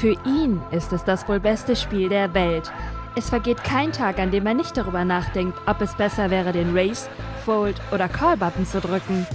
Für 0.00 0.16
ihn 0.24 0.62
ist 0.70 0.94
es 0.94 1.04
das 1.04 1.28
wohl 1.28 1.40
beste 1.40 1.76
Spiel 1.76 2.08
der 2.08 2.32
Welt. 2.32 2.72
Es 3.16 3.28
vergeht 3.28 3.62
kein 3.62 3.92
Tag, 3.92 4.18
an 4.18 4.30
dem 4.30 4.46
er 4.46 4.54
nicht 4.54 4.74
darüber 4.74 5.04
nachdenkt, 5.04 5.58
ob 5.66 5.82
es 5.82 5.94
besser 5.94 6.30
wäre, 6.30 6.52
den 6.52 6.74
Race, 6.74 7.10
Fold 7.44 7.78
oder 7.92 8.08
Call-Button 8.08 8.64
zu 8.64 8.80
drücken. 8.80 9.26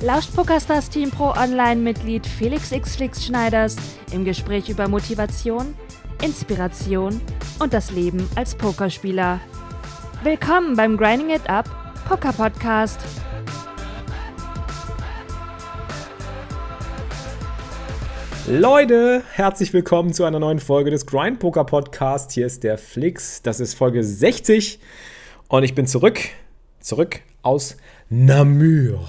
Lauscht 0.00 0.32
PokerStars 0.36 0.90
Team 0.90 1.10
Pro 1.10 1.30
Online-Mitglied 1.30 2.24
Felix 2.24 2.70
X. 2.70 3.24
Schneiders 3.24 3.74
im 4.12 4.24
Gespräch 4.24 4.68
über 4.68 4.86
Motivation, 4.86 5.74
Inspiration 6.22 7.20
und 7.58 7.72
das 7.72 7.90
Leben 7.90 8.28
als 8.36 8.54
Pokerspieler. 8.54 9.40
Willkommen 10.22 10.76
beim 10.76 10.96
Grinding 10.96 11.30
It 11.30 11.50
Up 11.50 11.68
Poker 12.08 12.32
Podcast. 12.32 13.00
Leute, 18.48 19.22
herzlich 19.34 19.72
willkommen 19.72 20.12
zu 20.12 20.24
einer 20.24 20.40
neuen 20.40 20.58
Folge 20.58 20.90
des 20.90 21.06
Grind 21.06 21.38
Poker 21.38 21.62
Podcast. 21.62 22.32
Hier 22.32 22.44
ist 22.44 22.64
der 22.64 22.76
Flix. 22.76 23.40
Das 23.40 23.60
ist 23.60 23.74
Folge 23.74 24.02
60 24.02 24.80
und 25.46 25.62
ich 25.62 25.76
bin 25.76 25.86
zurück, 25.86 26.18
zurück 26.80 27.20
aus 27.42 27.76
Namur. 28.10 29.08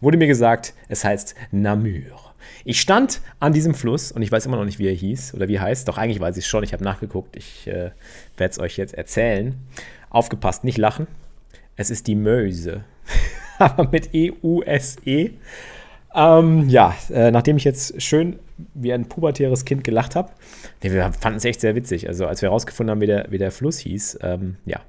Wurde 0.00 0.18
mir 0.18 0.26
gesagt, 0.26 0.74
es 0.88 1.04
heißt 1.04 1.36
Namur. 1.52 2.34
Ich 2.64 2.80
stand 2.80 3.20
an 3.38 3.52
diesem 3.52 3.72
Fluss 3.72 4.10
und 4.10 4.22
ich 4.22 4.32
weiß 4.32 4.46
immer 4.46 4.56
noch 4.56 4.64
nicht, 4.64 4.80
wie 4.80 4.88
er 4.88 4.94
hieß 4.94 5.34
oder 5.34 5.46
wie 5.46 5.54
er 5.54 5.62
heißt. 5.62 5.86
Doch 5.86 5.96
eigentlich 5.96 6.18
weiß 6.18 6.36
ich 6.36 6.44
es 6.44 6.50
schon. 6.50 6.64
Ich 6.64 6.72
habe 6.72 6.82
nachgeguckt. 6.82 7.36
Ich 7.36 7.68
äh, 7.68 7.92
werde 8.36 8.50
es 8.52 8.58
euch 8.58 8.76
jetzt 8.76 8.94
erzählen. 8.94 9.54
Aufgepasst, 10.10 10.64
nicht 10.64 10.76
lachen. 10.76 11.06
Es 11.76 11.88
ist 11.90 12.08
die 12.08 12.16
Möse. 12.16 12.82
Aber 13.60 13.88
mit 13.88 14.12
E-U-S-E. 14.12 15.26
-E. 15.26 15.30
Ähm, 16.14 16.68
ja, 16.68 16.94
äh, 17.12 17.30
nachdem 17.30 17.56
ich 17.56 17.64
jetzt 17.64 18.00
schön 18.02 18.38
wie 18.74 18.92
ein 18.92 19.08
pubertäres 19.08 19.64
Kind 19.64 19.84
gelacht 19.84 20.16
habe, 20.16 20.30
nee, 20.82 20.90
wir 20.90 21.12
fanden 21.12 21.38
es 21.38 21.44
echt 21.44 21.60
sehr 21.60 21.74
witzig. 21.74 22.08
Also, 22.08 22.26
als 22.26 22.42
wir 22.42 22.48
herausgefunden 22.48 22.90
haben, 22.90 23.00
wie 23.00 23.06
der, 23.06 23.26
wie 23.30 23.38
der 23.38 23.50
Fluss 23.50 23.78
hieß, 23.78 24.18
ähm, 24.22 24.56
ja. 24.66 24.80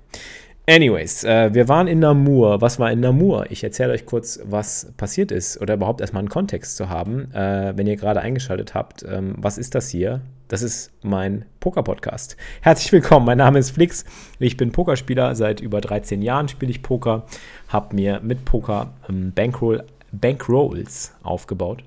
Anyways, 0.67 1.23
äh, 1.23 1.53
wir 1.53 1.67
waren 1.67 1.87
in 1.87 1.99
Namur. 1.99 2.61
Was 2.61 2.79
war 2.79 2.91
in 2.91 2.99
Namur? 2.99 3.47
Ich 3.49 3.63
erzähle 3.63 3.93
euch 3.93 4.05
kurz, 4.05 4.39
was 4.45 4.93
passiert 4.95 5.31
ist 5.31 5.59
oder 5.59 5.73
überhaupt 5.73 6.01
erstmal 6.01 6.21
einen 6.21 6.29
Kontext 6.29 6.77
zu 6.77 6.87
haben, 6.87 7.33
äh, 7.33 7.73
wenn 7.75 7.87
ihr 7.87 7.95
gerade 7.95 8.21
eingeschaltet 8.21 8.75
habt. 8.75 9.03
Ähm, 9.03 9.33
was 9.37 9.57
ist 9.57 9.73
das 9.73 9.89
hier? 9.89 10.21
Das 10.47 10.61
ist 10.61 10.91
mein 11.01 11.45
Poker-Podcast. 11.61 12.37
Herzlich 12.61 12.91
willkommen, 12.91 13.25
mein 13.25 13.39
Name 13.39 13.57
ist 13.57 13.71
Flix. 13.71 14.05
Ich 14.37 14.55
bin 14.55 14.71
Pokerspieler. 14.71 15.33
Seit 15.33 15.61
über 15.61 15.81
13 15.81 16.21
Jahren 16.21 16.47
spiele 16.47 16.71
ich 16.71 16.83
Poker. 16.83 17.25
Habe 17.67 17.95
mir 17.95 18.19
mit 18.21 18.45
Poker 18.45 18.93
ähm, 19.09 19.31
Bankroll 19.33 19.83
Bankrolls 20.11 21.13
aufgebaut. 21.23 21.83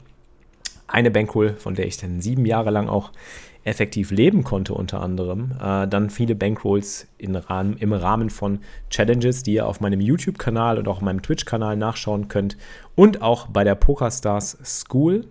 Eine 0.86 1.10
Bankroll, 1.10 1.54
von 1.54 1.74
der 1.74 1.86
ich 1.86 1.96
dann 1.96 2.20
sieben 2.20 2.46
Jahre 2.46 2.70
lang 2.70 2.88
auch 2.88 3.10
effektiv 3.64 4.10
leben 4.10 4.44
konnte, 4.44 4.74
unter 4.74 5.00
anderem. 5.00 5.52
Äh, 5.60 5.88
dann 5.88 6.10
viele 6.10 6.34
Bankrolls 6.34 7.08
Rahmen, 7.20 7.76
im 7.78 7.92
Rahmen 7.92 8.30
von 8.30 8.60
Challenges, 8.90 9.42
die 9.42 9.54
ihr 9.54 9.66
auf 9.66 9.80
meinem 9.80 10.00
YouTube-Kanal 10.00 10.78
und 10.78 10.86
auch 10.86 10.96
auf 10.96 11.02
meinem 11.02 11.22
Twitch-Kanal 11.22 11.76
nachschauen 11.76 12.28
könnt. 12.28 12.56
Und 12.94 13.22
auch 13.22 13.46
bei 13.46 13.64
der 13.64 13.74
PokerStars 13.74 14.58
School. 14.62 15.26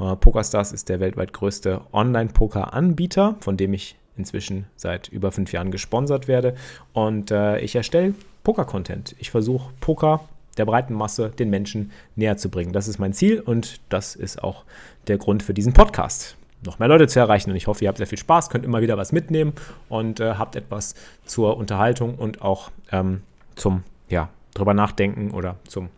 Äh, 0.00 0.16
PokerStars 0.16 0.72
ist 0.72 0.88
der 0.88 1.00
weltweit 1.00 1.32
größte 1.32 1.82
Online-Poker-Anbieter, 1.92 3.36
von 3.40 3.56
dem 3.56 3.72
ich 3.72 3.96
inzwischen 4.16 4.66
seit 4.74 5.08
über 5.08 5.30
fünf 5.30 5.52
Jahren 5.52 5.70
gesponsert 5.70 6.26
werde. 6.26 6.54
Und 6.92 7.30
äh, 7.30 7.60
ich 7.60 7.76
erstelle 7.76 8.14
Poker-Content. 8.42 9.14
Ich 9.18 9.30
versuche 9.30 9.72
Poker 9.80 10.20
der 10.58 10.66
breiten 10.66 10.94
Masse, 10.94 11.30
den 11.30 11.50
Menschen 11.50 11.90
näher 12.16 12.36
zu 12.36 12.50
bringen. 12.50 12.72
Das 12.72 12.88
ist 12.88 12.98
mein 12.98 13.12
Ziel 13.12 13.40
und 13.40 13.80
das 13.88 14.14
ist 14.14 14.42
auch 14.42 14.64
der 15.06 15.18
Grund 15.18 15.42
für 15.42 15.54
diesen 15.54 15.72
Podcast. 15.72 16.36
Noch 16.64 16.78
mehr 16.78 16.88
Leute 16.88 17.06
zu 17.06 17.20
erreichen 17.20 17.50
und 17.50 17.56
ich 17.56 17.68
hoffe, 17.68 17.84
ihr 17.84 17.88
habt 17.88 17.98
sehr 17.98 18.06
viel 18.06 18.18
Spaß, 18.18 18.50
könnt 18.50 18.64
immer 18.64 18.80
wieder 18.80 18.96
was 18.96 19.12
mitnehmen 19.12 19.52
und 19.88 20.18
äh, 20.18 20.34
habt 20.34 20.56
etwas 20.56 20.94
zur 21.24 21.56
Unterhaltung 21.56 22.16
und 22.16 22.42
auch 22.42 22.70
ähm, 22.90 23.22
zum 23.54 23.84
ja, 24.08 24.28
drüber 24.54 24.74
nachdenken 24.74 25.30
oder 25.30 25.56
zum 25.68 25.88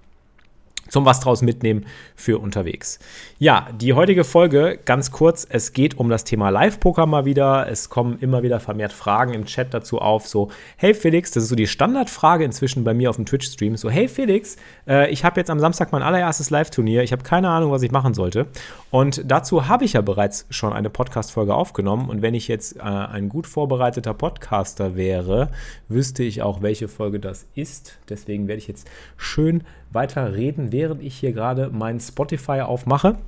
zum 0.90 1.06
was 1.06 1.20
draus 1.20 1.40
mitnehmen 1.40 1.86
für 2.14 2.38
unterwegs. 2.38 2.98
Ja, 3.38 3.68
die 3.72 3.94
heutige 3.94 4.24
Folge 4.24 4.78
ganz 4.84 5.10
kurz. 5.10 5.46
Es 5.48 5.72
geht 5.72 5.98
um 5.98 6.10
das 6.10 6.24
Thema 6.24 6.50
Live-Poker 6.50 7.06
mal 7.06 7.24
wieder. 7.24 7.68
Es 7.70 7.88
kommen 7.88 8.18
immer 8.20 8.42
wieder 8.42 8.60
vermehrt 8.60 8.92
Fragen 8.92 9.32
im 9.32 9.46
Chat 9.46 9.72
dazu 9.72 9.98
auf. 10.00 10.28
So, 10.28 10.50
hey 10.76 10.92
Felix, 10.92 11.30
das 11.30 11.44
ist 11.44 11.48
so 11.48 11.56
die 11.56 11.66
Standardfrage 11.66 12.44
inzwischen 12.44 12.84
bei 12.84 12.92
mir 12.92 13.08
auf 13.08 13.16
dem 13.16 13.24
Twitch-Stream. 13.24 13.76
So, 13.76 13.88
hey 13.88 14.08
Felix, 14.08 14.56
äh, 14.86 15.10
ich 15.10 15.24
habe 15.24 15.40
jetzt 15.40 15.48
am 15.48 15.60
Samstag 15.60 15.92
mein 15.92 16.02
allererstes 16.02 16.50
Live-Turnier. 16.50 17.02
Ich 17.02 17.12
habe 17.12 17.22
keine 17.22 17.48
Ahnung, 17.48 17.70
was 17.70 17.82
ich 17.82 17.92
machen 17.92 18.12
sollte. 18.12 18.46
Und 18.90 19.22
dazu 19.30 19.68
habe 19.68 19.84
ich 19.84 19.92
ja 19.92 20.00
bereits 20.00 20.46
schon 20.50 20.72
eine 20.72 20.90
Podcast-Folge 20.90 21.54
aufgenommen. 21.54 22.10
Und 22.10 22.20
wenn 22.20 22.34
ich 22.34 22.48
jetzt 22.48 22.76
äh, 22.76 22.80
ein 22.80 23.28
gut 23.28 23.46
vorbereiteter 23.46 24.12
Podcaster 24.12 24.96
wäre, 24.96 25.50
wüsste 25.88 26.24
ich 26.24 26.42
auch, 26.42 26.62
welche 26.62 26.88
Folge 26.88 27.20
das 27.20 27.46
ist. 27.54 27.98
Deswegen 28.08 28.48
werde 28.48 28.58
ich 28.58 28.68
jetzt 28.68 28.88
schön 29.16 29.62
weiter 29.92 30.34
reden, 30.34 30.72
während 30.80 31.02
ich 31.02 31.18
hier 31.18 31.32
gerade 31.32 31.68
mein 31.70 32.00
Spotify 32.00 32.62
aufmache. 32.62 33.18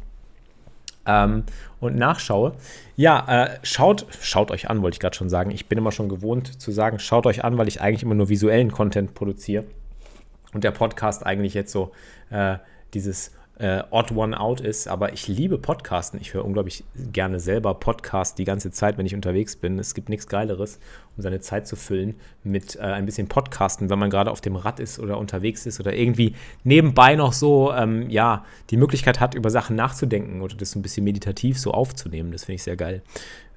Ähm, 1.05 1.45
und 1.81 1.97
nachschaue. 1.97 2.53
Ja, 2.97 3.27
äh, 3.29 3.59
schaut, 3.63 4.07
schaut 4.21 4.51
euch 4.51 4.71
an, 4.71 4.81
wollte 4.81 4.95
ich 4.95 5.01
gerade 5.01 5.17
schon 5.17 5.29
sagen. 5.29 5.51
Ich 5.51 5.67
bin 5.67 5.77
immer 5.77 5.93
schon 5.93 6.09
gewohnt 6.09 6.63
zu 6.63 6.71
sagen, 6.71 6.99
schaut 6.99 7.27
euch 7.27 7.45
an, 7.45 7.59
weil 7.59 7.69
ich 7.69 7.83
eigentlich 7.83 8.05
immer 8.05 8.15
nur 8.15 8.31
visuellen 8.31 8.71
Content 8.71 9.13
produziere. 9.13 9.65
Und 10.55 10.65
der 10.65 10.71
Podcast 10.71 11.27
eigentlich 11.27 11.53
jetzt 11.53 11.73
so 11.73 11.93
äh, 12.31 12.57
dieses 12.95 13.33
äh, 13.63 13.85
Odd 13.91 14.13
One 14.17 14.39
Out 14.39 14.61
ist, 14.61 14.89
aber 14.89 15.13
ich 15.13 15.29
liebe 15.29 15.57
Podcasten. 15.57 16.21
Ich 16.21 16.35
höre 16.35 16.45
unglaublich 16.45 16.83
gerne 17.13 17.39
selber 17.39 17.75
Podcast 17.75 18.39
die 18.39 18.45
ganze 18.45 18.73
Zeit, 18.73 18.99
wenn 18.99 19.07
ich 19.07 19.15
unterwegs 19.15 19.55
bin. 19.55 19.79
Es 19.79 19.95
gibt 19.95 20.09
nichts 20.09 20.27
Geileres, 20.27 20.81
um 21.17 21.23
seine 21.23 21.41
Zeit 21.41 21.69
zu 21.69 21.77
füllen 21.77 22.17
mit 22.43 22.75
äh, 22.75 22.81
ein 22.81 23.07
bisschen 23.07 23.29
Podcasten, 23.29 23.89
wenn 23.89 24.01
man 24.01 24.11
gerade 24.11 24.33
auf 24.33 24.41
dem 24.41 24.57
Rad 24.57 24.81
ist 24.81 24.99
oder 24.99 25.17
unterwegs 25.17 25.65
ist 25.65 25.79
oder 25.79 25.95
irgendwie 25.95 26.35
nebenbei 26.65 27.15
noch 27.15 27.33
so, 27.33 27.73
ähm, 27.73 28.11
ja, 28.11 28.45
die 28.71 28.77
Möglichkeit 28.77 29.21
hat, 29.21 29.35
über 29.35 29.49
Sachen 29.49 29.77
nachzudenken 29.77 30.43
oder 30.43 30.57
das 30.57 30.73
so 30.73 30.81
ein 30.81 30.83
bisschen 30.83 31.05
meditativ 31.05 31.57
so 31.57 31.71
aufzunehmen. 31.71 32.33
Das 32.33 32.45
finde 32.45 32.57
ich 32.57 32.65
sehr 32.65 32.77
geil. 32.77 33.03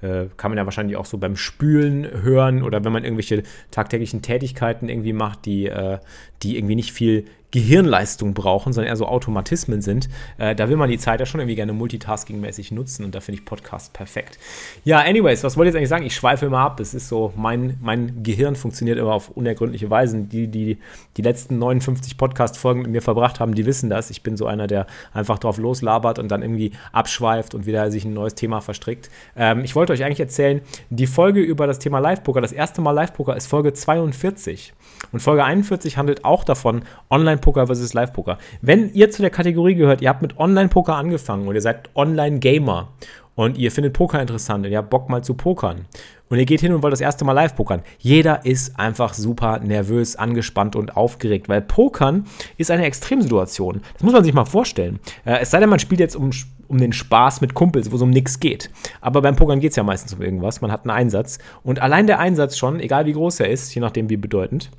Äh, 0.02 0.28
kann 0.38 0.52
man 0.52 0.60
ja 0.60 0.66
wahrscheinlich 0.66 0.98
auch 0.98 1.06
so 1.06 1.18
beim 1.18 1.36
Spülen 1.36 2.06
hören 2.22 2.62
oder 2.62 2.84
wenn 2.86 2.92
man 2.92 3.04
irgendwelche 3.04 3.42
tagtäglichen 3.72 4.22
Tätigkeiten 4.22 4.88
irgendwie 4.88 5.14
macht, 5.14 5.46
die, 5.46 5.66
äh, 5.66 5.98
die 6.44 6.58
irgendwie 6.58 6.76
nicht 6.76 6.92
viel 6.92 7.26
Gehirnleistung 7.56 8.34
brauchen, 8.34 8.74
sondern 8.74 8.90
eher 8.90 8.98
so 8.98 9.08
Automatismen 9.08 9.82
sind. 9.82 10.10
Äh, 10.38 10.56
da 10.56 10.68
will 10.68 10.76
man 10.76 10.90
die 10.90 10.98
Zeit 10.98 11.22
ja 11.22 11.26
schon 11.26 11.40
irgendwie 11.40 11.56
gerne 11.56 11.72
multitasking-mäßig 11.72 12.74
nutzen 12.74 13.06
und 13.06 13.16
da 13.16 13.22
finde 13.22 13.40
ich 13.40 13.46
Podcast 13.46 13.94
perfekt. 13.94 14.38
Ja, 14.84 15.00
anyways, 15.00 15.42
was 15.42 15.56
wollte 15.56 15.70
ich 15.70 15.74
jetzt 15.74 15.78
eigentlich 15.78 15.90
sagen? 15.90 16.06
Ich 16.06 16.16
schweife 16.16 16.48
immer 16.48 16.60
ab. 16.60 16.82
Es 16.82 16.94
ist 16.94 17.08
so, 17.08 17.32
mein, 17.38 17.78
mein 17.82 18.24
Gehirn 18.24 18.58
funktioniert 18.58 19.00
immer 19.00 19.14
auf 19.14 19.30
unergründliche 19.30 19.90
Weisen. 19.90 20.28
Die, 20.28 20.50
die 20.50 20.80
die 21.16 21.22
letzten 21.22 21.58
59 21.58 22.18
Podcast-Folgen 22.18 22.82
mit 22.82 22.92
mir 22.92 23.02
verbracht 23.02 23.40
haben, 23.40 23.56
die 23.56 23.66
wissen 23.66 23.90
das. 23.90 24.10
Ich 24.10 24.22
bin 24.22 24.36
so 24.36 24.48
einer, 24.48 24.68
der 24.68 24.86
einfach 25.14 25.40
drauf 25.40 25.58
loslabert 25.58 26.20
und 26.20 26.30
dann 26.30 26.42
irgendwie 26.42 26.74
abschweift 26.92 27.56
und 27.56 27.66
wieder 27.66 27.90
sich 27.90 28.04
ein 28.04 28.14
neues 28.14 28.36
Thema 28.36 28.60
verstrickt. 28.60 29.10
Ähm, 29.38 29.64
ich 29.64 29.78
wollte 29.78 29.94
euch 29.94 30.04
eigentlich 30.04 30.20
erzählen, 30.20 30.60
die 30.90 31.08
Folge 31.08 31.40
über 31.40 31.68
das 31.68 31.80
Thema 31.80 32.00
Live-Poker, 32.00 32.42
das 32.42 32.52
erste 32.52 32.82
Mal 32.82 32.92
Live-Poker 32.92 33.38
ist 33.38 33.48
Folge 33.48 33.72
42. 33.72 34.74
Und 35.12 35.20
Folge 35.20 35.44
41 35.44 35.98
handelt 35.98 36.26
auch 36.26 36.44
davon, 36.44 36.84
online 37.10 37.36
Online-Poker 37.36 37.68
versus 37.68 37.94
Live-Poker. 37.94 38.38
Wenn 38.62 38.94
ihr 38.94 39.12
zu 39.12 39.22
der 39.22 39.32
Kategorie 39.32 39.76
gehört, 39.76 40.02
ihr 40.02 40.10
habt 40.10 40.22
mit 40.22 40.38
Online-Poker 40.40 40.96
angefangen 40.96 41.48
und 41.48 41.56
ihr 41.56 41.62
seid 41.62 41.90
Online-Gamer 41.96 42.90
und 43.36 43.58
ihr 43.58 43.72
findet 43.72 43.94
Poker 43.94 44.22
interessant 44.22 44.66
und 44.66 44.72
ihr 44.72 44.78
habt 44.78 44.90
Bock 44.90 45.10
mal 45.10 45.24
zu 45.24 45.34
pokern 45.34 45.86
und 46.30 46.40
ihr 46.40 46.46
geht 46.46 46.62
hin 46.62 46.74
und 46.74 46.82
wollt 46.82 46.94
das 46.94 47.02
erste 47.02 47.26
Mal 47.26 47.34
live 47.34 47.56
pokern. 47.56 47.82
Jeder 48.00 48.46
ist 48.46 48.80
einfach 48.80 49.14
super 49.14 49.60
nervös, 49.60 50.16
angespannt 50.16 50.76
und 50.76 50.96
aufgeregt, 50.96 51.50
weil 51.50 51.62
Pokern 51.62 52.26
ist 52.58 52.72
eine 52.72 52.86
Extremsituation. 52.86 53.82
Das 53.94 54.04
muss 54.04 54.14
man 54.14 54.24
sich 54.24 54.34
mal 54.34 54.46
vorstellen. 54.46 55.00
Äh, 55.26 55.40
es 55.42 55.52
sei 55.52 55.60
denn, 55.60 55.70
man 55.70 55.80
spielt 55.80 56.00
jetzt 56.00 56.16
um, 56.16 56.32
um 56.68 56.78
den 56.78 56.94
Spaß 56.94 57.42
mit 57.42 57.54
Kumpels, 57.54 57.92
wo 57.92 57.98
es 57.98 58.02
um 58.02 58.10
nichts 58.10 58.40
geht. 58.40 58.72
Aber 59.02 59.22
beim 59.22 59.36
Pokern 59.36 59.60
geht 59.60 59.72
es 59.72 59.76
ja 59.76 59.84
meistens 59.84 60.14
um 60.14 60.22
irgendwas. 60.22 60.62
Man 60.62 60.72
hat 60.72 60.82
einen 60.82 60.92
Einsatz. 60.92 61.40
Und 61.64 61.82
allein 61.82 62.08
der 62.08 62.20
Einsatz 62.20 62.58
schon, 62.58 62.80
egal 62.80 63.06
wie 63.06 63.14
groß 63.14 63.42
er 63.42 63.50
ist, 63.50 63.76
je 63.76 63.82
nachdem 63.82 64.10
wie 64.10 64.18
bedeutend, 64.18 64.72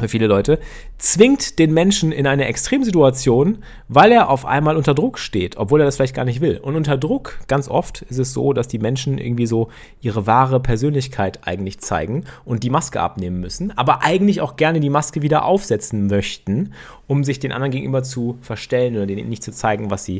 für 0.00 0.08
viele 0.08 0.26
Leute, 0.26 0.58
zwingt 0.98 1.58
den 1.58 1.72
Menschen 1.72 2.12
in 2.12 2.26
eine 2.26 2.46
Extremsituation, 2.46 3.58
weil 3.88 4.12
er 4.12 4.28
auf 4.28 4.44
einmal 4.44 4.76
unter 4.76 4.94
Druck 4.94 5.18
steht, 5.18 5.56
obwohl 5.56 5.80
er 5.80 5.86
das 5.86 5.96
vielleicht 5.96 6.14
gar 6.14 6.24
nicht 6.24 6.40
will. 6.40 6.58
Und 6.58 6.76
unter 6.76 6.96
Druck, 6.96 7.38
ganz 7.46 7.68
oft, 7.68 8.02
ist 8.02 8.18
es 8.18 8.32
so, 8.32 8.52
dass 8.52 8.68
die 8.68 8.78
Menschen 8.78 9.18
irgendwie 9.18 9.46
so 9.46 9.68
ihre 10.00 10.26
wahre 10.26 10.60
Persönlichkeit 10.60 11.46
eigentlich 11.46 11.80
zeigen 11.80 12.24
und 12.44 12.62
die 12.62 12.70
Maske 12.70 13.00
abnehmen 13.00 13.40
müssen, 13.40 13.76
aber 13.76 14.02
eigentlich 14.02 14.40
auch 14.40 14.56
gerne 14.56 14.80
die 14.80 14.90
Maske 14.90 15.22
wieder 15.22 15.44
aufsetzen 15.44 16.06
möchten 16.06 16.72
um 17.06 17.24
sich 17.24 17.38
den 17.38 17.52
anderen 17.52 17.70
gegenüber 17.70 18.02
zu 18.02 18.38
verstellen 18.40 18.96
oder 18.96 19.06
denen 19.06 19.28
nicht 19.28 19.42
zu 19.42 19.52
zeigen, 19.52 19.90
was 19.90 20.04
sie, 20.04 20.18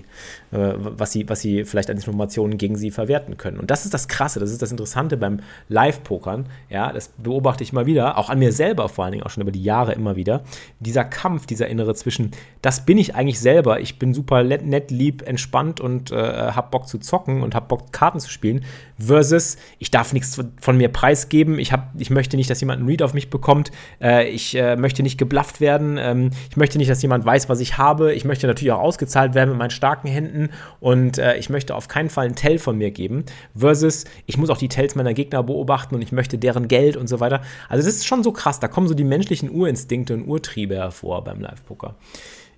äh, 0.52 0.75
was 0.76 1.12
sie, 1.12 1.28
was 1.28 1.40
sie 1.40 1.64
vielleicht 1.64 1.90
an 1.90 1.96
Informationen 1.96 2.58
gegen 2.58 2.76
sie 2.76 2.90
verwerten 2.90 3.36
können. 3.36 3.58
Und 3.58 3.70
das 3.70 3.84
ist 3.84 3.94
das 3.94 4.08
Krasse, 4.08 4.40
das 4.40 4.50
ist 4.50 4.62
das 4.62 4.70
Interessante 4.70 5.16
beim 5.16 5.40
Live-Pokern. 5.69 6.46
Ja, 6.69 6.92
das 6.92 7.08
beobachte 7.19 7.64
ich 7.64 7.72
mal 7.72 7.86
wieder, 7.86 8.19
auch 8.19 8.31
an 8.31 8.38
mir 8.38 8.52
selber 8.52 8.88
vor 8.88 9.04
allen 9.04 9.12
Dingen, 9.12 9.25
auch 9.25 9.31
schon 9.31 9.42
über 9.42 9.52
die 9.52 9.62
Jahre 9.62 9.92
immer 9.92 10.16
wieder. 10.16 10.44
Dieser 10.81 11.04
Kampf, 11.04 11.46
dieser 11.46 11.69
innere 11.69 11.94
zwischen, 11.94 12.32
das 12.62 12.84
bin 12.84 12.98
ich 12.98 13.14
eigentlich 13.14 13.40
selber, 13.40 13.81
ich 13.81 13.98
bin 13.98 14.12
super 14.12 14.42
nett, 14.42 14.90
lieb, 14.90 15.22
entspannt 15.26 15.81
und 15.81 16.10
äh, 16.10 16.16
habe 16.16 16.70
Bock 16.70 16.88
zu 16.88 16.98
zocken 16.98 17.42
und 17.42 17.54
habe 17.54 17.66
Bock, 17.66 17.92
Karten 17.92 18.20
zu 18.20 18.31
spielen, 18.31 18.64
versus 18.98 19.56
ich 19.78 19.90
darf 19.90 20.12
nichts 20.12 20.40
von 20.60 20.76
mir 20.76 20.88
preisgeben, 20.88 21.58
ich, 21.58 21.72
hab, 21.72 21.92
ich 21.98 22.10
möchte 22.10 22.36
nicht, 22.36 22.50
dass 22.50 22.60
jemand 22.60 22.81
einen 22.81 22.88
Read 22.88 23.02
auf 23.02 23.14
mich 23.14 23.31
bekommt, 23.31 23.70
äh, 24.00 24.28
ich 24.28 24.54
äh, 24.54 24.76
möchte 24.76 25.02
nicht 25.02 25.19
geblufft 25.19 25.60
werden, 25.60 25.98
ähm, 25.98 26.31
ich 26.50 26.56
möchte 26.56 26.73
nicht, 26.78 26.90
dass 26.90 27.02
jemand 27.02 27.24
weiß, 27.24 27.48
was 27.48 27.60
ich 27.60 27.78
habe, 27.78 28.12
ich 28.14 28.24
möchte 28.24 28.46
natürlich 28.46 28.72
auch 28.72 28.80
ausgezahlt 28.80 29.34
werden 29.34 29.50
mit 29.50 29.58
meinen 29.58 29.70
starken 29.70 30.08
Händen 30.08 30.50
und 30.80 31.18
äh, 31.18 31.36
ich 31.36 31.50
möchte 31.50 31.74
auf 31.74 31.88
keinen 31.88 32.10
Fall 32.10 32.26
einen 32.26 32.34
Tell 32.34 32.58
von 32.58 32.76
mir 32.78 32.90
geben, 32.90 33.24
versus 33.56 34.04
ich 34.26 34.36
muss 34.36 34.50
auch 34.50 34.58
die 34.58 34.68
Tells 34.68 34.94
meiner 34.94 35.14
Gegner 35.14 35.42
beobachten 35.42 35.94
und 35.94 36.02
ich 36.02 36.12
möchte 36.12 36.38
deren 36.38 36.68
Geld 36.68 36.96
und 36.96 37.08
so 37.08 37.20
weiter. 37.20 37.42
Also 37.68 37.84
das 37.84 37.96
ist 37.96 38.06
schon 38.06 38.22
so 38.22 38.32
krass, 38.32 38.60
da 38.60 38.68
kommen 38.68 38.88
so 38.88 38.94
die 38.94 39.04
menschlichen 39.04 39.50
Urinstinkte 39.50 40.14
und 40.14 40.26
Urtriebe 40.26 40.76
hervor 40.76 41.24
beim 41.24 41.40
Live-Poker. 41.40 41.94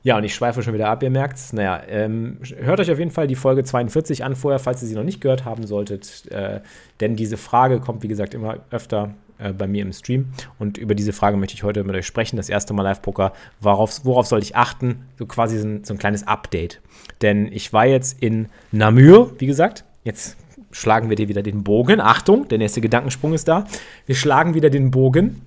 Ja, 0.06 0.16
und 0.16 0.22
ich 0.22 0.36
schweife 0.36 0.62
schon 0.62 0.72
wieder 0.72 0.88
ab, 0.88 1.02
ihr 1.02 1.10
merkt 1.10 1.36
es. 1.36 1.52
Naja, 1.52 1.82
ähm, 1.88 2.38
hört 2.60 2.78
euch 2.78 2.92
auf 2.92 2.98
jeden 3.00 3.10
Fall 3.10 3.26
die 3.26 3.34
Folge 3.34 3.64
42 3.64 4.22
an 4.22 4.36
vorher, 4.36 4.60
falls 4.60 4.80
ihr 4.82 4.86
sie 4.86 4.94
noch 4.94 5.02
nicht 5.02 5.20
gehört 5.20 5.44
haben 5.44 5.66
solltet. 5.66 6.30
Äh, 6.30 6.60
denn 7.00 7.16
diese 7.16 7.36
Frage 7.36 7.80
kommt, 7.80 8.04
wie 8.04 8.08
gesagt, 8.08 8.32
immer 8.32 8.58
öfter 8.70 9.14
äh, 9.38 9.52
bei 9.52 9.66
mir 9.66 9.82
im 9.82 9.92
Stream. 9.92 10.26
Und 10.58 10.78
über 10.78 10.94
diese 10.94 11.12
Frage 11.12 11.36
möchte 11.36 11.54
ich 11.54 11.62
heute 11.62 11.84
mit 11.84 11.94
euch 11.94 12.06
sprechen. 12.06 12.36
Das 12.36 12.48
erste 12.48 12.74
Mal 12.74 12.82
Live-Poker. 12.82 13.32
Worauf, 13.60 14.04
worauf 14.04 14.26
soll 14.26 14.42
ich 14.42 14.56
achten? 14.56 15.06
So 15.18 15.26
quasi 15.26 15.58
so 15.58 15.66
ein, 15.66 15.84
so 15.84 15.94
ein 15.94 15.98
kleines 15.98 16.26
Update. 16.26 16.80
Denn 17.22 17.50
ich 17.50 17.72
war 17.72 17.86
jetzt 17.86 18.22
in 18.22 18.48
Namur, 18.72 19.32
wie 19.38 19.46
gesagt. 19.46 19.84
Jetzt 20.04 20.36
schlagen 20.70 21.08
wir 21.08 21.16
dir 21.16 21.28
wieder 21.28 21.42
den 21.42 21.64
Bogen. 21.64 22.00
Achtung, 22.00 22.48
der 22.48 22.58
nächste 22.58 22.80
Gedankensprung 22.80 23.32
ist 23.32 23.48
da. 23.48 23.66
Wir 24.04 24.14
schlagen 24.14 24.54
wieder 24.54 24.70
den 24.70 24.90
Bogen. 24.90 25.42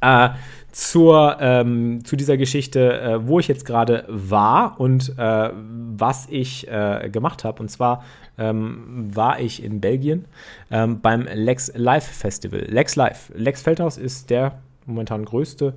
Äh, 0.00 0.30
zur, 0.76 1.38
ähm, 1.40 2.04
zu 2.04 2.16
dieser 2.16 2.36
Geschichte, 2.36 3.00
äh, 3.00 3.26
wo 3.26 3.40
ich 3.40 3.48
jetzt 3.48 3.64
gerade 3.64 4.04
war 4.08 4.78
und 4.78 5.14
äh, 5.16 5.50
was 5.54 6.26
ich 6.28 6.68
äh, 6.68 7.08
gemacht 7.10 7.44
habe. 7.44 7.62
Und 7.62 7.70
zwar 7.70 8.04
ähm, 8.36 9.08
war 9.14 9.40
ich 9.40 9.64
in 9.64 9.80
Belgien 9.80 10.26
ähm, 10.70 11.00
beim 11.00 11.26
Lex 11.32 11.72
Live 11.74 12.06
Festival. 12.06 12.66
Lex 12.68 12.94
Live. 12.94 13.32
Lex 13.34 13.62
Feldhaus 13.62 13.96
ist 13.96 14.28
der 14.28 14.58
momentan 14.84 15.24
größte 15.24 15.72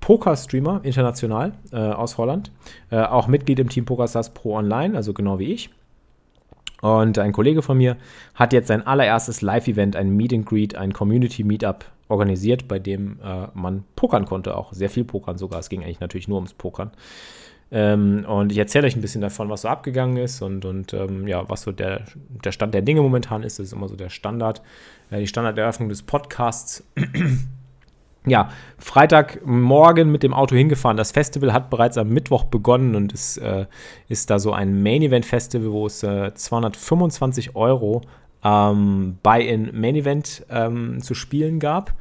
Poker-Streamer 0.00 0.80
international 0.82 1.52
äh, 1.70 1.76
aus 1.76 2.18
Holland. 2.18 2.50
Äh, 2.90 3.00
auch 3.02 3.28
Mitglied 3.28 3.60
im 3.60 3.68
Team 3.68 3.84
PokerStars 3.84 4.30
Pro 4.30 4.56
Online, 4.56 4.96
also 4.96 5.12
genau 5.12 5.38
wie 5.38 5.52
ich. 5.52 5.70
Und 6.80 7.18
ein 7.18 7.32
Kollege 7.32 7.62
von 7.62 7.76
mir 7.76 7.96
hat 8.34 8.52
jetzt 8.52 8.68
sein 8.68 8.86
allererstes 8.86 9.42
Live-Event, 9.42 9.96
ein 9.96 10.10
Meet 10.10 10.32
and 10.32 10.46
Greet, 10.46 10.76
ein 10.76 10.92
Community-Meetup 10.92 11.84
organisiert, 12.08 12.68
bei 12.68 12.78
dem 12.78 13.18
äh, 13.22 13.48
man 13.54 13.84
pokern 13.96 14.24
konnte, 14.24 14.56
auch 14.56 14.72
sehr 14.72 14.88
viel 14.88 15.04
pokern 15.04 15.38
sogar. 15.38 15.60
Es 15.60 15.68
ging 15.68 15.82
eigentlich 15.82 16.00
natürlich 16.00 16.28
nur 16.28 16.36
ums 16.38 16.54
Pokern. 16.54 16.92
Ähm, 17.70 18.24
und 18.26 18.50
ich 18.50 18.58
erzähle 18.58 18.86
euch 18.86 18.96
ein 18.96 19.02
bisschen 19.02 19.20
davon, 19.20 19.50
was 19.50 19.62
so 19.62 19.68
abgegangen 19.68 20.16
ist 20.16 20.40
und, 20.40 20.64
und 20.64 20.94
ähm, 20.94 21.28
ja, 21.28 21.48
was 21.50 21.62
so 21.62 21.72
der, 21.72 22.04
der 22.44 22.52
Stand 22.52 22.72
der 22.72 22.82
Dinge 22.82 23.02
momentan 23.02 23.42
ist. 23.42 23.58
Das 23.58 23.66
ist 23.66 23.72
immer 23.72 23.88
so 23.88 23.96
der 23.96 24.08
Standard, 24.08 24.62
äh, 25.10 25.18
die 25.18 25.26
Standarderöffnung 25.26 25.88
des 25.88 26.02
Podcasts. 26.02 26.84
Ja, 28.26 28.50
Freitagmorgen 28.78 30.10
mit 30.10 30.22
dem 30.22 30.34
Auto 30.34 30.54
hingefahren. 30.54 30.96
Das 30.96 31.12
Festival 31.12 31.52
hat 31.52 31.70
bereits 31.70 31.96
am 31.98 32.08
Mittwoch 32.08 32.44
begonnen 32.44 32.94
und 32.94 33.12
es 33.12 33.36
äh, 33.38 33.66
ist 34.08 34.30
da 34.30 34.38
so 34.38 34.52
ein 34.52 34.82
Main-Event-Festival, 34.82 35.70
wo 35.70 35.86
es 35.86 36.02
äh, 36.02 36.34
225 36.34 37.56
Euro 37.56 38.02
ähm, 38.44 39.18
Buy-in 39.22 39.78
Main-Event 39.78 40.46
ähm, 40.50 41.00
zu 41.00 41.14
spielen 41.14 41.58
gab. 41.58 41.94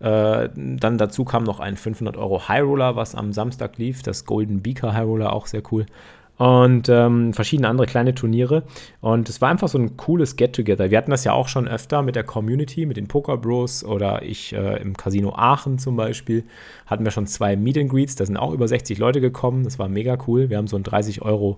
Äh, 0.00 0.48
dann 0.54 0.98
dazu 0.98 1.24
kam 1.24 1.44
noch 1.44 1.60
ein 1.60 1.76
500 1.76 2.16
Euro 2.16 2.48
High 2.48 2.62
Roller, 2.62 2.96
was 2.96 3.14
am 3.14 3.32
Samstag 3.32 3.78
lief. 3.78 4.02
Das 4.02 4.24
Golden 4.24 4.62
Beaker 4.62 4.94
High 4.94 5.04
Roller, 5.04 5.32
auch 5.32 5.46
sehr 5.46 5.62
cool 5.72 5.86
und 6.40 6.88
ähm, 6.88 7.34
verschiedene 7.34 7.68
andere 7.68 7.86
kleine 7.86 8.14
Turniere. 8.14 8.62
Und 9.02 9.28
es 9.28 9.42
war 9.42 9.50
einfach 9.50 9.68
so 9.68 9.76
ein 9.76 9.98
cooles 9.98 10.36
Get-Together. 10.36 10.90
Wir 10.90 10.96
hatten 10.96 11.10
das 11.10 11.24
ja 11.24 11.34
auch 11.34 11.48
schon 11.48 11.68
öfter 11.68 12.00
mit 12.00 12.16
der 12.16 12.24
Community, 12.24 12.86
mit 12.86 12.96
den 12.96 13.08
Poker 13.08 13.36
Bros 13.36 13.84
oder 13.84 14.22
ich 14.22 14.54
äh, 14.54 14.80
im 14.80 14.96
Casino 14.96 15.34
Aachen 15.34 15.78
zum 15.78 15.96
Beispiel. 15.96 16.44
Hatten 16.86 17.04
wir 17.04 17.10
schon 17.10 17.26
zwei 17.26 17.56
Meet 17.56 17.76
and 17.76 17.90
Greets, 17.90 18.16
da 18.16 18.24
sind 18.24 18.38
auch 18.38 18.54
über 18.54 18.66
60 18.66 18.96
Leute 18.96 19.20
gekommen. 19.20 19.64
Das 19.64 19.78
war 19.78 19.90
mega 19.90 20.16
cool. 20.26 20.48
Wir 20.48 20.56
haben 20.56 20.66
so 20.66 20.76
ein 20.76 20.82
30 20.82 21.20
Euro 21.20 21.56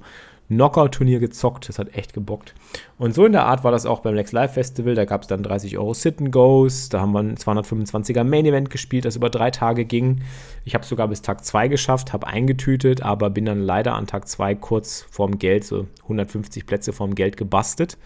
Knockout-Turnier 0.54 1.20
gezockt. 1.20 1.68
Das 1.68 1.78
hat 1.78 1.94
echt 1.96 2.12
gebockt. 2.14 2.54
Und 2.98 3.14
so 3.14 3.26
in 3.26 3.32
der 3.32 3.46
Art 3.46 3.64
war 3.64 3.72
das 3.72 3.86
auch 3.86 4.00
beim 4.00 4.14
Lex 4.14 4.32
Live 4.32 4.54
Festival. 4.54 4.94
Da 4.94 5.04
gab 5.04 5.22
es 5.22 5.28
dann 5.28 5.42
30 5.42 5.78
Euro 5.78 5.94
Sit 5.94 6.20
and 6.20 6.32
Goes. 6.32 6.88
Da 6.88 7.00
haben 7.00 7.12
wir 7.12 7.20
ein 7.20 7.36
225er 7.36 8.24
Main 8.24 8.46
Event 8.46 8.70
gespielt, 8.70 9.04
das 9.04 9.16
über 9.16 9.30
drei 9.30 9.50
Tage 9.50 9.84
ging. 9.84 10.22
Ich 10.64 10.74
habe 10.74 10.84
sogar 10.84 11.08
bis 11.08 11.22
Tag 11.22 11.44
2 11.44 11.68
geschafft, 11.68 12.12
habe 12.12 12.26
eingetütet, 12.26 13.02
aber 13.02 13.30
bin 13.30 13.44
dann 13.44 13.60
leider 13.60 13.94
an 13.94 14.06
Tag 14.06 14.28
2 14.28 14.54
kurz 14.54 15.06
vorm 15.10 15.38
Geld, 15.38 15.64
so 15.64 15.86
150 16.04 16.66
Plätze 16.66 16.92
vorm 16.92 17.14
Geld 17.14 17.36
gebastelt. 17.36 17.98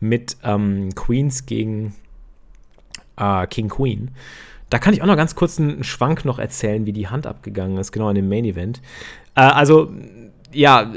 Mit 0.00 0.36
ähm, 0.44 0.94
Queens 0.94 1.46
gegen 1.46 1.94
äh, 3.16 3.46
King 3.46 3.68
Queen. 3.68 4.10
Da 4.70 4.78
kann 4.78 4.94
ich 4.94 5.02
auch 5.02 5.06
noch 5.06 5.16
ganz 5.16 5.34
kurz 5.34 5.58
einen 5.58 5.82
Schwank 5.82 6.24
noch 6.24 6.38
erzählen, 6.38 6.86
wie 6.86 6.92
die 6.92 7.08
Hand 7.08 7.26
abgegangen 7.26 7.76
ist, 7.76 7.90
genau 7.90 8.08
in 8.08 8.14
dem 8.14 8.28
Main 8.28 8.44
Event. 8.44 8.80
Äh, 9.34 9.40
also 9.40 9.92
ja, 10.52 10.92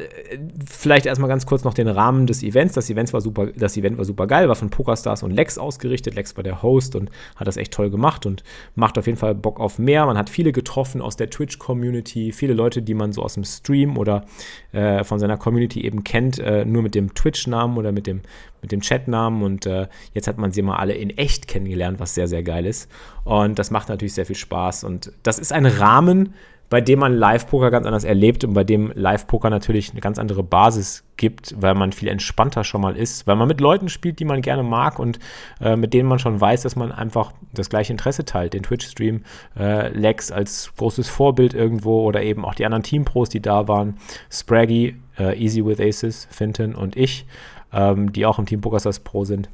vielleicht 0.70 1.06
erstmal 1.06 1.30
ganz 1.30 1.46
kurz 1.46 1.64
noch 1.64 1.74
den 1.74 1.88
Rahmen 1.88 2.28
des 2.28 2.44
Events. 2.44 2.74
Das, 2.74 2.90
Event 2.90 3.14
war 3.14 3.22
super, 3.22 3.48
das 3.48 3.78
Event 3.78 3.98
war 3.98 4.06
super 4.06 4.28
geil, 4.28 4.48
war 4.48 4.56
von 4.56 4.70
PokerStars 4.70 5.24
und 5.24 5.32
Lex 5.32 5.58
ausgerichtet. 5.58 6.16
Lex 6.16 6.36
war 6.36 6.44
der 6.44 6.64
Host 6.64 6.96
und 6.96 7.12
hat 7.36 7.48
das 7.48 7.58
echt 7.58 7.74
toll 7.74 7.90
gemacht 7.90 8.26
und 8.26 8.44
macht 8.76 8.98
auf 8.98 9.06
jeden 9.06 9.18
Fall 9.18 9.36
Bock 9.36 9.60
auf 9.60 9.80
mehr. 9.80 10.06
Man 10.06 10.18
hat 10.18 10.30
viele 10.30 10.52
getroffen 10.52 11.02
aus 11.02 11.16
der 11.16 11.30
Twitch-Community, 11.30 12.32
viele 12.32 12.54
Leute, 12.54 12.82
die 12.82 12.94
man 12.94 13.12
so 13.12 13.22
aus 13.22 13.36
dem 13.36 13.44
Stream 13.44 13.98
oder 13.98 14.26
äh, 14.72 15.04
von 15.04 15.20
seiner 15.20 15.38
Community 15.38 15.84
eben 15.86 16.04
kennt, 16.04 16.40
äh, 16.40 16.66
nur 16.66 16.82
mit 16.82 16.96
dem 16.96 17.14
Twitch-Namen 17.14 17.78
oder 17.78 17.92
mit 17.92 18.08
dem, 18.08 18.22
mit 18.62 18.72
dem 18.72 18.82
Chat-Namen. 18.82 19.44
Und 19.44 19.66
äh, 19.66 19.88
jetzt 20.14 20.28
hat 20.28 20.38
man 20.38 20.52
sie 20.52 20.62
mal 20.62 20.78
alle 20.78 20.94
in 20.94 21.12
echt 21.12 21.48
kennengelernt, 21.48 22.00
was 22.00 22.16
sehr, 22.16 22.28
sehr 22.28 22.44
geil 22.44 22.66
ist. 22.66 22.90
Und 23.24 23.60
das 23.60 23.72
macht 23.72 23.90
natürlich 23.90 24.14
sehr 24.14 24.26
viel 24.26 24.36
Spaß. 24.36 24.84
Und 24.84 25.12
das 25.22 25.38
ist 25.38 25.54
ein 25.54 25.66
Rahmen, 25.66 26.34
bei 26.74 26.82
dem 26.82 26.98
man 26.98 27.14
Live-Poker 27.14 27.70
ganz 27.70 27.86
anders 27.86 28.04
erlebt 28.04 28.44
und 28.44 28.56
bei 28.56 28.64
dem 28.64 28.92
Live-Poker 28.96 29.52
natürlich 29.52 29.92
eine 29.92 30.00
ganz 30.00 30.18
andere 30.18 30.42
Basis 30.42 31.04
gibt, 31.18 31.54
weil 31.62 31.76
man 31.76 31.92
viel 31.92 32.08
entspannter 32.08 32.64
schon 32.64 32.82
mal 32.82 32.98
ist, 32.98 33.28
weil 33.28 33.36
man 33.36 33.48
mit 33.48 33.62
Leuten 33.62 33.90
spielt, 33.90 34.20
die 34.20 34.26
man 34.26 34.42
gerne 34.42 34.64
mag 34.64 34.98
und 34.98 35.20
äh, 35.62 35.76
mit 35.76 35.94
denen 35.94 36.10
man 36.10 36.18
schon 36.18 36.42
weiß, 36.42 36.64
dass 36.64 36.76
man 36.76 36.92
einfach 36.92 37.32
das 37.54 37.70
gleiche 37.70 37.94
Interesse 37.94 38.26
teilt. 38.26 38.56
Den 38.56 38.64
Twitch-Stream, 38.64 39.22
äh, 39.56 39.90
Lex 39.90 40.32
als 40.32 40.74
großes 40.76 41.10
Vorbild 41.10 41.54
irgendwo 41.54 42.08
oder 42.08 42.24
eben 42.24 42.44
auch 42.44 42.56
die 42.56 42.66
anderen 42.66 42.82
Team-Pros, 42.82 43.30
die 43.30 43.40
da 43.40 43.68
waren, 43.68 43.98
Spraggy, 44.32 44.96
äh, 45.20 45.40
Easy 45.40 45.64
with 45.64 45.80
Aces, 45.80 46.28
Finton 46.32 46.74
und 46.74 46.96
ich, 46.96 47.28
ähm, 47.72 48.12
die 48.12 48.26
auch 48.26 48.40
im 48.40 48.48
Team 48.48 48.62
PokerStars 48.62 49.02
Pro 49.02 49.26
sind 49.26 49.48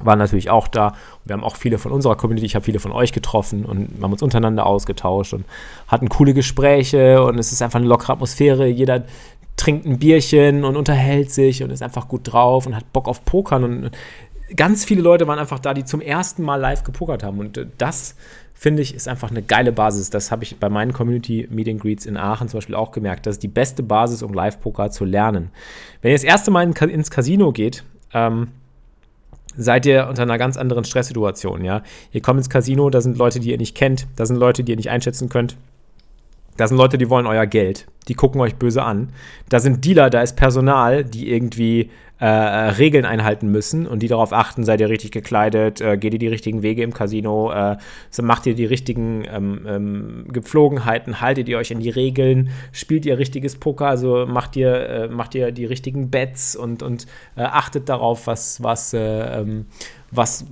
waren 0.00 0.18
natürlich 0.18 0.50
auch 0.50 0.68
da. 0.68 0.94
Wir 1.24 1.34
haben 1.34 1.44
auch 1.44 1.56
viele 1.56 1.78
von 1.78 1.92
unserer 1.92 2.16
Community, 2.16 2.46
ich 2.46 2.54
habe 2.54 2.64
viele 2.64 2.80
von 2.80 2.92
euch 2.92 3.12
getroffen 3.12 3.64
und 3.64 4.02
haben 4.02 4.12
uns 4.12 4.22
untereinander 4.22 4.66
ausgetauscht 4.66 5.34
und 5.34 5.44
hatten 5.86 6.08
coole 6.08 6.34
Gespräche 6.34 7.22
und 7.24 7.38
es 7.38 7.52
ist 7.52 7.62
einfach 7.62 7.78
eine 7.78 7.88
lockere 7.88 8.14
Atmosphäre. 8.14 8.66
Jeder 8.66 9.04
trinkt 9.56 9.86
ein 9.86 9.98
Bierchen 9.98 10.64
und 10.64 10.76
unterhält 10.76 11.30
sich 11.30 11.62
und 11.62 11.70
ist 11.70 11.82
einfach 11.82 12.08
gut 12.08 12.32
drauf 12.32 12.66
und 12.66 12.74
hat 12.74 12.92
Bock 12.92 13.06
auf 13.06 13.24
Pokern 13.24 13.64
und 13.64 13.90
ganz 14.56 14.84
viele 14.84 15.02
Leute 15.02 15.26
waren 15.26 15.38
einfach 15.38 15.58
da, 15.58 15.72
die 15.74 15.84
zum 15.84 16.00
ersten 16.00 16.42
Mal 16.42 16.56
live 16.56 16.84
gepokert 16.84 17.22
haben 17.22 17.38
und 17.38 17.66
das 17.78 18.16
finde 18.54 18.82
ich, 18.82 18.94
ist 18.94 19.08
einfach 19.08 19.30
eine 19.30 19.42
geile 19.42 19.72
Basis. 19.72 20.10
Das 20.10 20.30
habe 20.30 20.44
ich 20.44 20.56
bei 20.58 20.68
meinen 20.68 20.92
Community 20.92 21.48
Meeting 21.50 21.78
Greets 21.78 22.06
in 22.06 22.16
Aachen 22.16 22.48
zum 22.48 22.58
Beispiel 22.58 22.76
auch 22.76 22.92
gemerkt. 22.92 23.26
Das 23.26 23.34
ist 23.34 23.42
die 23.42 23.48
beste 23.48 23.82
Basis, 23.82 24.22
um 24.22 24.32
Live-Poker 24.32 24.90
zu 24.92 25.04
lernen. 25.04 25.50
Wenn 26.00 26.12
ihr 26.12 26.14
das 26.14 26.22
erste 26.22 26.52
Mal 26.52 26.70
ins 26.70 27.10
Casino 27.10 27.50
geht, 27.50 27.82
ähm, 28.14 28.48
seid 29.56 29.86
ihr 29.86 30.06
unter 30.08 30.22
einer 30.22 30.38
ganz 30.38 30.56
anderen 30.56 30.84
Stresssituation, 30.84 31.64
ja. 31.64 31.82
Ihr 32.10 32.22
kommt 32.22 32.38
ins 32.38 32.50
Casino, 32.50 32.90
da 32.90 33.00
sind 33.00 33.18
Leute, 33.18 33.40
die 33.40 33.50
ihr 33.50 33.58
nicht 33.58 33.76
kennt, 33.76 34.06
da 34.16 34.26
sind 34.26 34.36
Leute, 34.36 34.64
die 34.64 34.72
ihr 34.72 34.76
nicht 34.76 34.90
einschätzen 34.90 35.28
könnt. 35.28 35.56
Da 36.56 36.68
sind 36.68 36.76
Leute, 36.76 36.98
die 36.98 37.08
wollen 37.08 37.26
euer 37.26 37.46
Geld. 37.46 37.86
Die 38.08 38.14
gucken 38.14 38.40
euch 38.40 38.56
böse 38.56 38.82
an. 38.82 39.10
Da 39.48 39.60
sind 39.60 39.84
Dealer, 39.84 40.10
da 40.10 40.22
ist 40.22 40.36
Personal, 40.36 41.04
die 41.04 41.30
irgendwie 41.30 41.90
äh, 42.22 42.26
Regeln 42.26 43.04
einhalten 43.04 43.48
müssen 43.50 43.84
und 43.84 44.00
die 44.00 44.06
darauf 44.06 44.32
achten, 44.32 44.62
seid 44.62 44.80
ihr 44.80 44.88
richtig 44.88 45.10
gekleidet, 45.10 45.80
äh, 45.80 45.96
geht 45.96 46.12
ihr 46.12 46.20
die 46.20 46.28
richtigen 46.28 46.62
Wege 46.62 46.84
im 46.84 46.94
Casino, 46.94 47.50
äh, 47.50 47.76
macht 48.22 48.46
ihr 48.46 48.54
die 48.54 48.64
richtigen 48.64 49.24
ähm, 49.28 49.66
ähm, 49.66 50.24
Gepflogenheiten, 50.28 51.20
haltet 51.20 51.48
ihr 51.48 51.58
euch 51.58 51.72
in 51.72 51.80
die 51.80 51.90
Regeln, 51.90 52.50
spielt 52.70 53.06
ihr 53.06 53.18
richtiges 53.18 53.56
Poker, 53.56 53.88
also 53.88 54.24
macht 54.26 54.54
ihr, 54.54 54.72
äh, 54.72 55.08
macht 55.08 55.34
ihr 55.34 55.50
die 55.50 55.64
richtigen 55.64 56.10
Bets 56.10 56.54
und, 56.54 56.84
und 56.84 57.06
äh, 57.34 57.42
achtet 57.42 57.88
darauf, 57.88 58.28
was, 58.28 58.62
was 58.62 58.94
äh, 58.94 59.40
ähm, 59.40 59.66
was, 60.12 60.44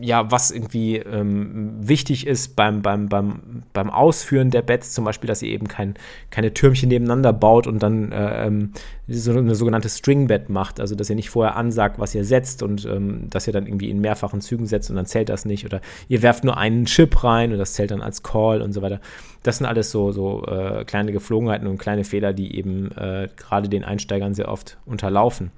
ja, 0.00 0.30
was 0.30 0.52
irgendwie 0.52 0.96
ähm, 0.96 1.74
wichtig 1.80 2.26
ist 2.26 2.54
beim, 2.54 2.82
beim, 2.82 3.08
beim, 3.08 3.64
beim 3.72 3.90
Ausführen 3.90 4.50
der 4.50 4.62
Bets, 4.62 4.92
zum 4.92 5.04
Beispiel, 5.04 5.26
dass 5.26 5.42
ihr 5.42 5.50
eben 5.50 5.66
kein, 5.66 5.94
keine 6.30 6.54
Türmchen 6.54 6.88
nebeneinander 6.98 7.32
baut 7.32 7.66
und 7.66 7.82
dann 7.82 8.12
äh, 8.12 8.46
ähm, 8.46 8.72
so 9.06 9.32
eine 9.32 9.54
sogenannte 9.54 9.88
String-Bet 9.88 10.48
macht, 10.48 10.80
also 10.80 10.94
dass 10.94 11.08
ihr 11.08 11.16
nicht 11.16 11.30
vorher 11.30 11.56
ansagt, 11.56 11.98
was 11.98 12.14
ihr 12.14 12.24
setzt 12.24 12.62
und 12.62 12.84
ähm, 12.84 13.30
dass 13.30 13.46
ihr 13.46 13.52
dann 13.52 13.66
irgendwie 13.66 13.90
in 13.90 14.00
mehrfachen 14.00 14.40
Zügen 14.40 14.66
setzt 14.66 14.90
und 14.90 14.96
dann 14.96 15.06
zählt 15.06 15.28
das 15.28 15.44
nicht 15.44 15.64
oder 15.64 15.80
ihr 16.08 16.22
werft 16.22 16.44
nur 16.44 16.56
einen 16.56 16.84
Chip 16.84 17.24
rein 17.24 17.52
und 17.52 17.58
das 17.58 17.72
zählt 17.72 17.90
dann 17.90 18.02
als 18.02 18.22
Call 18.22 18.62
und 18.62 18.72
so 18.72 18.82
weiter. 18.82 19.00
Das 19.42 19.58
sind 19.58 19.66
alles 19.66 19.90
so, 19.90 20.12
so 20.12 20.44
äh, 20.46 20.84
kleine 20.84 21.12
Geflogenheiten 21.12 21.66
und 21.66 21.78
kleine 21.78 22.04
Fehler, 22.04 22.32
die 22.32 22.56
eben 22.56 22.90
äh, 22.92 23.28
gerade 23.36 23.68
den 23.68 23.84
Einsteigern 23.84 24.34
sehr 24.34 24.48
oft 24.48 24.76
unterlaufen. 24.84 25.50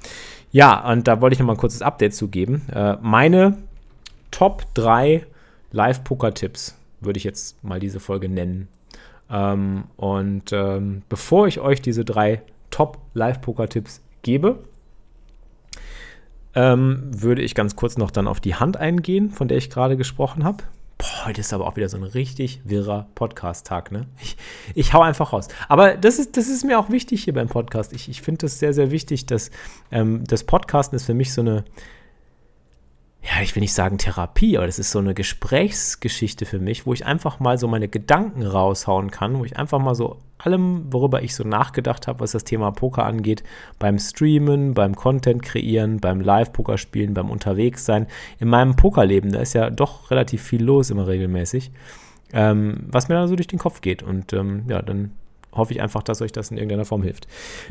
Ja, 0.53 0.91
und 0.91 1.09
da 1.09 1.21
wollte 1.21 1.35
ich 1.35 1.41
nochmal 1.41 1.57
ein 1.57 1.61
kurzes 1.61 1.83
Update 1.83 2.15
zu 2.15 2.29
geben. 2.29 2.63
Äh, 2.73 2.97
meine 3.01 3.57
Top 4.31 4.65
3 4.75 5.27
Live-Poker-Tipps 5.73 6.77
würde 7.01 7.19
ich 7.19 7.25
jetzt 7.25 7.63
mal 7.65 7.81
diese 7.81 8.01
Folge 8.01 8.29
nennen. 8.29 8.69
Ähm, 9.31 9.85
und 9.97 10.53
ähm, 10.53 11.03
bevor 11.09 11.47
ich 11.47 11.61
euch 11.61 11.81
diese 11.81 12.05
drei 12.05 12.43
Top 12.71 12.99
Live-Poker-Tipps 13.15 14.03
gebe, 14.23 14.59
ähm, 16.55 17.11
würde 17.11 17.43
ich 17.43 17.55
ganz 17.55 17.77
kurz 17.77 17.97
noch 17.97 18.11
dann 18.11 18.27
auf 18.27 18.41
die 18.41 18.57
Hand 18.57 18.77
eingehen, 18.77 19.31
von 19.31 19.49
der 19.49 19.59
ich 19.59 19.71
gerade 19.71 19.97
gesprochen 19.97 20.45
habe. 20.45 20.65
Boah, 20.99 21.27
heute 21.27 21.41
ist 21.41 21.53
aber 21.55 21.67
auch 21.67 21.77
wieder 21.77 21.89
so 21.89 21.97
ein 21.97 22.03
richtig 22.03 22.61
wirrer 22.65 23.09
Podcast-Tag, 23.15 23.91
ne? 23.91 24.07
Ich, 24.21 24.37
ich 24.75 24.93
hau 24.93 25.01
einfach 25.01 25.33
raus. 25.33 25.49
Aber 25.69 25.97
das 25.97 26.19
ist, 26.19 26.37
das 26.37 26.49
ist 26.49 26.65
mir 26.65 26.79
auch 26.79 26.91
wichtig 26.91 27.25
hier 27.25 27.33
beim 27.33 27.49
Podcast. 27.49 27.95
Ich, 27.95 28.09
ich 28.11 28.21
finde 28.21 28.41
das 28.47 28.59
sehr, 28.59 28.75
sehr 28.75 28.91
wichtig, 28.91 29.25
dass 29.25 29.51
ähm, 29.91 30.25
das 30.27 30.45
Podcasten 30.45 30.97
ist 30.97 31.07
für 31.07 31.15
mich 31.15 31.33
so 31.33 31.41
eine, 31.41 31.65
ja, 33.23 33.43
ich 33.43 33.55
will 33.55 33.61
nicht 33.61 33.75
sagen 33.75 33.99
Therapie, 33.99 34.57
aber 34.57 34.67
das 34.67 34.79
ist 34.79 34.91
so 34.93 34.99
eine 34.99 35.13
Gesprächsgeschichte 35.13 36.47
für 36.47 36.59
mich, 36.59 36.87
wo 36.87 36.95
ich 36.95 37.05
einfach 37.05 37.39
mal 37.39 37.59
so 37.59 37.69
meine 37.69 37.89
Gedanken 37.89 38.43
raushauen 38.43 39.11
kann, 39.11 39.39
wo 39.39 39.45
ich 39.45 39.59
einfach 39.59 39.79
mal 39.79 39.95
so 39.95 40.19
allem, 40.39 40.91
worüber 40.91 41.23
ich 41.23 41.35
so 41.35 41.45
nachgedacht 41.45 42.09
habe, 42.09 42.21
was 42.21 42.33
das 42.33 42.45
Thema 42.45 42.71
Poker 42.71 43.05
angeht, 43.05 43.43
beim 43.79 43.99
Streamen, 43.99 44.73
beim 44.73 44.97
Content 44.97 45.43
kreieren, 45.43 46.01
beim 46.01 46.23
Live-Poker 46.23 46.79
spielen, 46.79 47.13
beim 47.13 47.29
Unterwegssein, 47.29 48.07
in 48.39 48.49
meinem 48.49 48.75
Pokerleben, 48.75 49.33
da 49.33 49.41
ist 49.41 49.53
ja 49.53 49.69
doch 49.69 50.11
relativ 50.11 50.43
viel 50.43 50.63
los 50.63 50.89
immer 50.89 51.07
regelmäßig, 51.07 51.73
ähm, 52.33 52.87
was 52.89 53.09
mir 53.09 53.17
dann 53.17 53.29
so 53.29 53.37
durch 53.37 53.49
den 53.49 53.59
Kopf 53.59 53.83
geht. 53.83 54.03
Und 54.03 54.33
ähm, 54.33 54.65
ja, 54.67 54.81
dann 54.81 55.13
hoffe 55.53 55.73
ich 55.73 55.83
einfach, 55.83 56.03
dass 56.03 56.23
euch 56.23 56.33
das 56.33 56.51
in 56.51 56.57
irgendeiner 56.57 56.85
Form 56.85 57.03
hilft. 57.03 57.27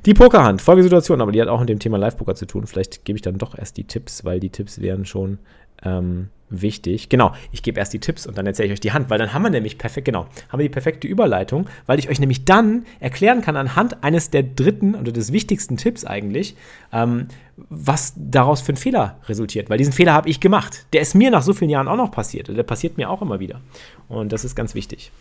Die 0.05 0.13
Pokerhand, 0.13 0.62
Folgesituation, 0.62 1.21
aber 1.21 1.31
die 1.31 1.41
hat 1.41 1.48
auch 1.48 1.59
mit 1.59 1.69
dem 1.69 1.79
Thema 1.79 1.98
Live-Poker 1.98 2.36
zu 2.36 2.45
tun. 2.45 2.67
Vielleicht 2.67 3.05
gebe 3.05 3.17
ich 3.17 3.21
dann 3.21 3.38
doch 3.38 3.57
erst 3.57 3.77
die 3.77 3.86
Tipps, 3.86 4.25
weil 4.25 4.39
die 4.39 4.50
Tipps 4.50 4.81
wären 4.81 5.05
schon 5.05 5.39
ähm, 5.83 6.29
wichtig. 6.50 7.09
Genau, 7.09 7.33
ich 7.51 7.63
gebe 7.63 7.79
erst 7.79 7.93
die 7.93 8.00
Tipps 8.00 8.25
und 8.25 8.38
dann 8.38 8.45
erzähle 8.45 8.67
ich 8.67 8.74
euch 8.74 8.79
die 8.79 8.91
Hand, 8.91 9.09
weil 9.09 9.19
dann 9.19 9.33
haben 9.33 9.43
wir 9.43 9.50
nämlich 9.50 9.77
perfekt, 9.77 10.05
genau, 10.05 10.25
haben 10.50 10.59
wir 10.59 10.63
die 10.63 10.69
perfekte 10.69 11.07
Überleitung, 11.07 11.67
weil 11.86 12.00
ich 12.00 12.09
euch 12.09 12.19
nämlich 12.19 12.45
dann 12.45 12.86
erklären 13.00 13.41
kann 13.41 13.55
anhand 13.55 14.03
eines 14.03 14.29
der 14.29 14.43
dritten 14.43 14.95
oder 14.95 15.12
des 15.12 15.31
wichtigsten 15.31 15.77
Tipps 15.77 16.05
eigentlich, 16.05 16.55
ähm, 16.91 17.27
was 17.69 18.13
daraus 18.15 18.62
für 18.62 18.74
ein 18.74 18.77
Fehler 18.77 19.17
resultiert. 19.27 19.69
Weil 19.69 19.77
diesen 19.77 19.93
Fehler 19.93 20.13
habe 20.13 20.29
ich 20.29 20.39
gemacht. 20.39 20.86
Der 20.93 21.01
ist 21.01 21.13
mir 21.13 21.29
nach 21.29 21.43
so 21.43 21.53
vielen 21.53 21.69
Jahren 21.69 21.88
auch 21.88 21.98
noch 21.98 22.12
passiert. 22.12 22.48
Der 22.48 22.63
passiert 22.63 22.98
mir 22.98 23.09
auch 23.09 23.21
immer 23.21 23.39
wieder. 23.39 23.62
Und 24.07 24.31
das 24.31 24.45
ist 24.45 24.55
ganz 24.55 24.75
wichtig. 24.75 25.12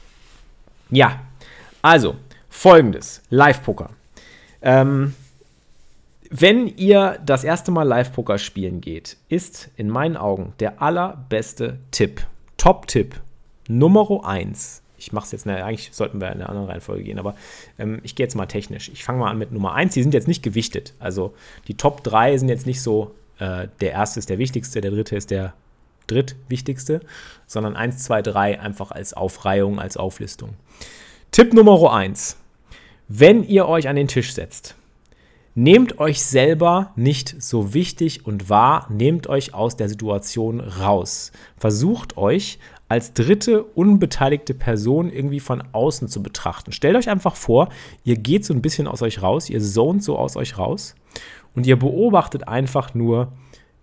Ja, 0.90 1.20
also, 1.82 2.16
folgendes: 2.48 3.22
Live-Poker. 3.30 3.90
Ähm, 4.62 5.14
wenn 6.30 6.66
ihr 6.76 7.18
das 7.24 7.42
erste 7.42 7.70
Mal 7.70 7.84
Live-Poker 7.84 8.38
spielen 8.38 8.80
geht, 8.80 9.16
ist 9.28 9.70
in 9.76 9.88
meinen 9.88 10.16
Augen 10.16 10.52
der 10.60 10.82
allerbeste 10.82 11.78
Tipp, 11.90 12.26
Top-Tipp, 12.58 13.20
Nummer 13.68 14.26
1. 14.26 14.82
Ich 14.98 15.12
mache 15.12 15.26
es 15.26 15.32
jetzt, 15.32 15.46
na, 15.46 15.54
eigentlich 15.64 15.90
sollten 15.92 16.20
wir 16.20 16.26
in 16.28 16.34
eine 16.34 16.48
andere 16.48 16.68
Reihenfolge 16.68 17.04
gehen, 17.04 17.18
aber 17.18 17.34
ähm, 17.78 18.00
ich 18.02 18.14
gehe 18.14 18.24
jetzt 18.24 18.34
mal 18.34 18.46
technisch. 18.46 18.90
Ich 18.90 19.04
fange 19.04 19.20
mal 19.20 19.30
an 19.30 19.38
mit 19.38 19.52
Nummer 19.52 19.74
1. 19.74 19.94
Die 19.94 20.02
sind 20.02 20.12
jetzt 20.12 20.28
nicht 20.28 20.42
gewichtet. 20.42 20.92
Also 20.98 21.34
die 21.68 21.74
Top 21.74 22.02
3 22.02 22.36
sind 22.36 22.48
jetzt 22.48 22.66
nicht 22.66 22.82
so, 22.82 23.14
äh, 23.38 23.68
der 23.80 23.92
erste 23.92 24.18
ist 24.18 24.28
der 24.28 24.38
wichtigste, 24.38 24.80
der 24.80 24.90
dritte 24.90 25.16
ist 25.16 25.30
der 25.30 25.54
drittwichtigste, 26.08 27.00
sondern 27.46 27.76
1, 27.76 28.02
2, 28.04 28.22
3 28.22 28.60
einfach 28.60 28.90
als 28.90 29.14
Aufreihung, 29.14 29.78
als 29.78 29.96
Auflistung. 29.96 30.54
Tipp 31.30 31.52
Nummer 31.52 31.92
1. 31.92 32.36
Wenn 33.06 33.44
ihr 33.44 33.68
euch 33.68 33.86
an 33.86 33.96
den 33.96 34.08
Tisch 34.08 34.32
setzt, 34.32 34.74
nehmt 35.54 36.00
euch 36.00 36.22
selber 36.22 36.92
nicht 36.96 37.36
so 37.40 37.74
wichtig 37.74 38.26
und 38.26 38.48
wahr, 38.48 38.86
nehmt 38.90 39.28
euch 39.28 39.54
aus 39.54 39.76
der 39.76 39.88
Situation 39.88 40.58
raus. 40.58 41.30
Versucht 41.56 42.16
euch 42.16 42.58
als 42.88 43.12
dritte 43.12 43.62
unbeteiligte 43.62 44.54
Person 44.54 45.12
irgendwie 45.12 45.38
von 45.38 45.62
außen 45.72 46.08
zu 46.08 46.22
betrachten. 46.22 46.72
Stellt 46.72 46.96
euch 46.96 47.10
einfach 47.10 47.36
vor, 47.36 47.68
ihr 48.04 48.16
geht 48.16 48.44
so 48.44 48.54
ein 48.54 48.62
bisschen 48.62 48.88
aus 48.88 49.02
euch 49.02 49.22
raus, 49.22 49.50
ihr 49.50 49.60
zont 49.60 50.02
so 50.02 50.16
aus 50.18 50.34
euch 50.34 50.58
raus 50.58 50.96
und 51.54 51.66
ihr 51.66 51.78
beobachtet 51.78 52.48
einfach 52.48 52.94
nur 52.94 53.32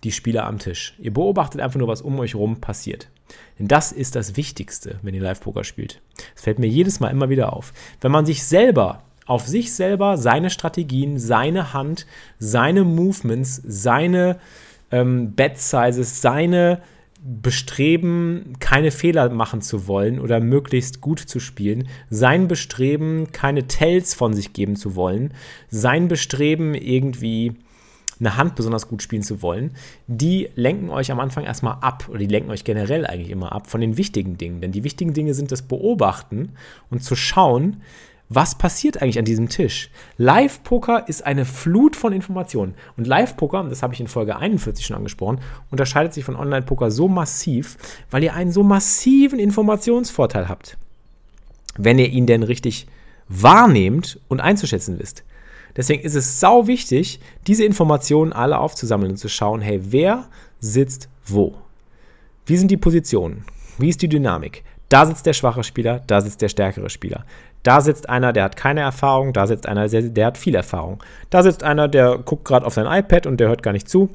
die 0.03 0.11
Spieler 0.11 0.45
am 0.45 0.59
Tisch. 0.59 0.95
Ihr 0.99 1.13
beobachtet 1.13 1.61
einfach 1.61 1.79
nur, 1.79 1.87
was 1.87 2.01
um 2.01 2.19
euch 2.19 2.35
rum 2.35 2.61
passiert. 2.61 3.09
Denn 3.57 3.67
das 3.67 3.91
ist 3.91 4.15
das 4.15 4.37
Wichtigste, 4.37 4.99
wenn 5.01 5.15
ihr 5.15 5.21
Live-Poker 5.21 5.63
spielt. 5.63 6.01
Es 6.35 6.43
fällt 6.43 6.59
mir 6.59 6.67
jedes 6.67 6.99
Mal 6.99 7.09
immer 7.09 7.29
wieder 7.29 7.53
auf. 7.53 7.73
Wenn 8.01 8.11
man 8.11 8.25
sich 8.25 8.43
selber 8.43 9.01
auf 9.25 9.47
sich 9.47 9.73
selber, 9.73 10.17
seine 10.17 10.49
Strategien, 10.49 11.17
seine 11.17 11.73
Hand, 11.73 12.05
seine 12.37 12.83
Movements, 12.83 13.61
seine 13.65 14.37
ähm, 14.91 15.33
Bet 15.33 15.57
Sizes, 15.57 16.21
seine 16.21 16.81
Bestreben, 17.27 18.53
keine 18.59 18.91
Fehler 18.91 19.29
machen 19.29 19.61
zu 19.61 19.87
wollen 19.87 20.19
oder 20.19 20.39
möglichst 20.39 21.01
gut 21.01 21.19
zu 21.19 21.39
spielen, 21.39 21.87
sein 22.11 22.47
Bestreben, 22.47 23.31
keine 23.31 23.67
Tells 23.67 24.13
von 24.13 24.35
sich 24.35 24.53
geben 24.53 24.75
zu 24.75 24.95
wollen, 24.95 25.33
sein 25.69 26.07
Bestreben, 26.07 26.75
irgendwie 26.75 27.55
eine 28.19 28.37
Hand 28.37 28.55
besonders 28.55 28.87
gut 28.87 29.01
spielen 29.01 29.23
zu 29.23 29.41
wollen, 29.41 29.71
die 30.07 30.49
lenken 30.55 30.89
euch 30.89 31.11
am 31.11 31.19
Anfang 31.19 31.43
erstmal 31.43 31.77
ab 31.81 32.07
oder 32.09 32.19
die 32.19 32.27
lenken 32.27 32.51
euch 32.51 32.63
generell 32.63 33.05
eigentlich 33.05 33.29
immer 33.29 33.51
ab 33.51 33.67
von 33.67 33.81
den 33.81 33.97
wichtigen 33.97 34.37
Dingen. 34.37 34.61
Denn 34.61 34.71
die 34.71 34.83
wichtigen 34.83 35.13
Dinge 35.13 35.33
sind 35.33 35.51
das 35.51 35.61
Beobachten 35.61 36.53
und 36.89 37.03
zu 37.03 37.15
schauen, 37.15 37.81
was 38.27 38.57
passiert 38.57 39.01
eigentlich 39.01 39.19
an 39.19 39.25
diesem 39.25 39.49
Tisch? 39.49 39.91
Live-Poker 40.17 41.07
ist 41.07 41.25
eine 41.25 41.45
Flut 41.45 41.95
von 41.95 42.11
Informationen. 42.11 42.73
Und 42.97 43.05
Live-Poker, 43.05 43.63
das 43.69 43.83
habe 43.83 43.93
ich 43.93 43.99
in 43.99 44.07
Folge 44.07 44.35
41 44.35 44.83
schon 44.83 44.97
angesprochen, 44.97 45.41
unterscheidet 45.69 46.13
sich 46.13 46.25
von 46.25 46.35
Online-Poker 46.35 46.89
so 46.89 47.07
massiv, 47.07 47.77
weil 48.09 48.23
ihr 48.23 48.33
einen 48.33 48.51
so 48.51 48.63
massiven 48.63 49.37
Informationsvorteil 49.37 50.49
habt. 50.49 50.77
Wenn 51.77 51.99
ihr 51.99 52.09
ihn 52.09 52.25
denn 52.25 52.41
richtig 52.41 52.87
wahrnehmt 53.27 54.19
und 54.27 54.39
einzuschätzen 54.39 54.97
wisst. 54.97 55.23
Deswegen 55.75 56.03
ist 56.03 56.15
es 56.15 56.39
sau 56.39 56.67
wichtig, 56.67 57.19
diese 57.47 57.65
Informationen 57.65 58.33
alle 58.33 58.59
aufzusammeln 58.59 59.11
und 59.11 59.17
zu 59.17 59.29
schauen, 59.29 59.61
hey, 59.61 59.79
wer 59.83 60.25
sitzt 60.59 61.09
wo? 61.25 61.55
Wie 62.45 62.57
sind 62.57 62.71
die 62.71 62.77
Positionen? 62.77 63.45
Wie 63.77 63.89
ist 63.89 64.01
die 64.01 64.07
Dynamik? 64.07 64.63
Da 64.89 65.05
sitzt 65.05 65.25
der 65.25 65.33
schwache 65.33 65.63
Spieler, 65.63 66.01
da 66.07 66.21
sitzt 66.21 66.41
der 66.41 66.49
stärkere 66.49 66.89
Spieler. 66.89 67.25
Da 67.63 67.81
sitzt 67.81 68.07
einer, 68.07 68.31
der 68.31 68.43
hat 68.43 68.55
keine 68.55 68.81
Erfahrung, 68.81 69.33
da 69.33 69.47
sitzt 69.47 69.67
einer, 69.67 69.87
der, 69.87 70.03
der 70.03 70.27
hat 70.27 70.37
viel 70.37 70.53
Erfahrung. 70.53 71.03
Da 71.31 71.41
sitzt 71.41 71.63
einer, 71.63 71.87
der 71.87 72.19
guckt 72.19 72.45
gerade 72.45 72.65
auf 72.65 72.75
sein 72.75 72.85
iPad 72.85 73.25
und 73.25 73.39
der 73.39 73.47
hört 73.47 73.63
gar 73.63 73.73
nicht 73.73 73.89
zu. 73.89 74.09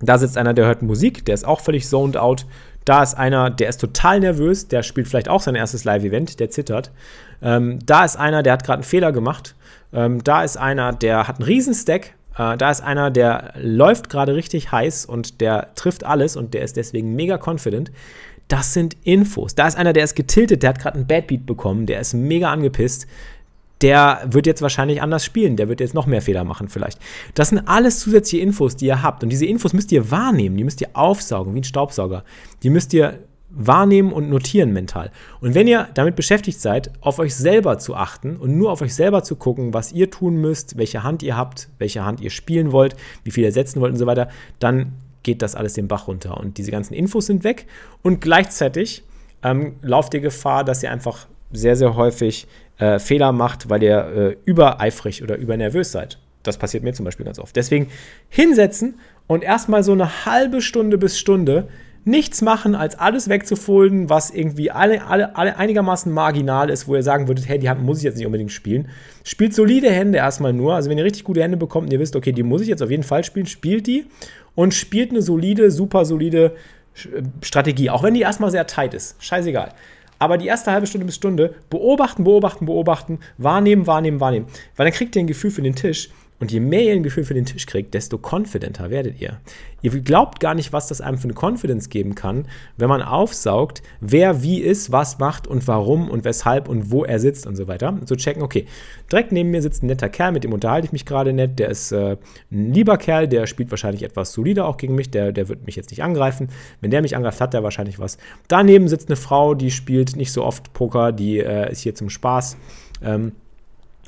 Da 0.00 0.18
sitzt 0.18 0.36
einer, 0.36 0.54
der 0.54 0.66
hört 0.66 0.82
Musik, 0.82 1.24
der 1.24 1.34
ist 1.34 1.46
auch 1.46 1.60
völlig 1.60 1.88
zoned 1.88 2.16
out. 2.16 2.46
Da 2.84 3.02
ist 3.02 3.14
einer, 3.14 3.50
der 3.50 3.68
ist 3.68 3.80
total 3.80 4.20
nervös, 4.20 4.68
der 4.68 4.82
spielt 4.82 5.08
vielleicht 5.08 5.28
auch 5.28 5.42
sein 5.42 5.54
erstes 5.54 5.84
Live-Event, 5.84 6.40
der 6.40 6.50
zittert. 6.50 6.90
Ähm, 7.42 7.78
da 7.84 8.04
ist 8.04 8.16
einer, 8.16 8.42
der 8.42 8.54
hat 8.54 8.64
gerade 8.64 8.78
einen 8.78 8.84
Fehler 8.84 9.12
gemacht. 9.12 9.54
Ähm, 9.92 10.22
da 10.24 10.44
ist 10.44 10.56
einer, 10.56 10.92
der 10.92 11.28
hat 11.28 11.36
einen 11.36 11.44
Riesenstack. 11.44 12.14
Äh, 12.36 12.56
da 12.56 12.70
ist 12.70 12.82
einer, 12.82 13.10
der 13.10 13.52
läuft 13.56 14.08
gerade 14.08 14.34
richtig 14.34 14.72
heiß 14.72 15.04
und 15.04 15.40
der 15.40 15.74
trifft 15.74 16.04
alles 16.04 16.36
und 16.36 16.54
der 16.54 16.62
ist 16.62 16.76
deswegen 16.76 17.14
mega 17.14 17.38
confident. 17.38 17.90
Das 18.48 18.74
sind 18.74 18.96
Infos. 19.04 19.54
Da 19.54 19.68
ist 19.68 19.76
einer, 19.76 19.92
der 19.92 20.04
ist 20.04 20.16
getiltet, 20.16 20.62
der 20.62 20.70
hat 20.70 20.80
gerade 20.80 20.96
einen 20.96 21.06
Bad 21.06 21.28
Beat 21.28 21.46
bekommen, 21.46 21.86
der 21.86 22.00
ist 22.00 22.14
mega 22.14 22.50
angepisst. 22.50 23.06
Der 23.82 24.20
wird 24.26 24.46
jetzt 24.46 24.62
wahrscheinlich 24.62 25.00
anders 25.00 25.24
spielen, 25.24 25.56
der 25.56 25.68
wird 25.68 25.80
jetzt 25.80 25.94
noch 25.94 26.06
mehr 26.06 26.20
Fehler 26.20 26.44
machen 26.44 26.68
vielleicht. 26.68 26.98
Das 27.34 27.48
sind 27.48 27.66
alles 27.66 28.00
zusätzliche 28.00 28.42
Infos, 28.42 28.76
die 28.76 28.86
ihr 28.86 29.02
habt. 29.02 29.22
Und 29.22 29.30
diese 29.30 29.46
Infos 29.46 29.72
müsst 29.72 29.90
ihr 29.92 30.10
wahrnehmen, 30.10 30.56
die 30.56 30.64
müsst 30.64 30.80
ihr 30.80 30.90
aufsaugen, 30.92 31.54
wie 31.54 31.60
ein 31.60 31.64
Staubsauger. 31.64 32.24
Die 32.62 32.70
müsst 32.70 32.92
ihr 32.92 33.20
wahrnehmen 33.50 34.12
und 34.12 34.30
notieren 34.30 34.72
mental. 34.72 35.10
Und 35.40 35.54
wenn 35.54 35.66
ihr 35.66 35.88
damit 35.94 36.16
beschäftigt 36.16 36.60
seid, 36.60 36.92
auf 37.00 37.18
euch 37.18 37.34
selber 37.34 37.78
zu 37.78 37.96
achten 37.96 38.36
und 38.36 38.56
nur 38.56 38.70
auf 38.70 38.80
euch 38.80 38.94
selber 38.94 39.24
zu 39.24 39.36
gucken, 39.36 39.74
was 39.74 39.92
ihr 39.92 40.10
tun 40.10 40.36
müsst, 40.36 40.78
welche 40.78 41.02
Hand 41.02 41.22
ihr 41.22 41.36
habt, 41.36 41.68
welche 41.78 42.04
Hand 42.04 42.20
ihr 42.20 42.30
spielen 42.30 42.72
wollt, 42.72 42.96
wie 43.24 43.30
viel 43.30 43.44
ihr 43.44 43.52
setzen 43.52 43.80
wollt 43.80 43.92
und 43.92 43.98
so 43.98 44.06
weiter, 44.06 44.28
dann 44.60 44.92
geht 45.22 45.42
das 45.42 45.54
alles 45.54 45.74
den 45.74 45.88
Bach 45.88 46.06
runter. 46.06 46.38
Und 46.38 46.58
diese 46.58 46.70
ganzen 46.70 46.94
Infos 46.94 47.26
sind 47.26 47.44
weg 47.44 47.66
und 48.02 48.20
gleichzeitig 48.20 49.02
ähm, 49.42 49.74
lauft 49.82 50.14
ihr 50.14 50.20
Gefahr, 50.20 50.64
dass 50.64 50.82
ihr 50.82 50.90
einfach 50.90 51.26
sehr, 51.52 51.74
sehr 51.76 51.96
häufig 51.96 52.46
äh, 52.80 52.98
Fehler 52.98 53.32
macht, 53.32 53.68
weil 53.68 53.82
ihr 53.82 53.98
äh, 53.98 54.36
übereifrig 54.44 55.22
oder 55.22 55.36
übernervös 55.36 55.92
seid. 55.92 56.18
Das 56.42 56.56
passiert 56.56 56.82
mir 56.82 56.92
zum 56.94 57.04
Beispiel 57.04 57.26
ganz 57.26 57.38
oft. 57.38 57.54
Deswegen 57.54 57.88
hinsetzen 58.28 58.98
und 59.26 59.44
erstmal 59.44 59.82
so 59.82 59.92
eine 59.92 60.24
halbe 60.24 60.62
Stunde 60.62 60.98
bis 60.98 61.18
Stunde 61.18 61.68
nichts 62.04 62.40
machen, 62.40 62.74
als 62.74 62.98
alles 62.98 63.28
wegzufolden, 63.28 64.08
was 64.08 64.30
irgendwie 64.30 64.70
alle, 64.70 65.06
alle, 65.06 65.36
alle 65.36 65.58
einigermaßen 65.58 66.10
marginal 66.10 66.70
ist, 66.70 66.88
wo 66.88 66.96
ihr 66.96 67.02
sagen 67.02 67.28
würdet, 67.28 67.46
hey, 67.46 67.58
die 67.58 67.68
Hand 67.68 67.82
muss 67.82 67.98
ich 67.98 68.04
jetzt 68.04 68.16
nicht 68.16 68.24
unbedingt 68.24 68.52
spielen. 68.52 68.88
Spielt 69.22 69.54
solide 69.54 69.90
Hände 69.90 70.16
erstmal 70.16 70.54
nur. 70.54 70.74
Also 70.74 70.88
wenn 70.88 70.96
ihr 70.96 71.04
richtig 71.04 71.24
gute 71.24 71.42
Hände 71.42 71.58
bekommt 71.58 71.86
und 71.88 71.92
ihr 71.92 72.00
wisst, 72.00 72.16
okay, 72.16 72.32
die 72.32 72.42
muss 72.42 72.62
ich 72.62 72.68
jetzt 72.68 72.82
auf 72.82 72.90
jeden 72.90 73.02
Fall 73.02 73.22
spielen, 73.22 73.46
spielt 73.46 73.86
die 73.86 74.06
und 74.54 74.72
spielt 74.72 75.10
eine 75.10 75.20
solide, 75.20 75.70
super 75.70 76.06
solide 76.06 76.52
Strategie. 77.42 77.90
Auch 77.90 78.02
wenn 78.02 78.14
die 78.14 78.22
erstmal 78.22 78.50
sehr 78.50 78.66
tight 78.66 78.94
ist. 78.94 79.22
Scheißegal. 79.22 79.72
Aber 80.20 80.38
die 80.38 80.46
erste 80.46 80.70
halbe 80.70 80.86
Stunde 80.86 81.06
bis 81.06 81.16
Stunde 81.16 81.54
beobachten, 81.70 82.22
beobachten, 82.22 82.66
beobachten, 82.66 83.18
wahrnehmen, 83.38 83.86
wahrnehmen, 83.88 84.20
wahrnehmen. 84.20 84.46
Weil 84.76 84.86
dann 84.86 84.94
kriegt 84.94 85.16
ihr 85.16 85.22
ein 85.22 85.26
Gefühl 85.26 85.50
für 85.50 85.62
den 85.62 85.74
Tisch 85.74 86.10
und 86.40 86.50
je 86.50 86.58
mehr 86.58 86.82
ihr 86.82 86.92
ein 86.94 87.02
Gefühl 87.02 87.24
für 87.24 87.34
den 87.34 87.44
Tisch 87.44 87.66
kriegt, 87.66 87.92
desto 87.92 88.18
confidenter 88.18 88.90
werdet 88.90 89.20
ihr. 89.20 89.38
Ihr 89.82 89.90
glaubt 90.00 90.40
gar 90.40 90.54
nicht, 90.54 90.72
was 90.72 90.88
das 90.88 91.00
einem 91.00 91.18
für 91.18 91.24
eine 91.24 91.34
Confidence 91.34 91.90
geben 91.90 92.14
kann, 92.14 92.46
wenn 92.76 92.88
man 92.88 93.02
aufsaugt, 93.02 93.82
wer 94.00 94.42
wie 94.42 94.60
ist, 94.60 94.90
was 94.90 95.18
macht 95.18 95.46
und 95.46 95.68
warum 95.68 96.10
und 96.10 96.24
weshalb 96.24 96.68
und 96.68 96.90
wo 96.90 97.04
er 97.04 97.18
sitzt 97.20 97.46
und 97.46 97.56
so 97.56 97.68
weiter. 97.68 97.90
Und 97.90 98.08
so 98.08 98.16
checken, 98.16 98.42
okay, 98.42 98.66
direkt 99.12 99.32
neben 99.32 99.50
mir 99.50 99.60
sitzt 99.60 99.82
ein 99.82 99.86
netter 99.86 100.08
Kerl, 100.08 100.32
mit 100.32 100.44
dem 100.44 100.52
unterhalte 100.52 100.86
ich 100.86 100.92
mich 100.92 101.04
gerade 101.04 101.32
nett. 101.32 101.58
Der 101.58 101.68
ist 101.68 101.92
äh, 101.92 102.16
ein 102.50 102.72
lieber 102.72 102.96
Kerl, 102.96 103.28
der 103.28 103.46
spielt 103.46 103.70
wahrscheinlich 103.70 104.02
etwas 104.02 104.32
solider 104.32 104.66
auch 104.66 104.78
gegen 104.78 104.94
mich. 104.94 105.10
Der, 105.10 105.32
der 105.32 105.48
wird 105.48 105.66
mich 105.66 105.76
jetzt 105.76 105.90
nicht 105.90 106.02
angreifen. 106.02 106.48
Wenn 106.80 106.90
der 106.90 107.02
mich 107.02 107.16
angreift, 107.16 107.40
hat 107.40 107.52
der 107.52 107.62
wahrscheinlich 107.62 107.98
was. 107.98 108.16
Daneben 108.48 108.88
sitzt 108.88 109.08
eine 109.08 109.16
Frau, 109.16 109.54
die 109.54 109.70
spielt 109.70 110.16
nicht 110.16 110.32
so 110.32 110.44
oft 110.44 110.72
Poker, 110.72 111.12
die 111.12 111.38
äh, 111.38 111.70
ist 111.70 111.80
hier 111.80 111.94
zum 111.94 112.08
Spaß. 112.08 112.56
Ähm, 113.02 113.32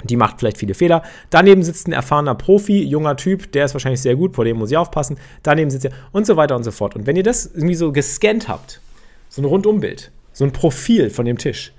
die 0.04 0.16
macht 0.16 0.38
vielleicht 0.38 0.58
viele 0.58 0.74
Fehler. 0.74 1.02
Daneben 1.30 1.62
sitzt 1.62 1.86
ein 1.86 1.92
erfahrener 1.92 2.34
Profi, 2.34 2.82
junger 2.82 3.16
Typ, 3.16 3.52
der 3.52 3.66
ist 3.66 3.74
wahrscheinlich 3.74 4.00
sehr 4.00 4.16
gut, 4.16 4.34
vor 4.34 4.44
dem 4.44 4.58
muss 4.58 4.70
ich 4.70 4.76
aufpassen. 4.76 5.18
Daneben 5.42 5.70
sitzt 5.70 5.84
er 5.84 5.92
und 6.12 6.26
so 6.26 6.36
weiter 6.36 6.56
und 6.56 6.64
so 6.64 6.70
fort. 6.70 6.96
Und 6.96 7.06
wenn 7.06 7.16
ihr 7.16 7.22
das 7.22 7.46
irgendwie 7.46 7.74
so 7.74 7.92
gescannt 7.92 8.48
habt, 8.48 8.80
so 9.28 9.42
ein 9.42 9.44
Rundumbild, 9.44 10.10
so 10.32 10.44
ein 10.44 10.52
Profil 10.52 11.10
von 11.10 11.24
dem 11.24 11.38
Tisch, 11.38 11.72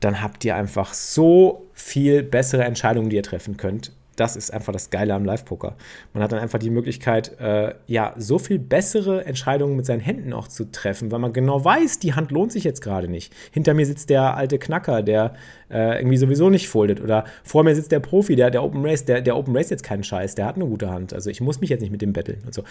dann 0.00 0.22
habt 0.22 0.44
ihr 0.44 0.56
einfach 0.56 0.94
so 0.94 1.66
viel 1.74 2.22
bessere 2.22 2.64
Entscheidungen, 2.64 3.10
die 3.10 3.16
ihr 3.16 3.22
treffen 3.22 3.56
könnt, 3.56 3.92
das 4.16 4.36
ist 4.36 4.52
einfach 4.52 4.72
das 4.72 4.90
Geile 4.90 5.14
am 5.14 5.24
Live-Poker. 5.24 5.76
Man 6.12 6.22
hat 6.22 6.32
dann 6.32 6.38
einfach 6.38 6.58
die 6.58 6.70
Möglichkeit, 6.70 7.38
äh, 7.40 7.74
ja, 7.86 8.14
so 8.16 8.38
viel 8.38 8.58
bessere 8.58 9.24
Entscheidungen 9.24 9.76
mit 9.76 9.86
seinen 9.86 10.00
Händen 10.00 10.32
auch 10.32 10.48
zu 10.48 10.70
treffen, 10.70 11.10
weil 11.10 11.18
man 11.18 11.32
genau 11.32 11.64
weiß, 11.64 12.00
die 12.00 12.14
Hand 12.14 12.30
lohnt 12.30 12.52
sich 12.52 12.64
jetzt 12.64 12.82
gerade 12.82 13.08
nicht. 13.08 13.32
Hinter 13.50 13.74
mir 13.74 13.86
sitzt 13.86 14.10
der 14.10 14.36
alte 14.36 14.58
Knacker, 14.58 15.02
der 15.02 15.34
äh, 15.70 15.98
irgendwie 15.98 16.16
sowieso 16.16 16.50
nicht 16.50 16.68
foldet. 16.68 17.00
Oder 17.00 17.24
vor 17.44 17.64
mir 17.64 17.74
sitzt 17.74 17.92
der 17.92 18.00
Profi, 18.00 18.36
der, 18.36 18.50
der 18.50 18.62
Open 18.62 18.84
Race, 18.84 19.04
der, 19.04 19.22
der 19.22 19.36
Open 19.36 19.56
Race 19.56 19.70
jetzt 19.70 19.84
keinen 19.84 20.04
Scheiß, 20.04 20.34
der 20.34 20.46
hat 20.46 20.56
eine 20.56 20.66
gute 20.66 20.90
Hand. 20.90 21.14
Also 21.14 21.30
ich 21.30 21.40
muss 21.40 21.60
mich 21.60 21.70
jetzt 21.70 21.80
nicht 21.80 21.92
mit 21.92 22.02
dem 22.02 22.12
betteln 22.12 22.42
und 22.44 22.54
so. 22.54 22.64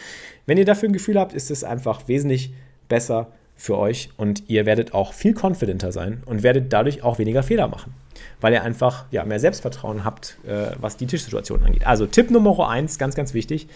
Wenn 0.45 0.57
ihr 0.57 0.65
dafür 0.65 0.89
ein 0.89 0.93
Gefühl 0.93 1.19
habt, 1.19 1.33
ist 1.33 1.51
es 1.51 1.63
einfach 1.63 2.07
wesentlich 2.07 2.53
besser 2.89 3.31
für 3.59 3.77
euch 3.77 4.09
und 4.15 4.43
ihr 4.47 4.65
werdet 4.65 4.93
auch 4.93 5.11
viel 5.11 5.35
confidenter 5.37 5.91
sein 5.91 6.23
und 6.25 6.43
werdet 6.43 6.71
dadurch 6.71 7.03
auch 7.03 7.19
weniger 7.19 7.43
Fehler 7.43 7.67
machen, 7.67 7.93
weil 8.39 8.53
ihr 8.53 8.63
einfach 8.63 9.03
ja, 9.11 9.25
mehr 9.25 9.39
Selbstvertrauen 9.41 10.05
habt, 10.05 10.37
äh, 10.47 10.71
was 10.79 10.95
die 10.95 11.07
Tischsituation 11.07 11.61
angeht. 11.63 11.85
Also 11.85 12.05
Tipp 12.05 12.31
Nummer 12.31 12.69
eins, 12.69 12.97
ganz, 12.97 13.15
ganz 13.15 13.33
wichtig, 13.33 13.67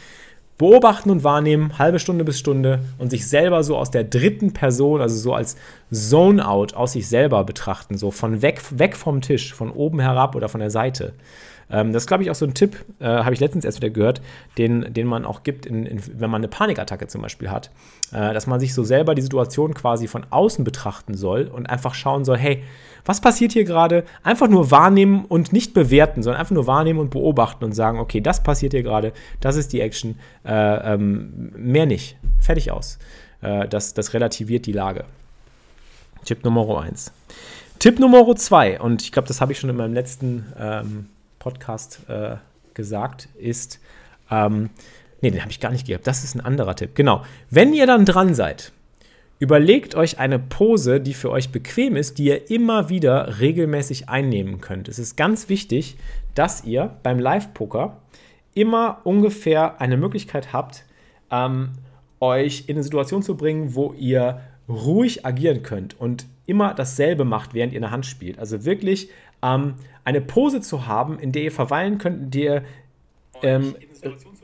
beobachten 0.57 1.09
und 1.09 1.25
wahrnehmen, 1.25 1.77
halbe 1.79 1.99
Stunde 1.99 2.23
bis 2.23 2.39
Stunde 2.39 2.79
und 2.97 3.09
sich 3.09 3.27
selber 3.27 3.61
so 3.63 3.75
aus 3.75 3.91
der 3.91 4.05
dritten 4.05 4.53
Person, 4.53 5.01
also 5.01 5.17
so 5.17 5.33
als 5.33 5.57
Zone-out 5.91 6.75
aus 6.75 6.93
sich 6.93 7.09
selber 7.09 7.43
betrachten, 7.43 7.97
so 7.97 8.09
von 8.09 8.41
weg, 8.41 8.61
weg 8.71 8.95
vom 8.95 9.19
Tisch, 9.19 9.53
von 9.53 9.69
oben 9.69 9.99
herab 9.99 10.33
oder 10.35 10.47
von 10.47 10.61
der 10.61 10.69
Seite. 10.69 11.11
Ähm, 11.69 11.93
das 11.93 12.03
ist, 12.03 12.07
glaube 12.07 12.23
ich, 12.23 12.31
auch 12.31 12.35
so 12.35 12.45
ein 12.45 12.53
Tipp, 12.53 12.83
äh, 12.99 13.05
habe 13.05 13.33
ich 13.33 13.39
letztens 13.39 13.65
erst 13.65 13.77
wieder 13.77 13.89
gehört, 13.89 14.21
den, 14.57 14.93
den 14.93 15.07
man 15.07 15.25
auch 15.25 15.43
gibt, 15.43 15.65
in, 15.65 15.85
in, 15.85 16.01
wenn 16.19 16.29
man 16.29 16.41
eine 16.41 16.47
Panikattacke 16.47 17.07
zum 17.07 17.21
Beispiel 17.21 17.49
hat. 17.49 17.71
Äh, 18.11 18.33
dass 18.33 18.47
man 18.47 18.59
sich 18.59 18.73
so 18.73 18.83
selber 18.83 19.15
die 19.15 19.21
Situation 19.21 19.73
quasi 19.73 20.07
von 20.07 20.25
außen 20.29 20.63
betrachten 20.63 21.15
soll 21.15 21.47
und 21.47 21.67
einfach 21.67 21.93
schauen 21.93 22.25
soll, 22.25 22.37
hey, 22.37 22.63
was 23.05 23.21
passiert 23.21 23.51
hier 23.51 23.65
gerade? 23.65 24.03
Einfach 24.23 24.47
nur 24.47 24.71
wahrnehmen 24.71 25.25
und 25.25 25.51
nicht 25.51 25.73
bewerten, 25.73 26.23
sondern 26.23 26.39
einfach 26.39 26.55
nur 26.55 26.67
wahrnehmen 26.67 26.99
und 26.99 27.09
beobachten 27.09 27.65
und 27.65 27.73
sagen, 27.73 27.99
okay, 27.99 28.21
das 28.21 28.43
passiert 28.43 28.73
hier 28.73 28.83
gerade, 28.83 29.13
das 29.39 29.55
ist 29.55 29.73
die 29.73 29.81
Action, 29.81 30.19
äh, 30.45 30.93
ähm, 30.93 31.51
mehr 31.55 31.85
nicht. 31.85 32.17
Fertig 32.39 32.71
aus. 32.71 32.99
Äh, 33.41 33.67
das, 33.67 33.93
das 33.93 34.13
relativiert 34.13 34.65
die 34.65 34.71
Lage. 34.73 35.05
Tipp 36.25 36.43
Nummer 36.43 36.81
eins. 36.81 37.11
Tipp 37.79 37.99
Nummer 37.99 38.33
zwei, 38.35 38.79
und 38.79 39.01
ich 39.01 39.11
glaube, 39.11 39.27
das 39.27 39.41
habe 39.41 39.51
ich 39.51 39.59
schon 39.59 39.69
in 39.69 39.75
meinem 39.75 39.93
letzten 39.93 40.45
ähm, 40.57 41.07
Podcast 41.43 42.01
äh, 42.07 42.37
gesagt, 42.73 43.27
ist, 43.37 43.81
ähm, 44.31 44.69
nee, 45.21 45.29
den 45.29 45.41
habe 45.41 45.51
ich 45.51 45.59
gar 45.59 45.71
nicht 45.71 45.85
gehabt. 45.85 46.07
Das 46.07 46.23
ist 46.23 46.35
ein 46.35 46.41
anderer 46.41 46.75
Tipp. 46.75 46.95
Genau. 46.95 47.23
Wenn 47.49 47.73
ihr 47.73 47.85
dann 47.85 48.05
dran 48.05 48.33
seid, 48.33 48.71
überlegt 49.39 49.93
euch 49.95 50.19
eine 50.19 50.39
Pose, 50.39 51.01
die 51.01 51.13
für 51.13 51.29
euch 51.29 51.51
bequem 51.51 51.97
ist, 51.97 52.17
die 52.17 52.25
ihr 52.25 52.49
immer 52.49 52.87
wieder 52.87 53.39
regelmäßig 53.41 54.07
einnehmen 54.07 54.61
könnt. 54.61 54.87
Es 54.87 54.99
ist 54.99 55.17
ganz 55.17 55.49
wichtig, 55.49 55.97
dass 56.33 56.63
ihr 56.63 56.95
beim 57.03 57.19
Live-Poker 57.19 57.97
immer 58.53 59.01
ungefähr 59.03 59.81
eine 59.81 59.97
Möglichkeit 59.97 60.53
habt, 60.53 60.85
ähm, 61.29 61.73
euch 62.21 62.65
in 62.67 62.77
eine 62.77 62.83
Situation 62.83 63.21
zu 63.21 63.35
bringen, 63.35 63.75
wo 63.75 63.93
ihr 63.93 64.39
ruhig 64.69 65.25
agieren 65.25 65.61
könnt 65.61 65.99
und 65.99 66.25
immer 66.45 66.73
dasselbe 66.73 67.25
macht, 67.25 67.53
während 67.53 67.73
ihr 67.73 67.79
eine 67.79 67.91
Hand 67.91 68.05
spielt. 68.05 68.39
Also 68.39 68.63
wirklich 68.63 69.09
ähm, 69.43 69.75
eine 70.05 70.21
Pose 70.21 70.61
zu 70.61 70.87
haben, 70.87 71.19
in 71.19 71.31
der 71.31 71.43
ihr 71.43 71.51
verweilen 71.51 71.97
könnt, 71.97 72.23
in 72.23 72.31
der 72.31 72.55
ihr 72.55 72.63
ähm, 73.43 73.75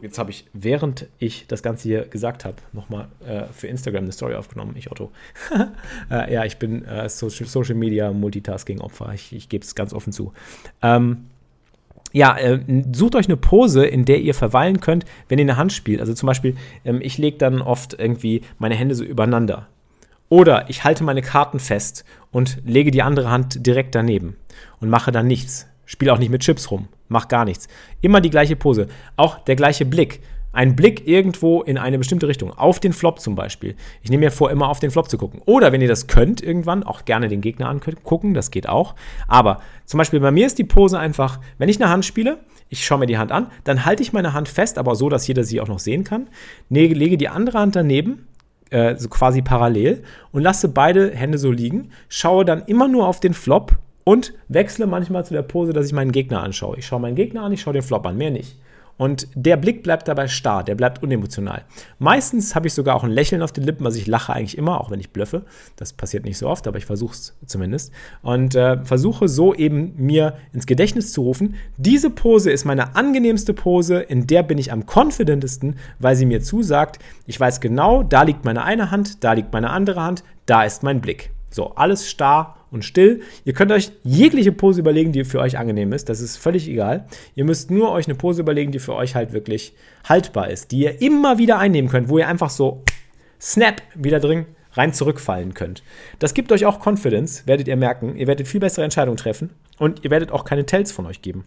jetzt 0.02 0.20
habe 0.20 0.32
ich, 0.32 0.46
während 0.54 1.08
ich 1.20 1.48
das 1.48 1.64
Ganze 1.64 1.84
hier 1.84 2.06
gesagt 2.06 2.46
habe, 2.46 2.58
nochmal 2.74 3.08
äh, 3.26 3.46
für 3.52 3.68
Instagram 3.68 4.04
eine 4.04 4.12
Story 4.12 4.36
aufgenommen, 4.36 4.74
ich 4.76 4.92
Otto. 4.92 5.12
äh, 6.12 6.34
ja, 6.34 6.46
ich 6.46 6.58
bin 6.58 6.86
äh, 6.86 7.10
Social, 7.10 7.48
Social, 7.48 7.76
Media 7.76 8.12
Multitasking-Opfer, 8.12 9.14
ich, 9.14 9.34
ich 9.34 9.50
gebe 9.50 9.64
es 9.64 9.76
ganz 9.76 9.94
offen 9.94 10.14
zu. 10.14 10.34
Ähm, 10.82 11.26
ja, 12.12 12.38
äh, 12.38 12.60
sucht 12.92 13.16
euch 13.16 13.28
eine 13.28 13.38
Pose, 13.38 13.86
in 13.86 14.06
der 14.06 14.20
ihr 14.20 14.34
verweilen 14.34 14.80
könnt, 14.80 15.06
wenn 15.28 15.40
ihr 15.40 15.46
eine 15.46 15.58
Hand 15.58 15.74
spielt. 15.74 16.00
Also 16.00 16.14
zum 16.14 16.28
Beispiel, 16.28 16.56
ähm, 16.84 17.00
ich 17.02 17.18
lege 17.18 17.38
dann 17.38 17.62
oft 17.62 17.94
irgendwie 18.00 18.42
meine 18.58 18.76
Hände 18.76 18.96
so 18.96 19.04
übereinander. 19.04 19.68
Oder 20.28 20.70
ich 20.70 20.84
halte 20.84 21.04
meine 21.04 21.22
Karten 21.22 21.60
fest 21.60 22.06
und 22.32 22.60
lege 22.66 22.92
die 22.92 23.02
andere 23.02 23.30
Hand 23.30 23.66
direkt 23.66 23.96
daneben 23.96 24.36
und 24.80 24.90
mache 24.90 25.12
dann 25.12 25.28
nichts. 25.28 25.68
Spiele 25.86 26.14
auch 26.14 26.20
nicht 26.20 26.30
mit 26.30 26.42
Chips 26.42 26.70
rum, 26.70 26.88
mach 27.08 27.28
gar 27.28 27.46
nichts. 27.46 27.68
Immer 28.02 28.22
die 28.22 28.30
gleiche 28.30 28.56
Pose, 28.56 28.88
auch 29.16 29.40
der 29.40 29.56
gleiche 29.56 29.86
Blick. 29.86 30.22
Ein 30.52 30.76
Blick 30.76 31.08
irgendwo 31.08 31.62
in 31.62 31.78
eine 31.78 32.00
bestimmte 32.00 32.28
Richtung, 32.28 32.52
auf 32.52 32.80
den 32.80 32.92
Flop 32.92 33.20
zum 33.20 33.36
Beispiel. 33.36 33.76
Ich 34.02 34.10
nehme 34.10 34.26
mir 34.26 34.32
vor, 34.32 34.50
immer 34.50 34.70
auf 34.70 34.80
den 34.80 34.90
Flop 34.90 35.08
zu 35.08 35.18
gucken. 35.18 35.42
Oder 35.46 35.72
wenn 35.72 35.82
ihr 35.82 35.88
das 35.88 36.08
könnt, 36.08 36.42
irgendwann 36.42 36.84
auch 36.84 37.06
gerne 37.06 37.28
den 37.28 37.42
Gegner 37.42 37.70
angucken, 37.70 38.34
das 38.34 38.50
geht 38.50 38.68
auch. 38.68 38.96
Aber 39.28 39.62
zum 39.86 40.00
Beispiel 40.00 40.20
bei 40.20 40.32
mir 40.32 40.48
ist 40.48 40.58
die 40.58 40.64
Pose 40.64 40.98
einfach, 40.98 41.40
wenn 41.60 41.70
ich 41.70 41.80
eine 41.80 41.92
Hand 41.92 42.04
spiele, 42.04 42.40
ich 42.68 42.84
schaue 42.84 43.00
mir 43.00 43.06
die 43.06 43.20
Hand 43.20 43.32
an, 43.32 43.48
dann 43.64 43.86
halte 43.86 44.02
ich 44.02 44.12
meine 44.12 44.34
Hand 44.34 44.50
fest, 44.50 44.80
aber 44.80 44.96
so, 44.96 45.10
dass 45.10 45.28
jeder 45.28 45.44
sie 45.44 45.62
auch 45.62 45.68
noch 45.68 45.80
sehen 45.80 46.04
kann. 46.04 46.28
Lege 46.70 47.18
die 47.18 47.30
andere 47.30 47.60
Hand 47.60 47.76
daneben, 47.76 48.28
äh, 48.70 48.96
so 48.96 49.10
quasi 49.10 49.42
parallel 49.42 50.04
und 50.32 50.42
lasse 50.44 50.70
beide 50.70 51.12
Hände 51.12 51.38
so 51.38 51.52
liegen, 51.52 51.92
schaue 52.08 52.46
dann 52.46 52.64
immer 52.66 52.88
nur 52.88 53.08
auf 53.08 53.20
den 53.20 53.34
Flop 53.34 53.78
und 54.04 54.34
wechsle 54.48 54.88
manchmal 54.88 55.26
zu 55.26 55.34
der 55.34 55.42
Pose, 55.42 55.74
dass 55.74 55.86
ich 55.86 55.94
meinen 55.94 56.12
Gegner 56.12 56.42
anschaue. 56.42 56.78
Ich 56.78 56.86
schaue 56.86 57.00
meinen 57.00 57.16
Gegner 57.16 57.44
an, 57.44 57.52
ich 57.52 57.62
schaue 57.62 57.74
den 57.74 57.84
Flop 57.84 58.06
an, 58.06 58.18
mehr 58.18 58.32
nicht. 58.32 58.58
Und 59.00 59.30
der 59.34 59.56
Blick 59.56 59.82
bleibt 59.82 60.10
dabei 60.10 60.28
starr, 60.28 60.62
der 60.62 60.76
bleibt 60.76 61.02
unemotional. 61.02 61.64
Meistens 62.00 62.54
habe 62.54 62.68
ich 62.68 62.74
sogar 62.74 62.98
auch 62.98 63.06
ein 63.06 63.12
Lächeln 63.12 63.42
auf 63.42 63.54
den 63.54 63.64
Lippen, 63.64 63.86
also 63.86 63.98
ich 63.98 64.08
lache 64.08 64.34
eigentlich 64.34 64.58
immer, 64.58 64.82
auch 64.82 64.92
wenn 64.92 65.00
ich 65.00 65.12
blöffe. 65.12 65.46
Das 65.78 65.94
passiert 65.94 66.26
nicht 66.26 66.38
so 66.38 66.50
oft, 66.50 66.68
aber 66.68 66.78
ich 66.78 66.86
versuche 66.86 67.14
es 67.14 67.34
zumindest. 67.46 67.94
Und 68.24 68.56
äh, 68.56 68.84
versuche 68.84 69.30
so 69.30 69.56
eben 69.56 69.94
mir 69.96 70.34
ins 70.52 70.66
Gedächtnis 70.66 71.14
zu 71.14 71.22
rufen, 71.22 71.56
diese 71.78 72.10
Pose 72.10 72.52
ist 72.52 72.66
meine 72.66 72.98
angenehmste 72.98 73.54
Pose, 73.54 74.02
in 74.02 74.28
der 74.28 74.44
bin 74.44 74.58
ich 74.58 74.74
am 74.74 74.86
confidentesten, 74.86 75.78
weil 76.00 76.18
sie 76.18 76.26
mir 76.26 76.42
zusagt, 76.42 77.00
ich 77.26 77.40
weiß 77.40 77.62
genau, 77.62 78.04
da 78.04 78.24
liegt 78.24 78.44
meine 78.44 78.66
eine 78.66 78.92
Hand, 78.92 79.24
da 79.24 79.32
liegt 79.32 79.54
meine 79.54 79.70
andere 79.70 80.04
Hand, 80.04 80.26
da 80.46 80.64
ist 80.64 80.84
mein 80.84 81.00
Blick. 81.00 81.32
So, 81.50 81.74
alles 81.76 82.10
starr 82.10 82.59
und 82.72 82.86
still. 82.86 83.22
Ihr 83.46 83.54
könnt 83.54 83.72
euch 83.72 83.92
jegliche 84.04 84.52
Pose 84.52 84.80
überlegen, 84.80 85.12
die 85.12 85.24
für 85.24 85.40
euch 85.40 85.58
angenehm 85.58 85.94
ist. 85.94 86.10
Das 86.10 86.22
ist 86.22 86.38
völlig 86.38 86.68
egal. 86.68 87.06
Ihr 87.36 87.46
müsst 87.46 87.72
nur 87.72 87.92
euch 87.92 88.08
eine 88.08 88.16
Pose 88.16 88.42
überlegen, 88.42 88.72
die 88.72 88.80
für 88.80 88.96
euch 88.96 89.16
halt 89.16 89.34
wirklich 89.34 89.74
haltbar 90.08 90.50
ist, 90.50 90.72
die 90.72 90.80
ihr 90.80 91.02
immer 91.02 91.38
wieder 91.38 91.60
einnehmen 91.60 91.90
könnt, 91.90 92.10
wo 92.10 92.18
ihr 92.18 92.28
einfach 92.28 92.50
so 92.50 92.84
snap 93.40 93.82
wieder 93.96 94.20
drin 94.20 94.46
rein 94.74 94.94
zurückfallen 94.94 95.54
könnt. 95.54 95.84
Das 96.20 96.34
gibt 96.34 96.52
euch 96.52 96.66
auch 96.66 96.86
Confidence, 96.86 97.48
werdet 97.48 97.68
ihr 97.68 97.76
merken. 97.76 98.16
Ihr 98.16 98.28
werdet 98.28 98.48
viel 98.48 98.60
bessere 98.60 98.84
Entscheidungen 98.84 99.18
treffen 99.18 99.50
und 99.78 100.04
ihr 100.04 100.12
werdet 100.12 100.32
auch 100.32 100.46
keine 100.46 100.66
Tells 100.66 100.92
von 100.92 101.06
euch 101.06 101.22
geben. 101.22 101.46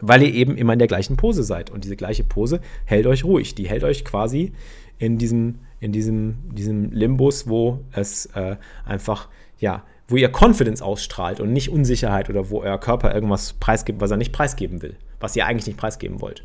Weil 0.00 0.22
ihr 0.22 0.34
eben 0.34 0.56
immer 0.56 0.72
in 0.72 0.78
der 0.78 0.88
gleichen 0.88 1.16
Pose 1.16 1.44
seid. 1.44 1.70
Und 1.70 1.84
diese 1.84 1.96
gleiche 1.96 2.24
Pose 2.24 2.60
hält 2.84 3.06
euch 3.06 3.24
ruhig. 3.24 3.54
Die 3.54 3.68
hält 3.68 3.84
euch 3.84 4.04
quasi 4.04 4.52
in 4.98 5.18
diesem, 5.18 5.60
in 5.80 5.92
diesem, 5.92 6.36
diesem 6.52 6.90
Limbus, 6.90 7.48
wo 7.48 7.80
es 7.92 8.26
äh, 8.34 8.56
einfach, 8.84 9.28
ja, 9.58 9.82
wo 10.08 10.16
ihr 10.16 10.30
Confidence 10.30 10.82
ausstrahlt 10.82 11.40
und 11.40 11.52
nicht 11.52 11.70
Unsicherheit 11.70 12.28
oder 12.28 12.50
wo 12.50 12.60
euer 12.60 12.78
Körper 12.78 13.14
irgendwas 13.14 13.54
preisgibt, 13.54 14.00
was 14.00 14.10
er 14.10 14.16
nicht 14.16 14.32
preisgeben 14.32 14.82
will, 14.82 14.96
was 15.20 15.34
ihr 15.36 15.46
eigentlich 15.46 15.66
nicht 15.66 15.78
preisgeben 15.78 16.20
wollt. 16.20 16.44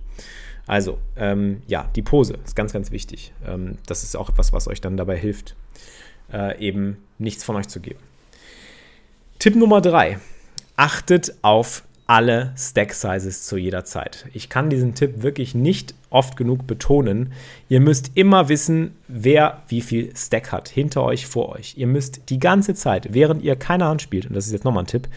Also, 0.68 1.00
ähm, 1.18 1.62
ja, 1.68 1.90
die 1.96 2.04
Pose 2.04 2.38
ist 2.46 2.56
ganz, 2.56 2.74
ganz 2.74 2.92
wichtig. 2.92 3.34
Ähm, 3.46 3.80
das 3.88 4.04
ist 4.04 4.16
auch 4.16 4.30
etwas, 4.30 4.54
was 4.54 4.68
euch 4.68 4.82
dann 4.82 4.98
dabei 4.98 5.18
hilft, 5.18 5.56
äh, 6.32 6.60
eben 6.60 6.98
nichts 7.18 7.44
von 7.44 7.56
euch 7.56 7.68
zu 7.68 7.80
geben. 7.80 8.00
Tipp 9.40 9.56
Nummer 9.56 9.82
drei. 9.82 10.20
Achtet 10.76 11.34
auf 11.42 11.84
alle 12.10 12.54
Stack 12.58 12.96
Sizes 12.96 13.46
zu 13.46 13.56
jeder 13.56 13.86
Zeit. 13.86 14.26
Ich 14.34 14.50
kann 14.50 14.72
diesen 14.72 14.96
Tipp 14.96 15.22
wirklich 15.22 15.54
nicht 15.54 15.94
oft 16.10 16.38
genug 16.38 16.66
betonen. 16.66 17.34
Ihr 17.70 17.82
müsst 17.82 18.14
immer 18.16 18.50
wissen, 18.50 18.96
wer 19.08 19.62
wie 19.68 19.82
viel 19.82 20.12
Stack 20.18 20.52
hat, 20.52 20.70
hinter 20.70 21.04
euch, 21.04 21.28
vor 21.28 21.50
euch. 21.50 21.76
Ihr 21.78 21.86
müsst 21.86 22.32
die 22.32 22.40
ganze 22.40 22.74
Zeit, 22.74 23.14
während 23.14 23.44
ihr 23.44 23.56
keine 23.56 23.86
Hand 23.86 24.02
spielt, 24.02 24.26
und 24.26 24.34
das 24.36 24.48
ist 24.48 24.54
jetzt 24.54 24.66
nochmal 24.66 24.86
ein 24.86 24.88
Tipp, 24.88 25.08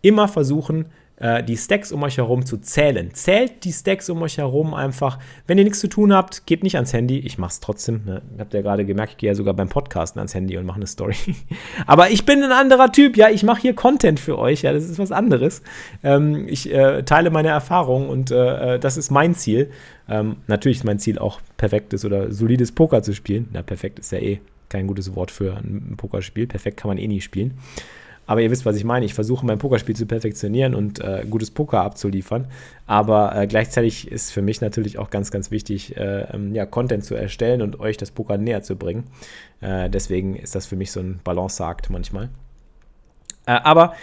immer 0.00 0.28
versuchen, 0.28 0.86
äh, 1.20 1.44
die 1.44 1.56
Stacks 1.56 1.92
um 1.92 2.02
euch 2.02 2.16
herum 2.16 2.44
zu 2.44 2.56
zählen. 2.56 3.12
Zählt 3.12 3.64
die 3.64 3.72
Stacks 3.72 4.10
um 4.10 4.20
euch 4.22 4.38
herum 4.38 4.74
einfach. 4.74 5.18
Wenn 5.46 5.58
ihr 5.58 5.64
nichts 5.64 5.80
zu 5.80 5.88
tun 5.88 6.12
habt, 6.12 6.46
geht 6.46 6.62
nicht 6.62 6.74
ans 6.74 6.92
Handy. 6.92 7.18
Ich 7.18 7.38
mache 7.38 7.50
es 7.50 7.60
trotzdem. 7.60 8.02
Ne? 8.04 8.22
Habt 8.38 8.54
ihr 8.54 8.62
gerade 8.62 8.84
gemerkt, 8.84 9.12
ich 9.12 9.18
gehe 9.18 9.30
ja 9.30 9.34
sogar 9.34 9.54
beim 9.54 9.68
Podcasten 9.68 10.18
ans 10.18 10.34
Handy 10.34 10.56
und 10.56 10.66
mache 10.66 10.76
eine 10.76 10.86
Story. 10.86 11.14
Aber 11.86 12.10
ich 12.10 12.24
bin 12.24 12.42
ein 12.42 12.52
anderer 12.52 12.90
Typ. 12.90 13.16
Ja, 13.16 13.28
ich 13.28 13.42
mache 13.42 13.60
hier 13.60 13.74
Content 13.74 14.18
für 14.18 14.38
euch. 14.38 14.62
Ja, 14.62 14.72
das 14.72 14.84
ist 14.84 14.98
was 14.98 15.12
anderes. 15.12 15.62
Ähm, 16.02 16.46
ich 16.48 16.72
äh, 16.72 17.02
teile 17.02 17.30
meine 17.30 17.48
Erfahrungen 17.48 18.08
und 18.08 18.30
äh, 18.30 18.76
äh, 18.76 18.78
das 18.78 18.96
ist 18.96 19.10
mein 19.10 19.34
Ziel. 19.34 19.70
Ähm, 20.08 20.36
natürlich 20.46 20.78
ist 20.78 20.84
mein 20.84 20.98
Ziel 20.98 21.18
auch 21.18 21.40
perfektes 21.56 22.04
oder 22.04 22.32
solides 22.32 22.72
Poker 22.72 23.02
zu 23.02 23.12
spielen. 23.12 23.48
Na, 23.52 23.62
perfekt 23.62 23.98
ist 23.98 24.10
ja 24.12 24.18
eh 24.18 24.40
kein 24.70 24.86
gutes 24.86 25.14
Wort 25.14 25.30
für 25.30 25.56
ein 25.56 25.94
Pokerspiel. 25.98 26.46
Perfekt 26.46 26.78
kann 26.78 26.88
man 26.88 26.96
eh 26.96 27.08
nie 27.08 27.20
spielen. 27.20 27.58
Aber 28.30 28.42
ihr 28.42 28.50
wisst, 28.52 28.64
was 28.64 28.76
ich 28.76 28.84
meine. 28.84 29.04
Ich 29.04 29.12
versuche 29.12 29.44
mein 29.44 29.58
Pokerspiel 29.58 29.96
zu 29.96 30.06
perfektionieren 30.06 30.76
und 30.76 31.00
äh, 31.00 31.26
gutes 31.28 31.50
Poker 31.50 31.80
abzuliefern. 31.80 32.46
Aber 32.86 33.34
äh, 33.34 33.48
gleichzeitig 33.48 34.08
ist 34.08 34.30
für 34.30 34.40
mich 34.40 34.60
natürlich 34.60 34.98
auch 34.98 35.10
ganz, 35.10 35.32
ganz 35.32 35.50
wichtig, 35.50 35.96
äh, 35.96 36.32
ähm, 36.32 36.54
ja, 36.54 36.64
Content 36.64 37.04
zu 37.04 37.16
erstellen 37.16 37.60
und 37.60 37.80
euch 37.80 37.96
das 37.96 38.12
Poker 38.12 38.38
näher 38.38 38.62
zu 38.62 38.76
bringen. 38.76 39.08
Äh, 39.60 39.90
deswegen 39.90 40.36
ist 40.36 40.54
das 40.54 40.66
für 40.66 40.76
mich 40.76 40.92
so 40.92 41.00
ein 41.00 41.18
Balanceakt 41.24 41.90
manchmal. 41.90 42.28
Äh, 43.46 43.58
aber 43.64 43.94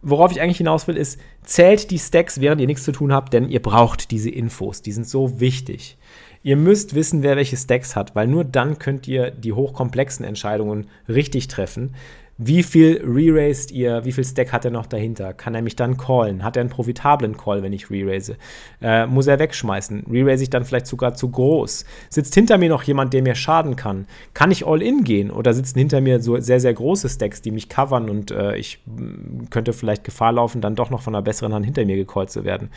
worauf 0.00 0.32
ich 0.32 0.40
eigentlich 0.40 0.56
hinaus 0.56 0.88
will, 0.88 0.96
ist, 0.96 1.20
zählt 1.42 1.90
die 1.90 1.98
Stacks, 1.98 2.40
während 2.40 2.62
ihr 2.62 2.66
nichts 2.66 2.84
zu 2.84 2.92
tun 2.92 3.12
habt, 3.12 3.34
denn 3.34 3.50
ihr 3.50 3.60
braucht 3.60 4.12
diese 4.12 4.30
Infos. 4.30 4.80
Die 4.80 4.92
sind 4.92 5.06
so 5.06 5.40
wichtig. 5.40 5.98
Ihr 6.42 6.56
müsst 6.56 6.94
wissen, 6.94 7.22
wer 7.22 7.36
welche 7.36 7.58
Stacks 7.58 7.96
hat, 7.96 8.14
weil 8.14 8.28
nur 8.28 8.44
dann 8.44 8.78
könnt 8.78 9.06
ihr 9.08 9.30
die 9.30 9.52
hochkomplexen 9.52 10.24
Entscheidungen 10.24 10.86
richtig 11.06 11.48
treffen. 11.48 11.94
Wie 12.40 12.62
viel 12.62 13.02
re-raised 13.04 13.72
ihr? 13.72 14.04
Wie 14.04 14.12
viel 14.12 14.22
Stack 14.22 14.52
hat 14.52 14.64
er 14.64 14.70
noch 14.70 14.86
dahinter? 14.86 15.34
Kann 15.34 15.56
er 15.56 15.62
mich 15.62 15.74
dann 15.74 15.96
callen? 15.96 16.44
Hat 16.44 16.56
er 16.56 16.60
einen 16.60 16.70
profitablen 16.70 17.36
Call, 17.36 17.64
wenn 17.64 17.72
ich 17.72 17.90
re-raise? 17.90 18.36
Äh, 18.80 19.06
muss 19.06 19.26
er 19.26 19.40
wegschmeißen? 19.40 20.04
Re-raise 20.08 20.44
ich 20.44 20.48
dann 20.48 20.64
vielleicht 20.64 20.86
sogar 20.86 21.14
zu 21.14 21.30
groß? 21.30 21.84
Sitzt 22.08 22.34
hinter 22.34 22.56
mir 22.56 22.68
noch 22.68 22.84
jemand, 22.84 23.12
der 23.12 23.24
mir 23.24 23.34
schaden 23.34 23.74
kann? 23.74 24.06
Kann 24.34 24.52
ich 24.52 24.64
all-in 24.64 25.02
gehen? 25.02 25.32
Oder 25.32 25.52
sitzen 25.52 25.80
hinter 25.80 26.00
mir 26.00 26.22
so 26.22 26.38
sehr, 26.38 26.60
sehr 26.60 26.74
große 26.74 27.08
Stacks, 27.08 27.42
die 27.42 27.50
mich 27.50 27.68
covern 27.68 28.08
und 28.08 28.30
äh, 28.30 28.56
ich 28.56 28.78
mm, 28.86 29.46
könnte 29.50 29.72
vielleicht 29.72 30.04
Gefahr 30.04 30.30
laufen, 30.30 30.60
dann 30.60 30.76
doch 30.76 30.90
noch 30.90 31.02
von 31.02 31.16
einer 31.16 31.22
besseren 31.22 31.52
Hand 31.52 31.64
hinter 31.64 31.84
mir 31.84 31.96
gecallt 31.96 32.30
zu 32.30 32.44
werden? 32.44 32.70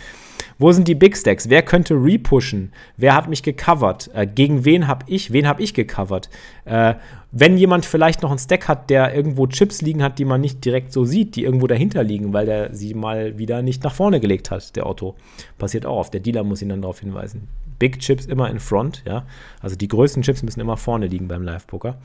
Wo 0.58 0.72
sind 0.72 0.88
die 0.88 0.96
Big 0.96 1.16
Stacks? 1.16 1.50
Wer 1.50 1.62
könnte 1.62 1.94
repushen? 1.94 2.74
Wer 2.98 3.16
hat 3.16 3.30
mich 3.30 3.44
gecovert? 3.44 4.10
Äh, 4.16 4.26
gegen 4.26 4.66
wen 4.66 4.88
habe 4.88 5.06
ich? 5.08 5.32
Wen 5.32 5.48
habe 5.48 5.62
ich 5.62 5.76
gecovert? 5.76 6.32
Wenn 7.34 7.58
jemand 7.58 7.86
vielleicht 7.86 8.22
noch 8.24 8.30
einen 8.30 8.40
Stack 8.40 8.68
hat, 8.68 8.90
der 8.90 9.16
irgendwo 9.16 9.48
Chips 9.48 9.82
liegen 9.82 10.04
hat, 10.04 10.20
die 10.20 10.26
man 10.26 10.42
nicht 10.42 10.66
direkt 10.66 10.92
so 10.92 11.06
sieht, 11.06 11.38
die 11.38 11.46
irgendwo 11.46 11.66
dahinter 11.68 12.04
liegen, 12.04 12.34
weil 12.34 12.46
der 12.46 12.76
sie 12.76 12.94
mal 12.94 13.38
wieder 13.38 13.62
nicht 13.62 13.84
nach 13.84 13.94
vorne 13.94 14.20
gelegt 14.20 14.52
hat, 14.52 14.76
der 14.76 14.86
Otto. 14.86 15.16
Passiert 15.58 15.86
auch 15.86 15.98
oft. 15.98 16.14
Der 16.14 16.20
Dealer 16.20 16.44
muss 16.44 16.62
ihn 16.62 16.70
dann 16.70 16.82
darauf 16.82 17.00
hinweisen. 17.00 17.48
Big 17.80 18.00
Chips 18.00 18.26
immer 18.26 18.50
in 18.50 18.60
Front, 18.60 19.04
ja. 19.08 19.26
Also 19.62 19.78
die 19.78 19.88
größten 19.88 20.24
Chips 20.24 20.44
müssen 20.44 20.60
immer 20.60 20.76
vorne 20.76 21.08
liegen 21.08 21.30
beim 21.30 21.44
Live-Poker. 21.44 21.98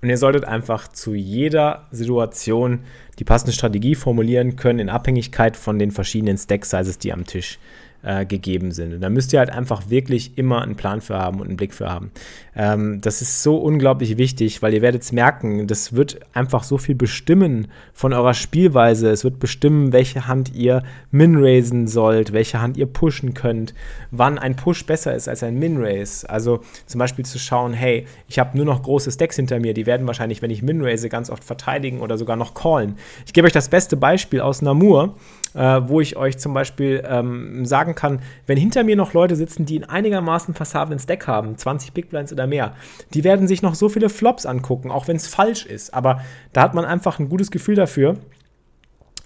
Und 0.00 0.08
ihr 0.08 0.16
solltet 0.16 0.44
einfach 0.44 0.88
zu 0.88 1.12
jeder 1.14 1.88
Situation 1.90 2.84
die 3.18 3.24
passende 3.24 3.52
Strategie 3.52 3.96
formulieren 3.96 4.54
können, 4.54 4.78
in 4.78 4.88
Abhängigkeit 4.88 5.56
von 5.56 5.78
den 5.78 5.90
verschiedenen 5.90 6.38
Stack-Sizes, 6.38 6.98
die 6.98 7.12
am 7.12 7.26
Tisch 7.26 7.58
äh, 8.02 8.24
gegeben 8.24 8.72
sind. 8.72 8.94
Und 8.94 9.00
da 9.00 9.10
müsst 9.10 9.32
ihr 9.32 9.38
halt 9.38 9.50
einfach 9.50 9.90
wirklich 9.90 10.38
immer 10.38 10.62
einen 10.62 10.76
Plan 10.76 11.00
für 11.00 11.18
haben 11.18 11.40
und 11.40 11.48
einen 11.48 11.56
Blick 11.56 11.74
für 11.74 11.90
haben. 11.90 12.10
Ähm, 12.56 13.00
das 13.00 13.22
ist 13.22 13.42
so 13.42 13.56
unglaublich 13.56 14.16
wichtig, 14.16 14.62
weil 14.62 14.74
ihr 14.74 14.82
werdet 14.82 15.02
es 15.02 15.12
merken, 15.12 15.66
das 15.66 15.92
wird 15.92 16.20
einfach 16.32 16.62
so 16.62 16.78
viel 16.78 16.94
bestimmen 16.94 17.68
von 17.92 18.12
eurer 18.12 18.34
Spielweise. 18.34 19.10
Es 19.10 19.24
wird 19.24 19.38
bestimmen, 19.38 19.92
welche 19.92 20.26
Hand 20.26 20.54
ihr 20.54 20.82
min-raisen 21.10 21.88
sollt, 21.88 22.32
welche 22.32 22.60
Hand 22.60 22.76
ihr 22.76 22.86
pushen 22.86 23.34
könnt, 23.34 23.74
wann 24.10 24.38
ein 24.38 24.56
Push 24.56 24.86
besser 24.86 25.14
ist 25.14 25.28
als 25.28 25.42
ein 25.42 25.58
min-raise. 25.58 26.28
Also 26.28 26.60
zum 26.86 26.98
Beispiel 26.98 27.24
zu 27.24 27.38
schauen, 27.38 27.72
hey, 27.72 28.06
ich 28.28 28.38
habe 28.38 28.56
nur 28.56 28.66
noch 28.66 28.82
große 28.82 29.12
Stacks 29.12 29.36
hinter 29.36 29.60
mir, 29.60 29.74
die 29.74 29.86
werden 29.86 30.06
wahrscheinlich, 30.06 30.42
wenn 30.42 30.50
ich 30.50 30.62
min-raise, 30.62 31.08
ganz 31.08 31.30
oft 31.30 31.44
verteidigen 31.44 32.00
oder 32.00 32.18
sogar 32.18 32.36
noch 32.36 32.54
callen. 32.54 32.96
Ich 33.26 33.32
gebe 33.32 33.46
euch 33.46 33.52
das 33.52 33.68
beste 33.68 33.96
Beispiel 33.96 34.40
aus 34.40 34.62
Namur, 34.62 35.14
äh, 35.54 35.80
wo 35.86 36.00
ich 36.00 36.16
euch 36.16 36.38
zum 36.38 36.54
Beispiel 36.54 37.02
ähm, 37.06 37.64
sagen 37.64 37.94
kann, 37.94 38.20
wenn 38.46 38.58
hinter 38.58 38.84
mir 38.84 38.96
noch 38.96 39.12
Leute 39.12 39.36
sitzen, 39.36 39.66
die 39.66 39.76
einen 39.76 39.90
einigermaßen 39.90 40.54
passablen 40.54 40.98
Stack 40.98 41.26
haben, 41.26 41.56
20 41.56 41.92
Big 41.92 42.10
Blinds 42.10 42.32
oder 42.32 42.46
mehr, 42.46 42.74
die 43.14 43.24
werden 43.24 43.48
sich 43.48 43.62
noch 43.62 43.74
so 43.74 43.88
viele 43.88 44.08
Flops 44.08 44.46
angucken, 44.46 44.90
auch 44.90 45.08
wenn 45.08 45.16
es 45.16 45.26
falsch 45.26 45.66
ist. 45.66 45.94
Aber 45.94 46.20
da 46.52 46.62
hat 46.62 46.74
man 46.74 46.84
einfach 46.84 47.18
ein 47.18 47.28
gutes 47.28 47.50
Gefühl 47.50 47.74
dafür. 47.74 48.16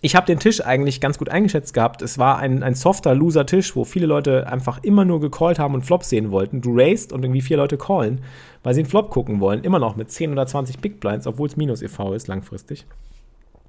Ich 0.01 0.15
habe 0.15 0.27
den 0.27 0.39
Tisch 0.39 0.61
eigentlich 0.63 1.01
ganz 1.01 1.17
gut 1.17 1.31
eingeschätzt 1.31 1.73
gehabt. 1.73 2.03
Es 2.03 2.19
war 2.19 2.37
ein, 2.37 2.63
ein 2.63 2.75
softer 2.75 3.15
Loser-Tisch, 3.15 3.75
wo 3.75 3.85
viele 3.85 4.05
Leute 4.05 4.47
einfach 4.47 4.83
immer 4.83 5.07
nur 5.07 5.19
gecallt 5.19 5.59
haben 5.59 5.73
und 5.73 5.87
Flops 5.87 6.11
sehen 6.11 6.31
wollten. 6.31 6.61
Du 6.61 6.77
raised 6.77 7.11
und 7.11 7.25
irgendwie 7.25 7.41
vier 7.41 7.57
Leute 7.57 7.79
callen, 7.79 8.21
weil 8.63 8.75
sie 8.75 8.81
einen 8.81 8.91
Flop 8.91 9.09
gucken 9.09 9.41
wollen. 9.41 9.65
Immer 9.65 9.79
noch 9.79 9.97
mit 9.97 10.11
10 10.11 10.33
oder 10.33 10.47
20 10.47 10.81
Big 10.81 11.01
Blinds, 11.01 11.27
obwohl 11.27 11.49
es 11.49 11.57
minus 11.57 11.81
EV 11.81 12.13
ist 12.13 12.29
langfristig. 12.29 12.85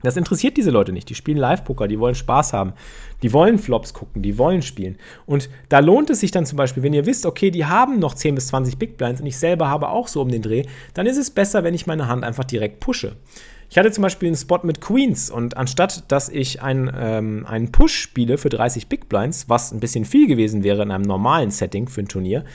Das 0.04 0.18
interessiert 0.18 0.58
diese 0.58 0.72
Leute 0.72 0.92
nicht. 0.92 1.10
Die 1.10 1.16
spielen 1.16 1.38
Live-Poker, 1.38 1.88
die 1.88 2.00
wollen 2.00 2.16
Spaß 2.16 2.54
haben. 2.54 2.74
Die 3.24 3.34
wollen 3.34 3.58
Flops 3.58 3.94
gucken, 3.94 4.22
die 4.22 4.38
wollen 4.38 4.62
spielen. 4.62 4.98
Und 5.26 5.50
da 5.70 5.80
lohnt 5.80 6.10
es 6.10 6.20
sich 6.20 6.32
dann 6.32 6.46
zum 6.46 6.58
Beispiel, 6.58 6.84
wenn 6.84 6.94
ihr 6.94 7.06
wisst, 7.06 7.26
okay, 7.26 7.50
die 7.50 7.66
haben 7.66 7.98
noch 8.00 8.14
10 8.14 8.36
bis 8.36 8.48
20 8.48 8.78
Big 8.78 8.98
Blinds 8.98 9.22
und 9.22 9.28
ich 9.28 9.38
selber 9.38 9.70
habe 9.70 9.90
auch 9.90 10.08
so 10.08 10.22
um 10.22 10.30
den 10.30 10.42
Dreh, 10.42 10.64
dann 10.94 11.08
ist 11.08 11.18
es 11.18 11.32
besser, 11.32 11.64
wenn 11.64 11.74
ich 11.74 11.88
meine 11.88 12.08
Hand 12.08 12.24
einfach 12.24 12.44
direkt 12.44 12.82
pushe. 12.82 13.16
Ich 13.70 13.78
hatte 13.78 13.92
zum 13.92 14.04
Beispiel 14.04 14.28
einen 14.28 14.38
Spot 14.38 14.60
mit 14.64 14.80
Queens 14.80 15.30
und 15.30 15.58
anstatt, 15.58 16.04
dass 16.12 16.30
ich 16.30 16.62
ein, 16.62 16.92
ähm, 16.96 17.46
einen 17.48 17.72
Push 17.72 17.96
spiele 17.96 18.38
für 18.38 18.50
30 18.50 18.88
Big 18.88 19.10
Blinds, 19.10 19.50
was 19.50 19.72
ein 19.72 19.80
bisschen 19.80 20.06
viel 20.06 20.28
gewesen 20.28 20.64
wäre 20.64 20.84
in 20.84 20.92
einem 20.92 21.04
normalen 21.04 21.52
Setting 21.52 21.90
für 21.90 22.02
ein 22.02 22.08
Turnier, 22.08 22.46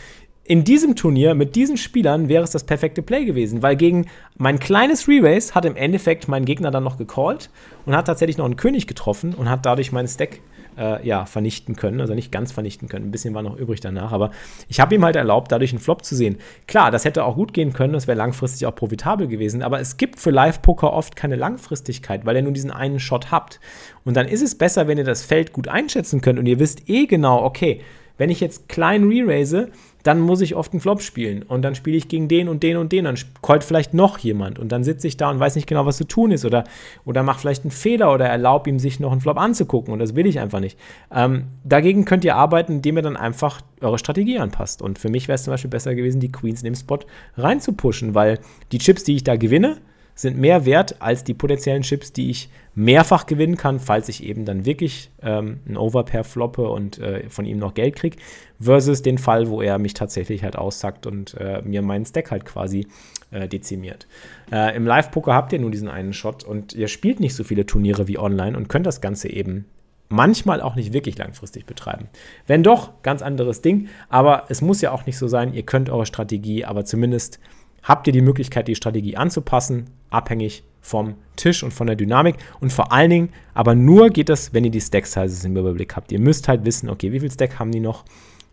in 0.51 0.65
diesem 0.65 0.97
Turnier 0.97 1.37
mit 1.37 1.55
diesen 1.55 1.77
Spielern 1.77 2.29
wäre 2.29 2.43
es 2.43 2.51
das 2.51 2.65
perfekte 2.65 3.03
Play 3.03 3.25
gewesen, 3.25 3.63
weil 3.63 3.77
gegen 3.77 4.07
mein 4.37 4.59
kleines 4.59 5.07
Re-Race 5.07 5.55
hat 5.55 5.65
im 5.65 5.77
Endeffekt 5.77 6.27
mein 6.27 6.45
Gegner 6.45 6.73
dann 6.73 6.83
noch 6.83 6.99
gecallt 6.99 7.51
und 7.87 7.95
hat 7.95 8.09
tatsächlich 8.09 8.37
noch 8.37 8.47
einen 8.47 8.57
König 8.57 8.89
getroffen 8.89 9.33
und 9.33 9.49
hat 9.49 9.65
dadurch 9.65 9.93
meinen 9.93 10.09
Stack 10.09 10.41
äh, 10.77 11.07
ja, 11.07 11.25
vernichten 11.25 11.77
können. 11.77 12.01
Also 12.01 12.15
nicht 12.17 12.33
ganz 12.33 12.51
vernichten 12.51 12.89
können, 12.89 13.07
ein 13.07 13.11
bisschen 13.13 13.33
war 13.33 13.43
noch 13.45 13.57
übrig 13.57 13.79
danach, 13.79 14.11
aber 14.11 14.33
ich 14.69 14.81
habe 14.81 14.93
ihm 14.93 15.05
halt 15.05 15.15
erlaubt, 15.15 15.53
dadurch 15.53 15.71
einen 15.71 15.79
Flop 15.79 16.05
zu 16.05 16.17
sehen. 16.17 16.39
Klar, 16.67 16.91
das 16.91 17.05
hätte 17.05 17.23
auch 17.23 17.37
gut 17.37 17.53
gehen 17.53 17.73
können, 17.73 17.93
das 17.93 18.09
wäre 18.09 18.19
langfristig 18.19 18.67
auch 18.67 18.75
profitabel 18.75 19.29
gewesen, 19.29 19.63
aber 19.63 19.79
es 19.79 19.99
gibt 19.99 20.19
für 20.19 20.33
Live-Poker 20.33 20.93
oft 20.93 21.15
keine 21.15 21.37
Langfristigkeit, 21.37 22.27
weil 22.27 22.35
ihr 22.35 22.43
nur 22.43 22.53
diesen 22.53 22.73
einen 22.73 22.99
Shot 22.99 23.31
habt. 23.31 23.61
Und 24.05 24.17
dann 24.17 24.27
ist 24.27 24.43
es 24.43 24.59
besser, 24.59 24.89
wenn 24.89 24.99
ihr 24.99 25.05
das 25.05 25.23
Feld 25.23 25.53
gut 25.53 25.69
einschätzen 25.69 26.21
könnt 26.21 26.41
und 26.41 26.47
ihr 26.47 26.59
wisst 26.59 26.89
eh 26.91 27.07
genau, 27.07 27.45
okay, 27.45 27.83
wenn 28.21 28.29
ich 28.29 28.41
jetzt 28.41 28.69
klein 28.69 29.05
re-raise, 29.09 29.71
dann 30.03 30.21
muss 30.21 30.43
ich 30.43 30.55
oft 30.55 30.75
einen 30.75 30.81
Flop 30.81 31.01
spielen. 31.01 31.43
Und 31.43 31.63
dann 31.63 31.75
spiele 31.75 31.97
ich 31.97 32.07
gegen 32.07 32.29
den 32.29 32.51
und 32.51 32.63
den 32.63 32.77
und 32.77 32.93
den, 32.93 33.07
dann 33.07 33.17
callt 33.41 33.65
vielleicht 33.65 33.95
noch 33.95 34.19
jemand. 34.19 34.59
Und 34.59 34.73
dann 34.73 34.85
sitze 34.85 35.09
ich 35.09 35.17
da 35.17 35.31
und 35.31 35.41
weiß 35.41 35.57
nicht 35.57 35.67
genau, 35.67 35.87
was 35.87 35.97
zu 35.97 36.07
tun 36.07 36.31
ist. 36.31 36.45
Oder, 36.45 36.65
oder 37.07 37.23
mache 37.23 37.41
vielleicht 37.41 37.65
einen 37.65 37.71
Fehler 37.71 38.13
oder 38.13 38.27
erlaube 38.27 38.69
ihm, 38.69 38.79
sich 38.79 39.01
noch 39.01 39.11
einen 39.11 39.23
Flop 39.23 39.39
anzugucken. 39.39 39.95
Und 39.95 40.01
das 40.01 40.15
will 40.17 40.27
ich 40.27 40.39
einfach 40.39 40.61
nicht. 40.61 40.79
Ähm, 41.11 41.45
dagegen 41.65 42.05
könnt 42.05 42.23
ihr 42.27 42.37
arbeiten, 42.37 42.73
indem 42.75 42.99
ihr 42.99 43.03
dann 43.03 43.17
einfach 43.17 43.63
eure 43.81 43.99
Strategie 43.99 44.39
anpasst. 44.39 44.83
Und 44.83 44.99
für 44.99 45.09
mich 45.09 45.27
wäre 45.27 45.37
es 45.37 45.45
zum 45.45 45.55
Beispiel 45.55 45.71
besser 45.71 45.95
gewesen, 45.95 46.21
die 46.21 46.31
Queens 46.31 46.61
in 46.61 46.67
dem 46.67 46.75
Spot 46.75 46.99
reinzupushen, 47.39 48.15
weil 48.15 48.39
die 48.71 48.79
Chips, 48.79 49.03
die 49.03 49.17
ich 49.17 49.25
da 49.25 49.37
gewinne, 49.37 49.79
sind 50.14 50.38
mehr 50.38 50.64
wert 50.64 51.01
als 51.01 51.25
die 51.25 51.35
potenziellen 51.35 51.83
Chips, 51.83 52.12
die 52.12 52.31
ich 52.31 52.49
mehrfach 52.75 53.27
gewinnen 53.27 53.57
kann, 53.57 53.81
falls 53.81 54.09
ich 54.09 54.25
eben 54.25 54.44
dann 54.44 54.64
wirklich 54.64 55.11
ähm, 55.23 55.61
ein 55.68 55.77
Overpair 55.77 56.25
floppe 56.25 56.68
und 56.68 56.99
äh, 56.99 57.29
von 57.29 57.44
ihm 57.44 57.59
noch 57.59 57.75
Geld 57.75 57.96
kriege, 57.96 58.16
versus 58.61 59.03
den 59.03 59.18
Fall, 59.18 59.49
wo 59.49 59.61
er 59.61 59.79
mich 59.79 59.94
tatsächlich 59.94 60.44
halt 60.44 60.57
aussackt 60.57 61.07
und 61.07 61.35
äh, 61.35 61.62
mir 61.62 61.83
meinen 61.83 62.05
Stack 62.05 62.31
halt 62.31 62.44
quasi 62.44 62.87
äh, 63.31 63.49
dezimiert. 63.49 64.07
Äh, 64.53 64.77
Im 64.77 64.87
Live-Poker 64.87 65.35
habt 65.35 65.53
ihr 65.53 65.59
nur 65.59 65.70
diesen 65.70 65.88
einen 65.88 66.12
Shot 66.12 66.44
und 66.44 66.75
ihr 66.75 66.88
spielt 66.88 67.20
nicht 67.20 67.35
so 67.35 67.44
viele 67.44 67.66
Turniere 67.66 68.09
wie 68.09 68.18
online 68.18 68.57
und 68.57 68.68
könnt 68.68 68.87
das 68.87 69.01
Ganze 69.01 69.29
eben 69.29 69.66
manchmal 70.09 70.61
auch 70.61 70.75
nicht 70.75 70.92
wirklich 70.92 71.16
langfristig 71.16 71.66
betreiben. 71.66 72.09
Wenn 72.46 72.62
doch, 72.62 73.03
ganz 73.03 73.23
anderes 73.23 73.62
Ding, 73.62 73.88
aber 74.09 74.44
es 74.49 74.61
muss 74.61 74.81
ja 74.81 74.90
auch 74.90 75.07
nicht 75.07 75.16
so 75.16 75.29
sein, 75.29 75.55
ihr 75.55 75.62
könnt 75.62 75.88
eure 75.88 76.07
Strategie, 76.07 76.64
aber 76.64 76.85
zumindest 76.85 77.38
habt 77.83 78.07
ihr 78.07 78.12
die 78.12 78.20
Möglichkeit, 78.20 78.68
die 78.68 78.75
Strategie 78.75 79.16
anzupassen, 79.16 79.87
abhängig 80.11 80.64
vom 80.81 81.14
Tisch 81.37 81.62
und 81.62 81.73
von 81.73 81.87
der 81.87 81.96
Dynamik. 81.96 82.37
Und 82.61 82.73
vor 82.73 82.92
allen 82.92 83.11
Dingen, 83.11 83.29
aber 83.55 83.75
nur 83.75 84.11
geht 84.11 84.29
das, 84.29 84.53
wenn 84.55 84.64
ihr 84.64 84.70
die 84.70 84.81
Stack-Sizes 84.81 85.44
im 85.44 85.57
Überblick 85.57 85.96
habt. 85.96 86.12
Ihr 86.12 86.20
müsst 86.20 86.49
halt 86.49 86.64
wissen, 86.64 86.88
okay, 86.88 87.12
wie 87.12 87.20
viel 87.20 87.31
Stack 87.31 87.59
haben 87.59 87.73
die 87.73 87.81
noch? 87.81 88.05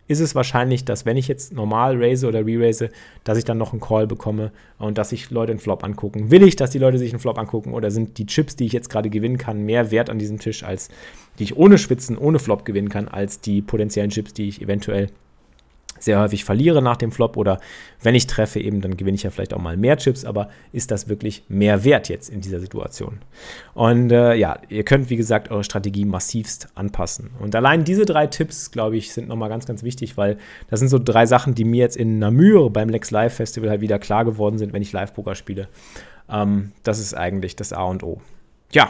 Ist 0.10 0.22
es 0.22 0.36
wahrscheinlich, 0.36 0.86
dass 0.86 1.06
wenn 1.06 1.18
ich 1.18 1.28
jetzt 1.28 1.54
normal 1.54 1.98
raise 1.98 2.28
oder 2.28 2.46
re-raise, 2.46 2.90
dass 3.26 3.38
ich 3.38 3.44
dann 3.44 3.58
noch 3.58 3.74
einen 3.74 3.82
Call 3.82 4.08
bekomme 4.08 4.54
und 4.80 4.98
dass 4.98 5.10
sich 5.10 5.30
Leute 5.32 5.52
einen 5.52 5.60
Flop 5.60 5.84
angucken? 5.84 6.32
Will 6.32 6.44
ich, 6.44 6.56
dass 6.56 6.70
die 6.70 6.80
Leute 6.80 6.98
sich 6.98 7.12
einen 7.12 7.20
Flop 7.20 7.38
angucken 7.38 7.74
oder 7.74 7.92
sind 7.92 8.18
die 8.18 8.26
Chips, 8.26 8.56
die 8.56 8.66
ich 8.66 8.72
jetzt 8.72 8.90
gerade 8.90 9.10
gewinnen 9.10 9.38
kann, 9.38 9.66
mehr 9.66 9.92
wert 9.92 10.10
an 10.10 10.18
diesem 10.18 10.40
Tisch, 10.40 10.64
als 10.64 10.88
die 11.40 11.44
ich 11.44 11.58
ohne 11.58 11.78
Schwitzen, 11.78 12.18
ohne 12.18 12.40
Flop 12.40 12.64
gewinnen 12.64 12.88
kann, 12.88 13.10
als 13.10 13.42
die 13.42 13.62
potenziellen 13.62 14.10
Chips, 14.10 14.34
die 14.34 14.48
ich 14.48 14.62
eventuell 14.62 15.08
sehr 16.00 16.20
häufig 16.20 16.44
verliere 16.44 16.82
nach 16.82 16.98
dem 16.98 17.12
Flop 17.12 17.38
oder 17.38 17.60
wenn 18.02 18.16
ich 18.16 18.28
treffe, 18.28 18.60
eben 18.60 18.82
dann 18.82 18.98
gewinne 18.98 19.16
ich 19.16 19.24
ja 19.24 19.30
vielleicht 19.30 19.54
auch 19.54 19.62
mal 19.62 19.78
mehr 19.78 19.98
Chips, 19.98 20.26
aber 20.26 20.50
ist 20.72 20.92
das 20.92 21.10
wirklich 21.10 21.44
mehr 21.50 21.84
wert 21.84 22.10
jetzt 22.10 22.30
in 22.30 22.42
dieser 22.42 22.60
Situation? 22.60 23.20
Und 23.74 24.12
äh, 24.12 24.36
ja, 24.36 24.60
ihr 24.70 24.84
könnt, 24.84 25.10
wie 25.10 25.18
gesagt, 25.18 25.52
eure 25.52 25.64
Strategie 25.64 26.06
massivst 26.06 26.68
anpassen. 26.76 27.32
Und 27.40 27.56
allein 27.56 27.84
diese 27.84 28.06
drei 28.06 28.28
Tipps, 28.28 28.72
glaube 28.72 28.98
ich, 28.98 29.14
sind 29.14 29.28
nochmal 29.28 29.50
ganz, 29.50 29.66
ganz 29.66 29.84
wichtig, 29.84 30.18
weil 30.18 30.38
das 30.70 30.80
sind 30.80 30.90
so 30.90 31.00
drei 31.00 31.26
Sachen, 31.26 31.56
die 31.56 31.66
mir 31.66 31.80
jetzt 31.80 31.98
in 31.98 32.20
Namur 32.20 32.72
beim 32.72 32.90
Lex 32.90 33.12
Live 33.12 33.36
Festival 33.36 33.70
halt 33.70 33.82
wieder 33.82 34.00
klar 34.00 34.26
geworden 34.26 34.58
sind, 34.58 34.74
wenn 34.74 34.82
ich 34.82 34.92
Live-Poker 34.92 35.36
spiele. 35.36 35.68
Ähm, 36.30 36.72
das 36.84 37.00
ist 37.00 37.14
eigentlich 37.14 37.56
das 37.56 37.74
A 37.74 37.84
und 37.84 38.04
O. 38.04 38.22
Ja, 38.72 38.90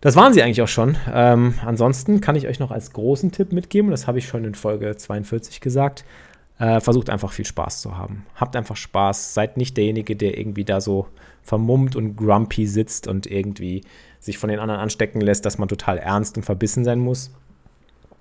das 0.00 0.16
waren 0.16 0.32
sie 0.32 0.42
eigentlich 0.42 0.62
auch 0.62 0.68
schon. 0.68 0.96
Ähm, 1.12 1.54
ansonsten 1.64 2.20
kann 2.20 2.36
ich 2.36 2.46
euch 2.46 2.58
noch 2.58 2.70
als 2.70 2.92
großen 2.92 3.32
Tipp 3.32 3.52
mitgeben, 3.52 3.90
das 3.90 4.06
habe 4.06 4.18
ich 4.18 4.26
schon 4.26 4.44
in 4.44 4.54
Folge 4.54 4.96
42 4.96 5.60
gesagt. 5.60 6.04
Äh, 6.58 6.80
versucht 6.80 7.08
einfach 7.08 7.32
viel 7.32 7.46
Spaß 7.46 7.80
zu 7.80 7.96
haben. 7.96 8.26
Habt 8.34 8.54
einfach 8.54 8.76
Spaß. 8.76 9.32
Seid 9.32 9.56
nicht 9.56 9.78
derjenige, 9.78 10.14
der 10.14 10.36
irgendwie 10.36 10.64
da 10.64 10.82
so 10.82 11.06
vermummt 11.42 11.96
und 11.96 12.16
grumpy 12.16 12.66
sitzt 12.66 13.08
und 13.08 13.26
irgendwie 13.26 13.82
sich 14.18 14.36
von 14.36 14.50
den 14.50 14.58
anderen 14.58 14.78
anstecken 14.78 15.22
lässt, 15.22 15.46
dass 15.46 15.56
man 15.56 15.68
total 15.68 15.96
ernst 15.96 16.36
und 16.36 16.42
verbissen 16.42 16.84
sein 16.84 16.98
muss. 16.98 17.32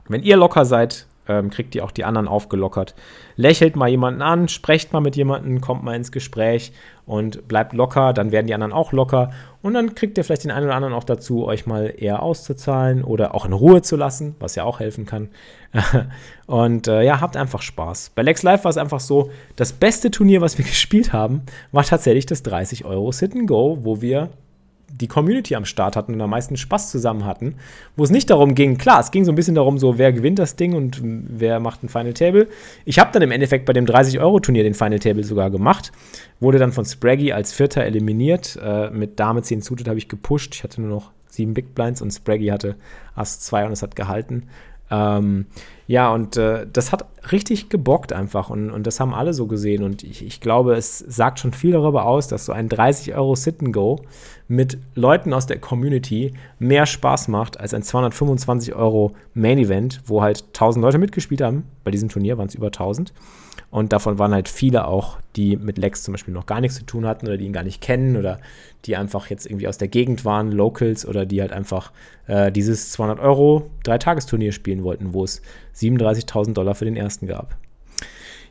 Wenn 0.07 0.23
ihr 0.23 0.37
locker 0.37 0.63
seid, 0.63 1.05
ähm, 1.29 1.49
kriegt 1.49 1.75
ihr 1.75 1.85
auch 1.85 1.91
die 1.91 2.03
anderen 2.03 2.27
aufgelockert. 2.27 2.95
Lächelt 3.37 3.75
mal 3.75 3.87
jemanden 3.87 4.21
an, 4.21 4.49
sprecht 4.49 4.91
mal 4.91 4.99
mit 4.99 5.15
jemandem, 5.15 5.61
kommt 5.61 5.83
mal 5.83 5.95
ins 5.95 6.11
Gespräch 6.11 6.73
und 7.05 7.47
bleibt 7.47 7.73
locker, 7.73 8.11
dann 8.11 8.31
werden 8.31 8.47
die 8.47 8.53
anderen 8.53 8.73
auch 8.73 8.91
locker 8.91 9.31
und 9.61 9.75
dann 9.75 9.95
kriegt 9.95 10.17
ihr 10.17 10.23
vielleicht 10.23 10.43
den 10.43 10.51
einen 10.51 10.65
oder 10.65 10.75
anderen 10.75 10.93
auch 10.93 11.03
dazu, 11.03 11.45
euch 11.45 11.65
mal 11.65 11.93
eher 11.95 12.23
auszuzahlen 12.23 13.03
oder 13.03 13.35
auch 13.35 13.45
in 13.45 13.53
Ruhe 13.53 13.81
zu 13.81 13.95
lassen, 13.95 14.35
was 14.39 14.55
ja 14.55 14.63
auch 14.63 14.79
helfen 14.79 15.05
kann. 15.05 15.29
und 16.47 16.87
äh, 16.87 17.03
ja, 17.03 17.21
habt 17.21 17.37
einfach 17.37 17.61
Spaß. 17.61 18.11
Bei 18.15 18.23
Lex 18.23 18.41
Live 18.41 18.63
war 18.63 18.71
es 18.71 18.77
einfach 18.77 18.99
so, 18.99 19.29
das 19.55 19.71
beste 19.71 20.11
Turnier, 20.11 20.41
was 20.41 20.57
wir 20.57 20.65
gespielt 20.65 21.13
haben, 21.13 21.43
war 21.71 21.83
tatsächlich 21.83 22.25
das 22.25 22.43
30 22.43 22.85
Euro 22.85 23.11
Sit 23.11 23.35
and 23.35 23.47
Go, 23.47 23.77
wo 23.81 24.01
wir 24.01 24.29
die 24.91 25.07
Community 25.07 25.55
am 25.55 25.65
Start 25.65 25.95
hatten 25.95 26.13
und 26.13 26.21
am 26.21 26.29
meisten 26.29 26.57
Spaß 26.57 26.91
zusammen 26.91 27.25
hatten, 27.25 27.55
wo 27.95 28.03
es 28.03 28.09
nicht 28.09 28.29
darum 28.29 28.55
ging, 28.55 28.77
klar, 28.77 28.99
es 28.99 29.11
ging 29.11 29.25
so 29.25 29.31
ein 29.31 29.35
bisschen 29.35 29.55
darum, 29.55 29.77
so 29.77 29.97
wer 29.97 30.11
gewinnt 30.11 30.39
das 30.39 30.55
Ding 30.55 30.73
und 30.73 30.99
wer 31.03 31.59
macht 31.59 31.83
ein 31.83 31.89
Final 31.89 32.13
Table. 32.13 32.47
Ich 32.85 32.99
habe 32.99 33.11
dann 33.13 33.21
im 33.21 33.31
Endeffekt 33.31 33.65
bei 33.65 33.73
dem 33.73 33.85
30-Euro-Turnier 33.85 34.63
den 34.63 34.73
Final 34.73 34.99
Table 34.99 35.23
sogar 35.23 35.49
gemacht, 35.49 35.91
wurde 36.39 36.59
dann 36.59 36.71
von 36.71 36.85
Spraggy 36.85 37.31
als 37.31 37.53
Vierter 37.53 37.83
eliminiert. 37.83 38.59
Äh, 38.61 38.89
mit 38.89 39.19
Dame 39.19 39.41
10 39.41 39.61
Suited 39.61 39.87
habe 39.87 39.97
ich 39.97 40.07
gepusht. 40.07 40.55
Ich 40.55 40.63
hatte 40.63 40.81
nur 40.81 40.89
noch 40.89 41.11
sieben 41.27 41.53
Big 41.53 41.75
Blinds 41.75 42.01
und 42.01 42.11
Spraggy 42.11 42.47
hatte 42.47 42.75
Ass 43.15 43.39
2 43.41 43.65
und 43.65 43.71
es 43.71 43.81
hat 43.81 43.95
gehalten. 43.95 44.47
Ähm, 44.91 45.45
ja, 45.87 46.13
und 46.13 46.37
äh, 46.37 46.67
das 46.71 46.91
hat 46.91 47.05
richtig 47.31 47.69
gebockt 47.69 48.13
einfach 48.13 48.49
und, 48.49 48.69
und 48.69 48.85
das 48.85 48.99
haben 48.99 49.13
alle 49.13 49.33
so 49.33 49.47
gesehen. 49.47 49.83
Und 49.83 50.03
ich, 50.03 50.23
ich 50.23 50.39
glaube, 50.39 50.75
es 50.75 50.99
sagt 50.99 51.39
schon 51.39 51.51
viel 51.51 51.71
darüber 51.71 52.05
aus, 52.05 52.27
dass 52.27 52.45
so 52.45 52.51
ein 52.51 52.69
30 52.69 53.15
Euro 53.15 53.35
Sit-and-Go 53.35 54.01
mit 54.47 54.77
Leuten 54.95 55.33
aus 55.33 55.47
der 55.47 55.59
Community 55.59 56.33
mehr 56.59 56.85
Spaß 56.85 57.27
macht 57.27 57.59
als 57.59 57.73
ein 57.73 57.83
225 57.83 58.75
Euro 58.75 59.13
Main-Event, 59.33 60.01
wo 60.05 60.21
halt 60.21 60.43
1000 60.49 60.83
Leute 60.83 60.97
mitgespielt 60.97 61.41
haben. 61.41 61.63
Bei 61.83 61.91
diesem 61.91 62.09
Turnier 62.09 62.37
waren 62.37 62.47
es 62.47 62.55
über 62.55 62.67
1000. 62.67 63.13
Und 63.71 63.93
davon 63.93 64.19
waren 64.19 64.33
halt 64.33 64.49
viele 64.49 64.87
auch, 64.87 65.17
die 65.35 65.57
mit 65.57 65.77
Lex 65.77 66.03
zum 66.03 66.13
Beispiel 66.13 66.33
noch 66.33 66.45
gar 66.45 66.61
nichts 66.61 66.77
zu 66.77 66.85
tun 66.85 67.05
hatten 67.05 67.27
oder 67.27 67.37
die 67.37 67.45
ihn 67.45 67.53
gar 67.53 67.63
nicht 67.63 67.81
kennen 67.81 68.17
oder 68.17 68.39
die 68.85 68.95
einfach 68.95 69.27
jetzt 69.27 69.45
irgendwie 69.45 69.67
aus 69.67 69.77
der 69.77 69.87
Gegend 69.87 70.25
waren, 70.25 70.51
Locals 70.51 71.05
oder 71.05 71.25
die 71.25 71.41
halt 71.41 71.51
einfach 71.51 71.91
äh, 72.27 72.51
dieses 72.51 72.91
200 72.91 73.19
Euro 73.19 73.69
Dreitagesturnier 73.83 74.51
spielen 74.51 74.83
wollten, 74.83 75.13
wo 75.13 75.23
es 75.23 75.41
37.000 75.75 76.53
Dollar 76.53 76.75
für 76.75 76.85
den 76.85 76.95
ersten 76.95 77.27
gab. 77.27 77.57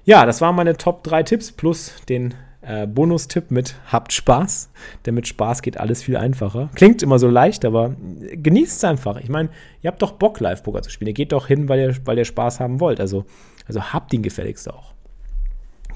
Ja, 0.05 0.25
das 0.25 0.41
waren 0.41 0.55
meine 0.55 0.77
Top 0.77 1.05
3 1.05 1.23
Tipps 1.23 1.53
plus 1.53 1.93
den 2.09 2.35
äh, 2.69 2.87
Bonustipp 2.87 3.51
mit 3.51 3.77
Habt 3.91 4.13
Spaß. 4.13 4.71
Denn 5.07 5.15
mit 5.15 5.27
Spaß 5.27 5.63
geht 5.63 5.79
alles 5.79 6.03
viel 6.03 6.17
einfacher. 6.17 6.71
Klingt 6.75 7.03
immer 7.03 7.19
so 7.19 7.29
leicht, 7.29 7.65
aber 7.65 7.95
genießt 8.33 8.77
es 8.77 8.85
einfach. 8.85 9.19
Ich 9.21 9.29
meine, 9.29 9.49
ihr 9.83 9.89
habt 9.89 10.03
doch 10.03 10.13
Bock, 10.13 10.41
Live-Poker 10.41 10.83
zu 10.83 10.91
spielen. 10.91 11.09
Ihr 11.09 11.15
geht 11.15 11.33
doch 11.33 11.47
hin, 11.47 11.69
weil 11.69 11.81
ihr, 11.81 11.97
weil 12.05 12.19
ihr 12.19 12.25
Spaß 12.25 12.61
haben 12.61 12.81
wollt. 12.81 13.01
Also, 13.01 13.25
also 13.67 13.83
habt 13.93 14.13
ihn 14.13 14.23
gefälligst 14.23 14.71
auch. 14.71 14.93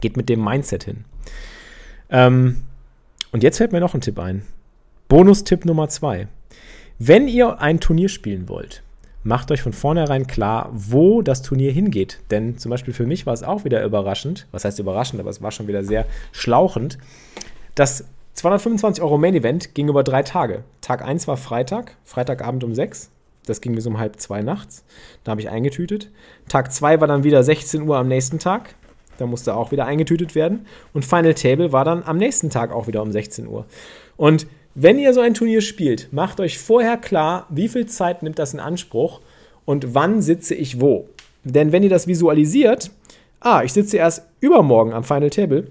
Geht 0.02 0.18
mit 0.18 0.28
dem 0.28 0.44
Mindset 0.44 0.84
hin. 0.84 1.04
Ähm, 2.10 2.64
und 3.32 3.42
jetzt 3.42 3.56
fällt 3.56 3.72
mir 3.72 3.80
noch 3.80 3.94
ein 3.94 4.02
Tipp 4.02 4.18
ein. 4.18 4.42
Bonustipp 5.08 5.64
Nummer 5.64 5.88
zwei. 5.88 6.28
Wenn 6.98 7.26
ihr 7.26 7.60
ein 7.60 7.80
Turnier 7.80 8.10
spielen 8.10 8.48
wollt, 8.48 8.82
macht 9.24 9.50
euch 9.50 9.62
von 9.62 9.72
vornherein 9.72 10.26
klar, 10.26 10.70
wo 10.72 11.22
das 11.22 11.42
Turnier 11.42 11.72
hingeht. 11.72 12.20
Denn 12.30 12.58
zum 12.58 12.70
Beispiel 12.70 12.92
für 12.92 13.06
mich 13.06 13.24
war 13.24 13.32
es 13.32 13.42
auch 13.42 13.64
wieder 13.64 13.82
überraschend, 13.84 14.46
was 14.52 14.64
heißt 14.64 14.78
überraschend, 14.78 15.20
aber 15.20 15.30
es 15.30 15.42
war 15.42 15.50
schon 15.50 15.68
wieder 15.68 15.82
sehr 15.84 16.06
schlauchend. 16.32 16.98
Das 17.74 18.04
225 18.34 19.02
Euro 19.02 19.18
Main 19.18 19.34
Event 19.34 19.74
ging 19.74 19.88
über 19.88 20.02
drei 20.02 20.22
Tage. 20.22 20.64
Tag 20.80 21.02
1 21.02 21.28
war 21.28 21.36
Freitag, 21.36 21.96
Freitagabend 22.04 22.64
um 22.64 22.74
6. 22.74 23.10
Das 23.46 23.60
ging 23.60 23.74
bis 23.74 23.86
um 23.86 23.98
halb 23.98 24.20
zwei 24.20 24.40
nachts. 24.40 24.84
Da 25.24 25.32
habe 25.32 25.40
ich 25.40 25.48
eingetütet. 25.48 26.10
Tag 26.48 26.72
2 26.72 27.00
war 27.00 27.08
dann 27.08 27.24
wieder 27.24 27.42
16 27.42 27.82
Uhr 27.82 27.96
am 27.96 28.08
nächsten 28.08 28.38
Tag. 28.38 28.76
Da 29.18 29.26
musste 29.26 29.54
auch 29.54 29.72
wieder 29.72 29.86
eingetütet 29.86 30.34
werden. 30.34 30.66
Und 30.92 31.04
Final 31.04 31.34
Table 31.34 31.72
war 31.72 31.84
dann 31.84 32.02
am 32.04 32.16
nächsten 32.16 32.50
Tag 32.50 32.72
auch 32.72 32.86
wieder 32.86 33.02
um 33.02 33.12
16 33.12 33.46
Uhr. 33.46 33.66
Und 34.16 34.46
wenn 34.74 34.98
ihr 34.98 35.12
so 35.12 35.20
ein 35.20 35.34
Turnier 35.34 35.60
spielt, 35.60 36.12
macht 36.12 36.40
euch 36.40 36.58
vorher 36.58 36.96
klar, 36.96 37.46
wie 37.50 37.68
viel 37.68 37.86
Zeit 37.86 38.22
nimmt 38.22 38.38
das 38.38 38.54
in 38.54 38.60
Anspruch 38.60 39.20
und 39.64 39.94
wann 39.94 40.22
sitze 40.22 40.54
ich 40.54 40.80
wo. 40.80 41.08
Denn 41.44 41.72
wenn 41.72 41.82
ihr 41.82 41.90
das 41.90 42.06
visualisiert, 42.06 42.90
ah, 43.40 43.62
ich 43.62 43.72
sitze 43.72 43.98
erst 43.98 44.26
übermorgen 44.40 44.92
am 44.92 45.04
Final 45.04 45.30
Table, 45.30 45.66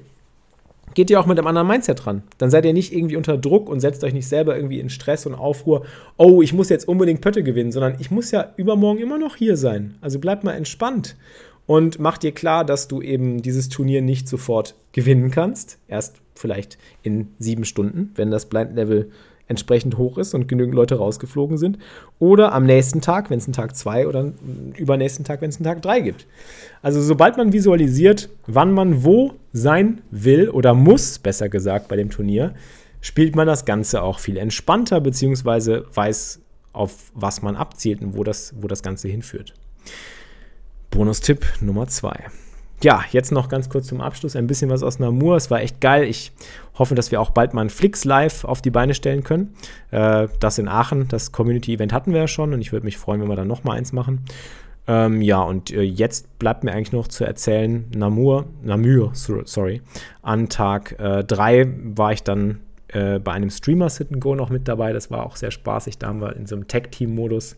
geht 0.93 1.09
ihr 1.09 1.19
auch 1.19 1.25
mit 1.25 1.37
einem 1.37 1.47
anderen 1.47 1.67
Mindset 1.67 2.05
dran. 2.05 2.23
Dann 2.37 2.51
seid 2.51 2.65
ihr 2.65 2.73
nicht 2.73 2.93
irgendwie 2.93 3.15
unter 3.15 3.37
Druck 3.37 3.69
und 3.69 3.79
setzt 3.79 4.03
euch 4.03 4.13
nicht 4.13 4.27
selber 4.27 4.55
irgendwie 4.55 4.79
in 4.79 4.89
Stress 4.89 5.25
und 5.25 5.35
Aufruhr, 5.35 5.85
oh, 6.17 6.41
ich 6.41 6.53
muss 6.53 6.69
jetzt 6.69 6.87
unbedingt 6.87 7.21
Pötte 7.21 7.43
gewinnen, 7.43 7.71
sondern 7.71 7.95
ich 7.99 8.11
muss 8.11 8.31
ja 8.31 8.53
übermorgen 8.57 8.99
immer 8.99 9.17
noch 9.17 9.35
hier 9.35 9.57
sein. 9.57 9.95
Also 10.01 10.19
bleibt 10.19 10.43
mal 10.43 10.53
entspannt 10.53 11.15
und 11.71 11.99
mach 11.99 12.17
dir 12.17 12.33
klar, 12.33 12.65
dass 12.65 12.89
du 12.89 13.01
eben 13.01 13.41
dieses 13.41 13.69
Turnier 13.69 14.01
nicht 14.01 14.27
sofort 14.27 14.75
gewinnen 14.91 15.31
kannst. 15.31 15.77
Erst 15.87 16.17
vielleicht 16.35 16.77
in 17.01 17.29
sieben 17.39 17.63
Stunden, 17.63 18.11
wenn 18.15 18.29
das 18.29 18.47
Blind 18.47 18.75
Level 18.75 19.09
entsprechend 19.47 19.97
hoch 19.97 20.17
ist 20.17 20.33
und 20.33 20.49
genügend 20.49 20.75
Leute 20.75 20.95
rausgeflogen 20.95 21.57
sind. 21.57 21.77
Oder 22.19 22.51
am 22.51 22.65
nächsten 22.65 22.99
Tag, 22.99 23.29
wenn 23.29 23.37
es 23.37 23.45
einen 23.45 23.53
Tag 23.53 23.77
zwei 23.77 24.05
oder 24.05 24.33
übernächsten 24.75 25.23
Tag, 25.23 25.39
wenn 25.39 25.49
es 25.49 25.59
einen 25.59 25.63
Tag 25.63 25.81
drei 25.81 26.01
gibt. 26.01 26.27
Also 26.81 27.01
sobald 27.01 27.37
man 27.37 27.53
visualisiert, 27.53 28.27
wann 28.47 28.73
man 28.73 29.05
wo 29.05 29.35
sein 29.53 30.01
will 30.11 30.49
oder 30.49 30.73
muss, 30.73 31.19
besser 31.19 31.47
gesagt, 31.47 31.87
bei 31.87 31.95
dem 31.95 32.09
Turnier, 32.09 32.53
spielt 32.99 33.33
man 33.33 33.47
das 33.47 33.63
Ganze 33.63 34.01
auch 34.01 34.19
viel 34.19 34.35
entspannter, 34.35 34.99
beziehungsweise 34.99 35.85
weiß, 35.93 36.41
auf 36.73 37.13
was 37.13 37.41
man 37.41 37.55
abzielt 37.55 38.01
und 38.01 38.17
wo 38.17 38.25
das, 38.25 38.55
wo 38.59 38.67
das 38.67 38.83
Ganze 38.83 39.07
hinführt. 39.07 39.53
Bonustipp 40.91 41.45
Nummer 41.61 41.87
zwei. 41.87 42.25
Ja, 42.83 43.03
jetzt 43.11 43.31
noch 43.31 43.47
ganz 43.47 43.69
kurz 43.69 43.87
zum 43.87 44.01
Abschluss 44.01 44.35
ein 44.35 44.47
bisschen 44.47 44.69
was 44.69 44.83
aus 44.83 44.99
Namur. 44.99 45.35
Es 45.35 45.49
war 45.49 45.61
echt 45.61 45.81
geil. 45.81 46.03
Ich 46.03 46.31
hoffe, 46.77 46.95
dass 46.95 47.11
wir 47.11 47.21
auch 47.21 47.29
bald 47.29 47.53
mal 47.53 47.61
ein 47.61 47.69
Flix 47.69 48.05
Live 48.05 48.43
auf 48.43 48.61
die 48.61 48.71
Beine 48.71 48.93
stellen 48.93 49.23
können. 49.23 49.53
Äh, 49.91 50.27
das 50.39 50.57
in 50.57 50.67
Aachen, 50.67 51.07
das 51.07 51.31
Community 51.31 51.73
Event 51.73 51.93
hatten 51.93 52.11
wir 52.11 52.21
ja 52.21 52.27
schon 52.27 52.53
und 52.53 52.61
ich 52.61 52.71
würde 52.71 52.85
mich 52.85 52.97
freuen, 52.97 53.21
wenn 53.21 53.29
wir 53.29 53.35
dann 53.35 53.47
noch 53.47 53.63
mal 53.63 53.77
eins 53.77 53.93
machen. 53.93 54.25
Ähm, 54.87 55.21
ja, 55.21 55.41
und 55.41 55.71
äh, 55.71 55.81
jetzt 55.81 56.39
bleibt 56.39 56.63
mir 56.63 56.71
eigentlich 56.73 56.91
noch 56.91 57.07
zu 57.07 57.23
erzählen, 57.23 57.85
Namur, 57.95 58.45
Namur, 58.63 59.11
sorry, 59.13 59.81
an 60.23 60.49
Tag 60.49 60.97
3 60.97 61.59
äh, 61.59 61.67
war 61.95 62.13
ich 62.13 62.23
dann 62.23 62.59
äh, 62.89 63.19
bei 63.19 63.31
einem 63.31 63.49
Streamer 63.49 63.89
Sit 63.89 64.19
Go 64.19 64.35
noch 64.35 64.49
mit 64.49 64.67
dabei. 64.67 64.91
Das 64.91 65.11
war 65.11 65.25
auch 65.25 65.35
sehr 65.35 65.51
spaßig. 65.51 65.99
Da 65.99 66.07
haben 66.07 66.19
wir 66.19 66.35
in 66.35 66.45
so 66.45 66.55
einem 66.55 66.67
Tag-Team-Modus 66.67 67.57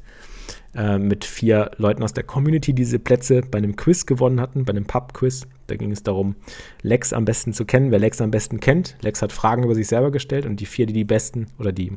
äh, 0.75 0.97
mit 0.97 1.25
vier 1.25 1.71
Leuten 1.77 2.03
aus 2.03 2.13
der 2.13 2.23
Community 2.23 2.73
diese 2.73 2.99
Plätze 2.99 3.41
bei 3.41 3.57
einem 3.57 3.75
Quiz 3.75 4.05
gewonnen 4.05 4.41
hatten, 4.41 4.65
bei 4.65 4.71
einem 4.71 4.85
Pub-Quiz. 4.85 5.47
Da 5.67 5.75
ging 5.75 5.91
es 5.91 6.03
darum, 6.03 6.35
Lex 6.81 7.13
am 7.13 7.25
besten 7.25 7.53
zu 7.53 7.65
kennen, 7.65 7.91
wer 7.91 7.99
Lex 7.99 8.21
am 8.21 8.31
besten 8.31 8.59
kennt. 8.59 8.95
Lex 9.01 9.21
hat 9.21 9.31
Fragen 9.31 9.63
über 9.63 9.75
sich 9.75 9.87
selber 9.87 10.11
gestellt 10.11 10.45
und 10.45 10.59
die 10.59 10.65
vier, 10.65 10.85
die 10.85 10.93
die 10.93 11.03
besten 11.03 11.47
oder 11.59 11.71
die 11.71 11.93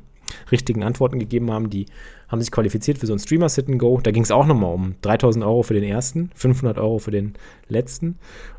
richtigen 0.50 0.82
Antworten 0.82 1.18
gegeben 1.18 1.50
haben, 1.50 1.70
die 1.70 1.86
haben 2.28 2.40
sich 2.40 2.50
qualifiziert 2.50 2.98
für 2.98 3.06
so 3.06 3.12
ein 3.12 3.18
Streamer 3.18 3.48
Sit 3.48 3.68
and 3.68 3.78
Go. 3.78 4.00
Da 4.02 4.10
ging 4.10 4.22
es 4.22 4.30
auch 4.30 4.46
nochmal 4.46 4.74
um 4.74 4.94
3000 5.02 5.44
Euro 5.44 5.62
für 5.62 5.74
den 5.74 5.84
ersten, 5.84 6.30
500 6.34 6.78
Euro 6.78 6.98
für 6.98 7.10
den 7.10 7.34
letzten. 7.68 8.18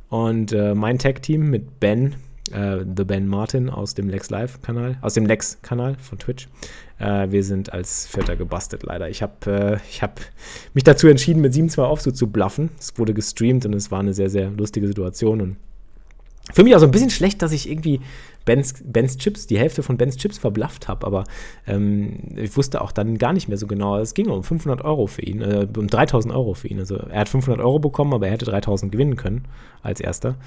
Und 0.10 0.54
äh, 0.54 0.74
mein 0.74 1.00
Tag-Team 1.00 1.50
mit 1.50 1.80
Ben, 1.80 2.16
äh, 2.52 2.80
The 2.96 3.04
Ben 3.04 3.28
Martin 3.28 3.70
aus 3.70 3.94
dem 3.94 4.10
Lex 4.10 4.30
Live-Kanal, 4.30 4.98
aus 5.02 5.14
dem 5.14 5.26
Lex-Kanal 5.26 5.98
von 6.00 6.18
Twitch. 6.18 6.48
Äh, 7.00 7.32
wir 7.32 7.44
sind 7.44 7.74
als 7.74 8.08
Vierter 8.08 8.36
gebastelt, 8.36 8.84
leider. 8.84 9.10
Ich 9.10 9.22
habe 9.22 9.80
äh, 9.86 10.02
hab 10.02 10.20
mich 10.74 10.84
dazu 10.84 11.08
entschieden, 11.08 11.42
mit 11.42 11.54
7-2 11.54 11.84
Aufsuch 11.84 12.14
zu 12.14 12.28
bluffen. 12.28 12.70
Es 12.80 12.98
wurde 12.98 13.14
gestreamt 13.14 13.66
und 13.66 13.74
es 13.74 13.92
war 13.92 14.00
eine 14.00 14.14
sehr, 14.14 14.30
sehr 14.30 14.50
lustige 14.50 14.88
Situation. 14.88 15.42
Und 15.42 15.58
für 16.54 16.64
mich 16.64 16.76
auch 16.76 16.80
so 16.80 16.86
ein 16.86 16.92
bisschen 16.92 17.10
schlecht, 17.10 17.42
dass 17.42 17.52
ich 17.52 17.70
irgendwie 17.70 18.00
Bens, 18.46 18.76
Bens 18.86 19.18
Chips, 19.18 19.46
die 19.46 19.60
Hälfte 19.60 19.84
von 19.84 19.98
Bens 19.98 20.16
Chips 20.16 20.38
verblafft 20.38 20.88
habe, 20.88 21.06
aber 21.06 21.26
ähm, 21.68 22.14
ich 22.38 22.56
wusste 22.56 22.82
auch 22.82 22.94
dann 22.94 23.18
gar 23.18 23.34
nicht 23.34 23.50
mehr 23.50 23.58
so 23.58 23.68
genau. 23.68 23.98
Es 23.98 24.14
ging 24.14 24.30
um 24.30 24.42
500 24.42 24.86
Euro 24.86 25.08
für 25.08 25.22
ihn, 25.22 25.42
äh, 25.42 25.68
um 25.78 25.88
3000 25.88 26.34
Euro 26.34 26.54
für 26.54 26.70
ihn. 26.70 26.80
Also 26.80 26.96
er 26.96 27.20
hat 27.20 27.30
500 27.30 27.60
Euro 27.60 27.80
bekommen, 27.80 28.14
aber 28.14 28.28
er 28.28 28.34
hätte 28.34 28.46
3000 28.46 28.90
gewinnen 28.90 29.18
können 29.18 29.44
als 29.82 30.00
erster. 30.00 30.38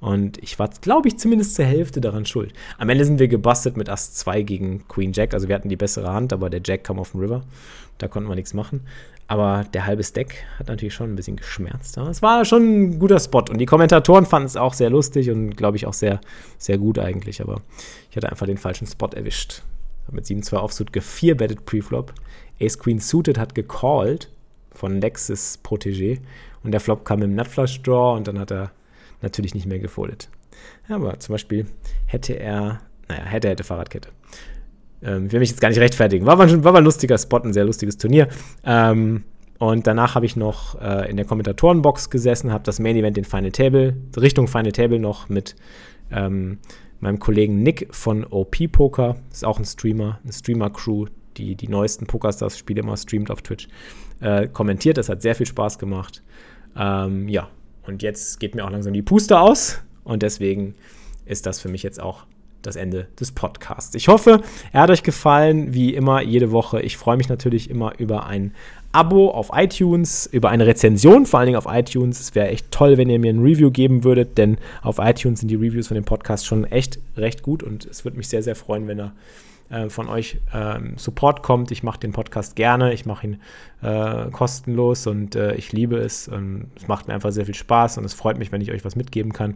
Und 0.00 0.38
ich 0.38 0.60
war, 0.60 0.70
glaube 0.80 1.08
ich, 1.08 1.18
zumindest 1.18 1.56
zur 1.56 1.64
Hälfte 1.64 2.00
daran 2.00 2.24
schuld. 2.24 2.52
Am 2.78 2.88
Ende 2.88 3.04
sind 3.04 3.18
wir 3.18 3.26
gebastelt 3.26 3.76
mit 3.76 3.88
Ass 3.88 4.14
2 4.14 4.42
gegen 4.42 4.86
Queen 4.86 5.12
Jack. 5.12 5.34
Also 5.34 5.48
wir 5.48 5.56
hatten 5.56 5.68
die 5.68 5.76
bessere 5.76 6.12
Hand, 6.12 6.32
aber 6.32 6.50
der 6.50 6.60
Jack 6.64 6.84
kam 6.84 7.00
auf 7.00 7.10
den 7.10 7.20
River. 7.20 7.42
Da 7.98 8.08
konnten 8.08 8.28
wir 8.28 8.36
nichts 8.36 8.54
machen. 8.54 8.86
Aber 9.26 9.64
der 9.74 9.84
halbe 9.84 10.02
Stack 10.02 10.34
hat 10.58 10.68
natürlich 10.68 10.94
schon 10.94 11.12
ein 11.12 11.16
bisschen 11.16 11.36
geschmerzt. 11.36 11.98
Aber 11.98 12.08
es 12.08 12.22
war 12.22 12.44
schon 12.44 12.62
ein 12.62 12.98
guter 12.98 13.20
Spot. 13.20 13.44
Und 13.50 13.58
die 13.58 13.66
Kommentatoren 13.66 14.24
fanden 14.24 14.46
es 14.46 14.56
auch 14.56 14.72
sehr 14.72 14.88
lustig 14.88 15.30
und, 15.30 15.56
glaube 15.56 15.76
ich, 15.76 15.86
auch 15.86 15.92
sehr, 15.92 16.20
sehr 16.56 16.78
gut 16.78 16.98
eigentlich. 16.98 17.42
Aber 17.42 17.60
ich 18.10 18.16
hatte 18.16 18.30
einfach 18.30 18.46
den 18.46 18.56
falschen 18.56 18.86
Spot 18.86 19.08
erwischt. 19.08 19.62
Mit 20.10 20.24
7-2 20.24 20.56
Offsuit 20.56 20.92
gefierbettet 20.94 21.66
Preflop. 21.66 22.14
Ace 22.60 22.78
Queen 22.78 22.98
Suited 22.98 23.36
hat 23.36 23.54
gecalled 23.54 24.30
von 24.70 25.00
Lexus 25.00 25.58
Protégé. 25.62 26.20
Und 26.62 26.72
der 26.72 26.80
Flop 26.80 27.04
kam 27.04 27.22
im 27.22 27.34
Nutflush 27.34 27.82
Draw 27.82 28.16
und 28.16 28.26
dann 28.26 28.38
hat 28.38 28.50
er 28.50 28.70
natürlich 29.20 29.54
nicht 29.54 29.66
mehr 29.66 29.78
gefoldet. 29.78 30.28
aber 30.88 31.18
zum 31.18 31.34
Beispiel 31.34 31.66
hätte 32.06 32.32
er, 32.34 32.80
naja, 33.08 33.24
hätte, 33.24 33.48
hätte 33.48 33.64
Fahrradkette. 33.64 34.08
Ähm, 35.02 35.26
ich 35.26 35.32
will 35.32 35.40
mich 35.40 35.50
jetzt 35.50 35.60
gar 35.60 35.68
nicht 35.68 35.80
rechtfertigen. 35.80 36.26
War 36.26 36.36
mal, 36.36 36.64
war 36.64 36.72
mal 36.72 36.78
ein 36.78 36.84
lustiger 36.84 37.18
Spot, 37.18 37.38
ein 37.38 37.52
sehr 37.52 37.64
lustiges 37.64 37.96
Turnier. 37.98 38.28
Ähm, 38.64 39.24
und 39.58 39.86
danach 39.86 40.14
habe 40.14 40.26
ich 40.26 40.36
noch 40.36 40.80
äh, 40.80 41.10
in 41.10 41.16
der 41.16 41.26
Kommentatorenbox 41.26 42.10
gesessen, 42.10 42.52
habe 42.52 42.64
das 42.64 42.78
Main 42.78 42.96
Event 42.96 43.18
in 43.18 43.24
Final 43.24 43.50
Table, 43.50 43.96
Richtung 44.16 44.46
Final 44.46 44.72
Table 44.72 45.00
noch 45.00 45.28
mit 45.28 45.56
ähm, 46.12 46.58
meinem 47.00 47.18
Kollegen 47.18 47.62
Nick 47.62 47.88
von 47.90 48.24
OP 48.24 48.70
Poker. 48.70 49.16
Ist 49.32 49.44
auch 49.44 49.58
ein 49.58 49.64
Streamer, 49.64 50.20
eine 50.22 50.32
Streamer-Crew, 50.32 51.06
die 51.36 51.54
die 51.56 51.68
neuesten 51.68 52.06
Pokerstars-Spiele 52.06 52.80
immer 52.80 52.96
streamt 52.96 53.30
auf 53.30 53.42
Twitch. 53.42 53.68
Äh, 54.20 54.48
kommentiert, 54.48 54.96
das 54.96 55.08
hat 55.08 55.22
sehr 55.22 55.34
viel 55.34 55.46
Spaß 55.46 55.78
gemacht. 55.78 56.22
Ähm, 56.76 57.28
ja, 57.28 57.48
und 57.86 58.02
jetzt 58.02 58.38
geht 58.40 58.54
mir 58.54 58.64
auch 58.64 58.70
langsam 58.70 58.92
die 58.92 59.02
Puste 59.02 59.38
aus. 59.38 59.82
Und 60.04 60.22
deswegen 60.22 60.74
ist 61.24 61.46
das 61.46 61.60
für 61.60 61.68
mich 61.68 61.82
jetzt 61.82 62.00
auch 62.00 62.26
das 62.62 62.76
Ende 62.76 63.06
des 63.18 63.32
Podcasts. 63.32 63.94
Ich 63.94 64.08
hoffe, 64.08 64.42
er 64.72 64.82
hat 64.82 64.90
euch 64.90 65.02
gefallen, 65.02 65.74
wie 65.74 65.94
immer 65.94 66.22
jede 66.22 66.50
Woche. 66.50 66.80
Ich 66.80 66.96
freue 66.96 67.16
mich 67.16 67.28
natürlich 67.28 67.70
immer 67.70 67.98
über 67.98 68.26
ein 68.26 68.54
Abo 68.92 69.30
auf 69.30 69.50
iTunes, 69.52 70.26
über 70.26 70.48
eine 70.48 70.66
Rezension, 70.66 71.26
vor 71.26 71.40
allen 71.40 71.48
Dingen 71.48 71.58
auf 71.58 71.66
iTunes. 71.68 72.20
Es 72.20 72.34
wäre 72.34 72.48
echt 72.48 72.70
toll, 72.70 72.96
wenn 72.96 73.10
ihr 73.10 73.18
mir 73.18 73.32
ein 73.32 73.42
Review 73.42 73.70
geben 73.70 74.02
würdet, 74.02 74.38
denn 74.38 74.56
auf 74.82 74.98
iTunes 74.98 75.40
sind 75.40 75.48
die 75.48 75.56
Reviews 75.56 75.88
von 75.88 75.94
dem 75.94 76.04
Podcast 76.04 76.46
schon 76.46 76.64
echt 76.64 76.98
recht 77.16 77.42
gut 77.42 77.62
und 77.62 77.84
es 77.84 78.04
würde 78.04 78.16
mich 78.16 78.28
sehr, 78.28 78.42
sehr 78.42 78.56
freuen, 78.56 78.88
wenn 78.88 78.98
er 78.98 79.12
äh, 79.70 79.90
von 79.90 80.08
euch 80.08 80.38
ähm, 80.54 80.94
Support 80.96 81.42
kommt. 81.42 81.70
Ich 81.70 81.82
mache 81.82 82.00
den 82.00 82.12
Podcast 82.12 82.56
gerne, 82.56 82.94
ich 82.94 83.04
mache 83.04 83.26
ihn 83.26 83.40
äh, 83.82 84.30
kostenlos 84.30 85.06
und 85.06 85.36
äh, 85.36 85.54
ich 85.54 85.72
liebe 85.72 85.98
es. 85.98 86.26
Und 86.26 86.68
es 86.76 86.88
macht 86.88 87.08
mir 87.08 87.14
einfach 87.14 87.32
sehr 87.32 87.44
viel 87.44 87.54
Spaß 87.54 87.98
und 87.98 88.04
es 88.04 88.14
freut 88.14 88.38
mich, 88.38 88.50
wenn 88.52 88.62
ich 88.62 88.72
euch 88.72 88.84
was 88.84 88.96
mitgeben 88.96 89.32
kann. 89.32 89.54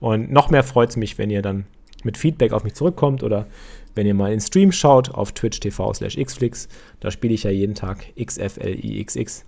Und 0.00 0.32
noch 0.32 0.50
mehr 0.50 0.64
freut 0.64 0.90
es 0.90 0.96
mich, 0.96 1.18
wenn 1.18 1.28
ihr 1.28 1.42
dann 1.42 1.66
mit 2.04 2.16
Feedback 2.16 2.52
auf 2.52 2.64
mich 2.64 2.74
zurückkommt 2.74 3.22
oder 3.22 3.46
wenn 3.94 4.06
ihr 4.06 4.14
mal 4.14 4.32
in 4.32 4.40
Stream 4.40 4.72
schaut 4.72 5.10
auf 5.10 5.32
Twitch 5.32 5.60
TV 5.60 5.92
slash 5.92 6.16
xflix. 6.16 6.68
Da 7.00 7.10
spiele 7.10 7.34
ich 7.34 7.42
ja 7.42 7.50
jeden 7.50 7.74
Tag 7.74 8.06
XFLIXX. 8.16 9.44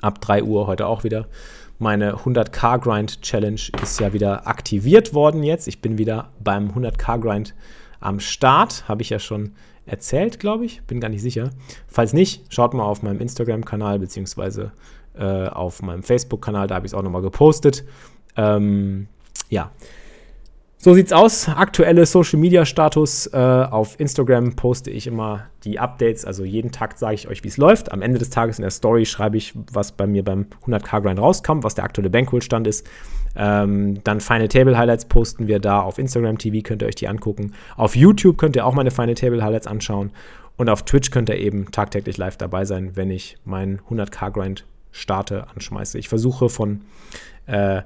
Ab 0.00 0.20
3 0.20 0.44
Uhr 0.44 0.66
heute 0.66 0.86
auch 0.86 1.04
wieder. 1.04 1.26
Meine 1.78 2.16
100k 2.16 2.78
Grind 2.78 3.22
Challenge 3.22 3.60
ist 3.82 4.00
ja 4.00 4.12
wieder 4.12 4.46
aktiviert 4.46 5.14
worden 5.14 5.42
jetzt. 5.42 5.66
Ich 5.66 5.80
bin 5.80 5.98
wieder 5.98 6.30
beim 6.38 6.68
100k 6.70 7.18
Grind 7.18 7.54
am 8.00 8.20
Start. 8.20 8.86
Habe 8.86 9.02
ich 9.02 9.10
ja 9.10 9.18
schon 9.18 9.52
erzählt, 9.86 10.38
glaube 10.38 10.64
ich. 10.64 10.82
Bin 10.82 11.00
gar 11.00 11.08
nicht 11.08 11.22
sicher. 11.22 11.50
Falls 11.88 12.12
nicht, 12.12 12.42
schaut 12.48 12.74
mal 12.74 12.84
auf 12.84 13.02
meinem 13.02 13.20
Instagram-Kanal 13.20 13.98
beziehungsweise 13.98 14.72
äh, 15.18 15.48
auf 15.48 15.82
meinem 15.82 16.02
Facebook-Kanal. 16.02 16.66
Da 16.66 16.76
habe 16.76 16.86
ich 16.86 16.92
es 16.92 16.94
auch 16.98 17.02
nochmal 17.02 17.22
gepostet. 17.22 17.84
Ähm, 18.36 19.08
ja. 19.48 19.70
So 20.82 20.94
sieht's 20.94 21.12
aus. 21.12 21.46
Aktuelle 21.46 22.06
Social 22.06 22.40
Media 22.40 22.64
Status. 22.64 23.26
Äh, 23.26 23.36
auf 23.36 24.00
Instagram 24.00 24.56
poste 24.56 24.90
ich 24.90 25.06
immer 25.06 25.44
die 25.62 25.78
Updates. 25.78 26.24
Also 26.24 26.42
jeden 26.42 26.72
Tag 26.72 26.96
sage 26.96 27.16
ich 27.16 27.28
euch, 27.28 27.44
wie 27.44 27.48
es 27.48 27.58
läuft. 27.58 27.92
Am 27.92 28.00
Ende 28.00 28.18
des 28.18 28.30
Tages 28.30 28.58
in 28.58 28.62
der 28.62 28.70
Story 28.70 29.04
schreibe 29.04 29.36
ich, 29.36 29.52
was 29.70 29.92
bei 29.92 30.06
mir 30.06 30.24
beim 30.24 30.46
100k 30.64 31.02
Grind 31.02 31.20
rauskam, 31.20 31.62
was 31.62 31.74
der 31.74 31.84
aktuelle 31.84 32.08
Bankroll-Stand 32.08 32.66
ist. 32.66 32.88
Ähm, 33.36 34.02
dann 34.04 34.22
Final 34.22 34.48
Table 34.48 34.78
Highlights 34.78 35.04
posten 35.04 35.48
wir 35.48 35.58
da 35.58 35.82
auf 35.82 35.98
Instagram 35.98 36.38
TV, 36.38 36.62
könnt 36.62 36.80
ihr 36.80 36.88
euch 36.88 36.94
die 36.94 37.08
angucken. 37.08 37.52
Auf 37.76 37.94
YouTube 37.94 38.38
könnt 38.38 38.56
ihr 38.56 38.64
auch 38.64 38.72
meine 38.72 38.90
Final 38.90 39.16
Table 39.16 39.44
Highlights 39.44 39.66
anschauen. 39.66 40.12
Und 40.56 40.70
auf 40.70 40.86
Twitch 40.86 41.10
könnt 41.10 41.28
ihr 41.28 41.36
eben 41.36 41.70
tagtäglich 41.72 42.16
live 42.16 42.38
dabei 42.38 42.64
sein, 42.64 42.92
wenn 42.94 43.10
ich 43.10 43.36
meinen 43.44 43.80
100k 43.90 44.30
Grind 44.30 44.64
starte, 44.92 45.46
anschmeiße. 45.54 45.98
Ich 45.98 46.08
versuche 46.08 46.48
von 46.48 46.80
äh, 47.44 47.82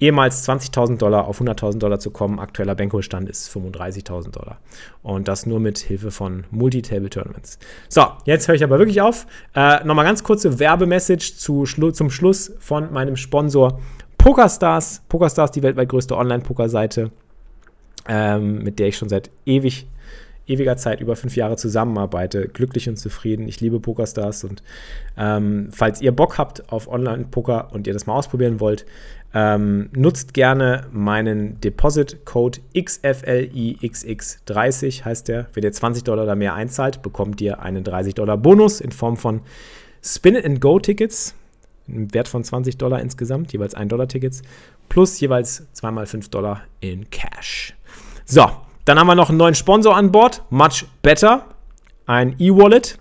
ehemals 0.00 0.48
20.000 0.48 0.98
Dollar 0.98 1.26
auf 1.26 1.40
100.000 1.40 1.78
Dollar 1.78 1.98
zu 1.98 2.10
kommen. 2.10 2.38
Aktueller 2.38 2.74
Bankrollstand 2.74 3.28
ist 3.28 3.50
35.000 3.50 4.30
Dollar. 4.30 4.58
Und 5.02 5.28
das 5.28 5.46
nur 5.46 5.60
mit 5.60 5.78
Hilfe 5.78 6.10
von 6.10 6.44
Multi-Table-Tournaments. 6.50 7.58
So, 7.88 8.04
jetzt 8.24 8.48
höre 8.48 8.54
ich 8.54 8.64
aber 8.64 8.78
wirklich 8.78 9.00
auf. 9.00 9.26
Äh, 9.54 9.84
Nochmal 9.84 10.04
ganz 10.04 10.22
kurze 10.22 10.58
Werbemessage 10.58 11.36
zu 11.36 11.64
zum 11.64 12.10
Schluss 12.10 12.52
von 12.58 12.92
meinem 12.92 13.16
Sponsor 13.16 13.80
PokerStars. 14.18 15.02
PokerStars, 15.08 15.50
die 15.52 15.62
weltweit 15.62 15.88
größte 15.88 16.16
Online-Poker-Seite, 16.16 17.10
ähm, 18.08 18.62
mit 18.62 18.78
der 18.78 18.88
ich 18.88 18.96
schon 18.96 19.08
seit 19.08 19.30
ewig 19.46 19.86
ewiger 20.48 20.76
Zeit, 20.76 21.00
über 21.00 21.14
fünf 21.14 21.36
Jahre 21.36 21.56
zusammenarbeite, 21.56 22.48
glücklich 22.48 22.88
und 22.88 22.96
zufrieden. 22.96 23.48
Ich 23.48 23.60
liebe 23.60 23.80
PokerStars 23.80 24.44
und 24.44 24.62
ähm, 25.16 25.68
falls 25.70 26.00
ihr 26.00 26.12
Bock 26.12 26.38
habt 26.38 26.72
auf 26.72 26.88
Online-Poker 26.88 27.72
und 27.72 27.86
ihr 27.86 27.92
das 27.92 28.06
mal 28.06 28.14
ausprobieren 28.14 28.60
wollt, 28.60 28.86
ähm, 29.34 29.90
nutzt 29.92 30.32
gerne 30.34 30.86
meinen 30.90 31.60
Deposit-Code 31.60 32.58
XFLIXX30, 32.74 35.04
heißt 35.04 35.28
der. 35.28 35.46
Wenn 35.52 35.62
ihr 35.64 35.72
20 35.72 36.02
Dollar 36.04 36.24
oder 36.24 36.36
mehr 36.36 36.54
einzahlt, 36.54 37.02
bekommt 37.02 37.40
ihr 37.40 37.60
einen 37.60 37.84
30 37.84 38.14
Dollar 38.14 38.38
Bonus 38.38 38.80
in 38.80 38.92
Form 38.92 39.16
von 39.16 39.40
Spin-and-Go-Tickets, 40.02 41.34
im 41.88 42.12
Wert 42.14 42.28
von 42.28 42.44
20 42.44 42.78
Dollar 42.78 43.00
insgesamt, 43.00 43.52
jeweils 43.52 43.74
1 43.74 43.90
Dollar 43.90 44.08
Tickets, 44.08 44.40
plus 44.88 45.20
jeweils 45.20 45.66
zweimal 45.72 46.06
5 46.06 46.30
Dollar 46.30 46.62
in 46.80 47.10
Cash. 47.10 47.74
So, 48.24 48.46
dann 48.84 48.98
haben 48.98 49.06
wir 49.06 49.14
noch 49.14 49.28
einen 49.28 49.38
neuen 49.38 49.54
Sponsor 49.54 49.96
an 49.96 50.10
Bord, 50.10 50.42
Much 50.50 50.86
Better, 51.02 51.44
ein 52.06 52.34
E-Wallet 52.38 52.98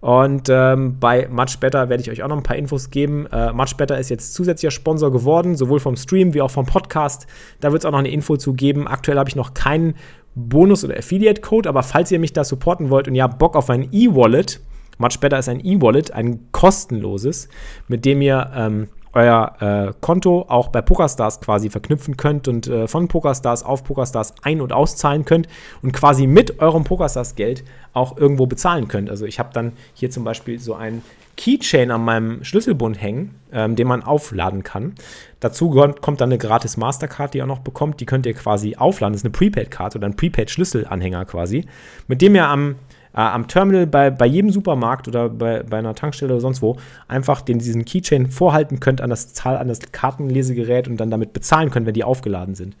und 0.00 0.48
ähm, 0.48 0.98
bei 1.00 1.28
Much 1.28 1.58
Better 1.58 1.88
werde 1.88 2.02
ich 2.02 2.10
euch 2.10 2.22
auch 2.22 2.28
noch 2.28 2.36
ein 2.36 2.42
paar 2.44 2.56
Infos 2.56 2.90
geben. 2.90 3.26
Äh, 3.32 3.52
Much 3.52 3.76
Better 3.76 3.98
ist 3.98 4.10
jetzt 4.10 4.32
zusätzlicher 4.34 4.70
Sponsor 4.70 5.10
geworden, 5.10 5.56
sowohl 5.56 5.80
vom 5.80 5.96
Stream 5.96 6.34
wie 6.34 6.40
auch 6.40 6.50
vom 6.50 6.66
Podcast. 6.66 7.26
Da 7.60 7.72
wird 7.72 7.82
es 7.82 7.86
auch 7.86 7.90
noch 7.90 7.98
eine 7.98 8.10
Info 8.10 8.36
zu 8.36 8.52
geben. 8.52 8.86
Aktuell 8.86 9.18
habe 9.18 9.28
ich 9.28 9.36
noch 9.36 9.54
keinen 9.54 9.96
Bonus- 10.36 10.84
oder 10.84 10.96
Affiliate-Code, 10.96 11.68
aber 11.68 11.82
falls 11.82 12.12
ihr 12.12 12.20
mich 12.20 12.32
da 12.32 12.44
supporten 12.44 12.90
wollt 12.90 13.08
und 13.08 13.16
ihr 13.16 13.24
habt 13.24 13.38
Bock 13.40 13.56
auf 13.56 13.70
ein 13.70 13.88
E-Wallet, 13.92 14.60
Much 14.98 15.18
Better 15.20 15.38
ist 15.38 15.48
ein 15.48 15.64
E-Wallet, 15.64 16.12
ein 16.12 16.50
kostenloses, 16.52 17.48
mit 17.88 18.04
dem 18.04 18.20
ihr 18.20 18.50
ähm, 18.54 18.88
euer 19.18 19.88
äh, 19.88 19.92
Konto 20.00 20.46
auch 20.48 20.68
bei 20.68 20.80
PokerStars 20.80 21.40
quasi 21.40 21.70
verknüpfen 21.70 22.16
könnt 22.16 22.46
und 22.46 22.68
äh, 22.68 22.86
von 22.86 23.08
PokerStars 23.08 23.64
auf 23.64 23.82
PokerStars 23.82 24.34
ein- 24.42 24.60
und 24.60 24.72
auszahlen 24.72 25.24
könnt 25.24 25.48
und 25.82 25.92
quasi 25.92 26.26
mit 26.26 26.60
eurem 26.60 26.84
PokerStars-Geld 26.84 27.64
auch 27.92 28.16
irgendwo 28.16 28.46
bezahlen 28.46 28.86
könnt. 28.86 29.10
Also 29.10 29.26
ich 29.26 29.38
habe 29.38 29.50
dann 29.52 29.72
hier 29.94 30.10
zum 30.10 30.24
Beispiel 30.24 30.60
so 30.60 30.74
einen 30.74 31.02
Keychain 31.36 31.90
an 31.90 32.04
meinem 32.04 32.44
Schlüsselbund 32.44 33.00
hängen, 33.00 33.34
ähm, 33.52 33.76
den 33.76 33.88
man 33.88 34.02
aufladen 34.02 34.62
kann. 34.62 34.94
Dazu 35.40 35.70
kommt 35.70 36.20
dann 36.20 36.30
eine 36.30 36.38
gratis 36.38 36.76
Mastercard, 36.76 37.34
die 37.34 37.38
ihr 37.38 37.44
auch 37.44 37.48
noch 37.48 37.60
bekommt. 37.60 38.00
Die 38.00 38.06
könnt 38.06 38.26
ihr 38.26 38.34
quasi 38.34 38.76
aufladen. 38.76 39.12
Das 39.12 39.20
ist 39.20 39.24
eine 39.24 39.32
Prepaid-Karte 39.32 39.98
oder 39.98 40.08
ein 40.08 40.16
Prepaid-Schlüsselanhänger 40.16 41.24
quasi, 41.24 41.66
mit 42.08 42.22
dem 42.22 42.34
ihr 42.34 42.48
am 42.48 42.76
äh, 43.18 43.20
am 43.20 43.48
Terminal 43.48 43.88
bei, 43.88 44.10
bei 44.10 44.26
jedem 44.26 44.50
Supermarkt 44.50 45.08
oder 45.08 45.28
bei, 45.28 45.64
bei 45.64 45.78
einer 45.78 45.96
Tankstelle 45.96 46.32
oder 46.32 46.40
sonst 46.40 46.62
wo 46.62 46.76
einfach 47.08 47.40
den, 47.40 47.58
diesen 47.58 47.84
Keychain 47.84 48.30
vorhalten 48.30 48.78
könnt 48.78 49.00
an 49.00 49.10
das 49.10 49.34
Zahl, 49.34 49.56
an 49.56 49.66
das 49.66 49.80
Kartenlesegerät 49.90 50.86
und 50.86 50.98
dann 50.98 51.10
damit 51.10 51.32
bezahlen 51.32 51.70
könnt, 51.70 51.86
wenn 51.86 51.94
die 51.94 52.04
aufgeladen 52.04 52.54
sind. 52.54 52.76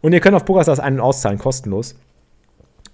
Und 0.00 0.14
ihr 0.14 0.20
könnt 0.20 0.34
auf 0.34 0.46
PokerStars 0.46 0.80
ein- 0.80 0.94
und 0.94 1.00
auszahlen, 1.00 1.38
kostenlos. 1.38 1.94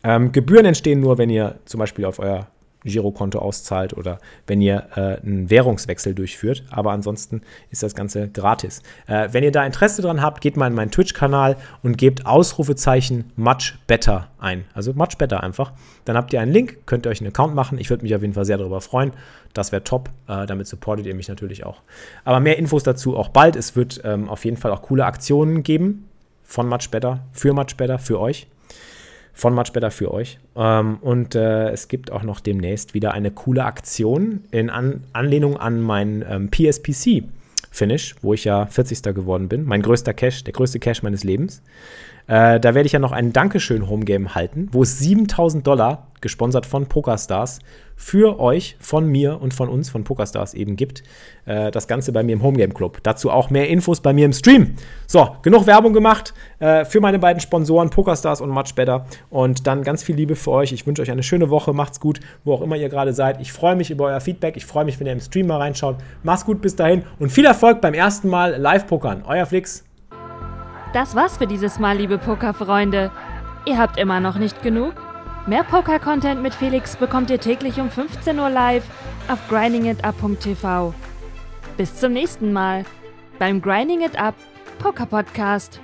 Ähm, 0.02 0.32
Gebühren 0.32 0.66
entstehen 0.66 0.98
nur, 0.98 1.18
wenn 1.18 1.30
ihr 1.30 1.60
zum 1.66 1.78
Beispiel 1.78 2.04
auf 2.04 2.18
euer 2.18 2.48
Girokonto 2.84 3.38
auszahlt 3.38 3.96
oder 3.96 4.18
wenn 4.46 4.60
ihr 4.60 4.88
äh, 4.94 5.24
einen 5.24 5.50
Währungswechsel 5.50 6.14
durchführt. 6.14 6.64
Aber 6.70 6.92
ansonsten 6.92 7.42
ist 7.70 7.82
das 7.82 7.94
Ganze 7.94 8.28
gratis. 8.28 8.82
Äh, 9.06 9.28
wenn 9.32 9.44
ihr 9.44 9.52
da 9.52 9.64
Interesse 9.64 10.02
dran 10.02 10.22
habt, 10.22 10.40
geht 10.40 10.56
mal 10.56 10.66
in 10.66 10.74
meinen 10.74 10.90
Twitch-Kanal 10.90 11.56
und 11.82 11.98
gebt 11.98 12.26
Ausrufezeichen 12.26 13.30
Much 13.36 13.74
Better 13.86 14.28
ein. 14.38 14.64
Also 14.74 14.92
Much 14.92 15.18
Better 15.18 15.42
einfach. 15.42 15.72
Dann 16.04 16.16
habt 16.16 16.32
ihr 16.32 16.40
einen 16.40 16.52
Link, 16.52 16.86
könnt 16.86 17.06
ihr 17.06 17.10
euch 17.10 17.20
einen 17.20 17.28
Account 17.28 17.54
machen. 17.54 17.78
Ich 17.78 17.90
würde 17.90 18.02
mich 18.02 18.14
auf 18.14 18.22
jeden 18.22 18.34
Fall 18.34 18.44
sehr 18.44 18.58
darüber 18.58 18.80
freuen. 18.80 19.12
Das 19.52 19.72
wäre 19.72 19.84
top. 19.84 20.10
Äh, 20.28 20.46
damit 20.46 20.66
supportet 20.66 21.06
ihr 21.06 21.14
mich 21.14 21.28
natürlich 21.28 21.64
auch. 21.64 21.82
Aber 22.24 22.40
mehr 22.40 22.58
Infos 22.58 22.82
dazu 22.82 23.16
auch 23.16 23.28
bald. 23.28 23.56
Es 23.56 23.76
wird 23.76 24.00
ähm, 24.04 24.28
auf 24.28 24.44
jeden 24.44 24.56
Fall 24.56 24.72
auch 24.72 24.82
coole 24.82 25.04
Aktionen 25.04 25.62
geben 25.62 26.08
von 26.42 26.68
Much 26.68 26.90
Better, 26.90 27.20
für 27.32 27.52
Much 27.52 27.76
Better, 27.76 27.98
für 27.98 28.20
euch 28.20 28.46
von 29.32 29.54
Much 29.54 29.72
Better 29.72 29.90
für 29.90 30.12
euch. 30.12 30.38
Ähm, 30.56 30.98
und 31.00 31.34
äh, 31.34 31.70
es 31.70 31.88
gibt 31.88 32.10
auch 32.10 32.22
noch 32.22 32.40
demnächst 32.40 32.94
wieder 32.94 33.12
eine 33.14 33.30
coole 33.30 33.64
Aktion 33.64 34.44
in 34.50 34.70
an 34.70 35.04
Anlehnung 35.12 35.56
an 35.56 35.80
meinen 35.80 36.24
ähm, 36.28 36.50
PSPC-Finish, 36.50 38.16
wo 38.22 38.34
ich 38.34 38.44
ja 38.44 38.66
40. 38.66 39.02
geworden 39.14 39.48
bin. 39.48 39.64
Mein 39.64 39.82
größter 39.82 40.14
Cash, 40.14 40.44
der 40.44 40.52
größte 40.52 40.78
Cash 40.78 41.02
meines 41.02 41.24
Lebens. 41.24 41.62
Äh, 42.26 42.60
da 42.60 42.74
werde 42.74 42.86
ich 42.86 42.92
ja 42.92 42.98
noch 42.98 43.12
ein 43.12 43.32
Dankeschön 43.32 43.88
Homegame 43.88 44.34
halten, 44.34 44.68
wo 44.72 44.82
es 44.82 44.98
7000 44.98 45.66
Dollar, 45.66 46.08
gesponsert 46.20 46.66
von 46.66 46.86
PokerStars, 46.86 47.58
für 47.96 48.40
euch, 48.40 48.76
von 48.80 49.06
mir 49.06 49.40
und 49.40 49.54
von 49.54 49.68
uns, 49.68 49.88
von 49.90 50.02
PokerStars 50.02 50.54
eben 50.54 50.76
gibt. 50.76 51.02
Äh, 51.44 51.70
das 51.70 51.86
Ganze 51.86 52.12
bei 52.12 52.22
mir 52.22 52.32
im 52.32 52.42
Homegame 52.42 52.72
Club. 52.72 52.98
Dazu 53.02 53.30
auch 53.30 53.50
mehr 53.50 53.68
Infos 53.68 54.00
bei 54.00 54.12
mir 54.12 54.24
im 54.24 54.32
Stream. 54.32 54.74
So, 55.06 55.36
genug 55.42 55.66
Werbung 55.66 55.92
gemacht 55.92 56.34
äh, 56.58 56.84
für 56.84 57.00
meine 57.00 57.18
beiden 57.18 57.40
Sponsoren, 57.40 57.90
PokerStars 57.90 58.40
und 58.40 58.50
Much 58.50 58.74
Better. 58.74 59.06
Und 59.30 59.66
dann 59.66 59.82
ganz 59.82 60.02
viel 60.02 60.16
Liebe 60.16 60.36
für 60.36 60.50
euch. 60.50 60.72
Ich 60.72 60.86
wünsche 60.86 61.02
euch 61.02 61.10
eine 61.10 61.22
schöne 61.22 61.50
Woche. 61.50 61.72
Macht's 61.72 62.00
gut, 62.00 62.20
wo 62.44 62.54
auch 62.54 62.62
immer 62.62 62.76
ihr 62.76 62.88
gerade 62.88 63.12
seid. 63.12 63.40
Ich 63.40 63.52
freue 63.52 63.76
mich 63.76 63.90
über 63.90 64.06
euer 64.06 64.20
Feedback. 64.20 64.56
Ich 64.56 64.66
freue 64.66 64.84
mich, 64.84 64.98
wenn 64.98 65.06
ihr 65.06 65.12
im 65.12 65.20
Stream 65.20 65.46
mal 65.46 65.58
reinschaut. 65.58 65.96
Macht's 66.22 66.44
gut 66.44 66.60
bis 66.60 66.74
dahin 66.74 67.04
und 67.18 67.30
viel 67.30 67.44
Erfolg 67.44 67.80
beim 67.80 67.94
ersten 67.94 68.28
Mal 68.28 68.56
Live-Pokern. 68.56 69.22
Euer 69.26 69.46
Flix. 69.46 69.84
Das 70.92 71.14
war's 71.14 71.38
für 71.38 71.46
dieses 71.46 71.78
Mal, 71.78 71.96
liebe 71.96 72.18
Pokerfreunde. 72.18 73.10
Ihr 73.64 73.78
habt 73.78 73.96
immer 73.96 74.20
noch 74.20 74.36
nicht 74.36 74.62
genug? 74.62 74.92
Mehr 75.46 75.64
Poker-Content 75.64 76.42
mit 76.42 76.54
Felix 76.54 76.96
bekommt 76.96 77.30
ihr 77.30 77.40
täglich 77.40 77.80
um 77.80 77.90
15 77.90 78.38
Uhr 78.38 78.50
live 78.50 78.84
auf 79.28 79.38
grindingitup.tv. 79.48 80.92
Bis 81.78 81.96
zum 81.96 82.12
nächsten 82.12 82.52
Mal 82.52 82.84
beim 83.38 83.62
Grinding 83.62 84.02
It 84.02 84.20
Up 84.20 84.34
Poker 84.80 85.06
Podcast. 85.06 85.80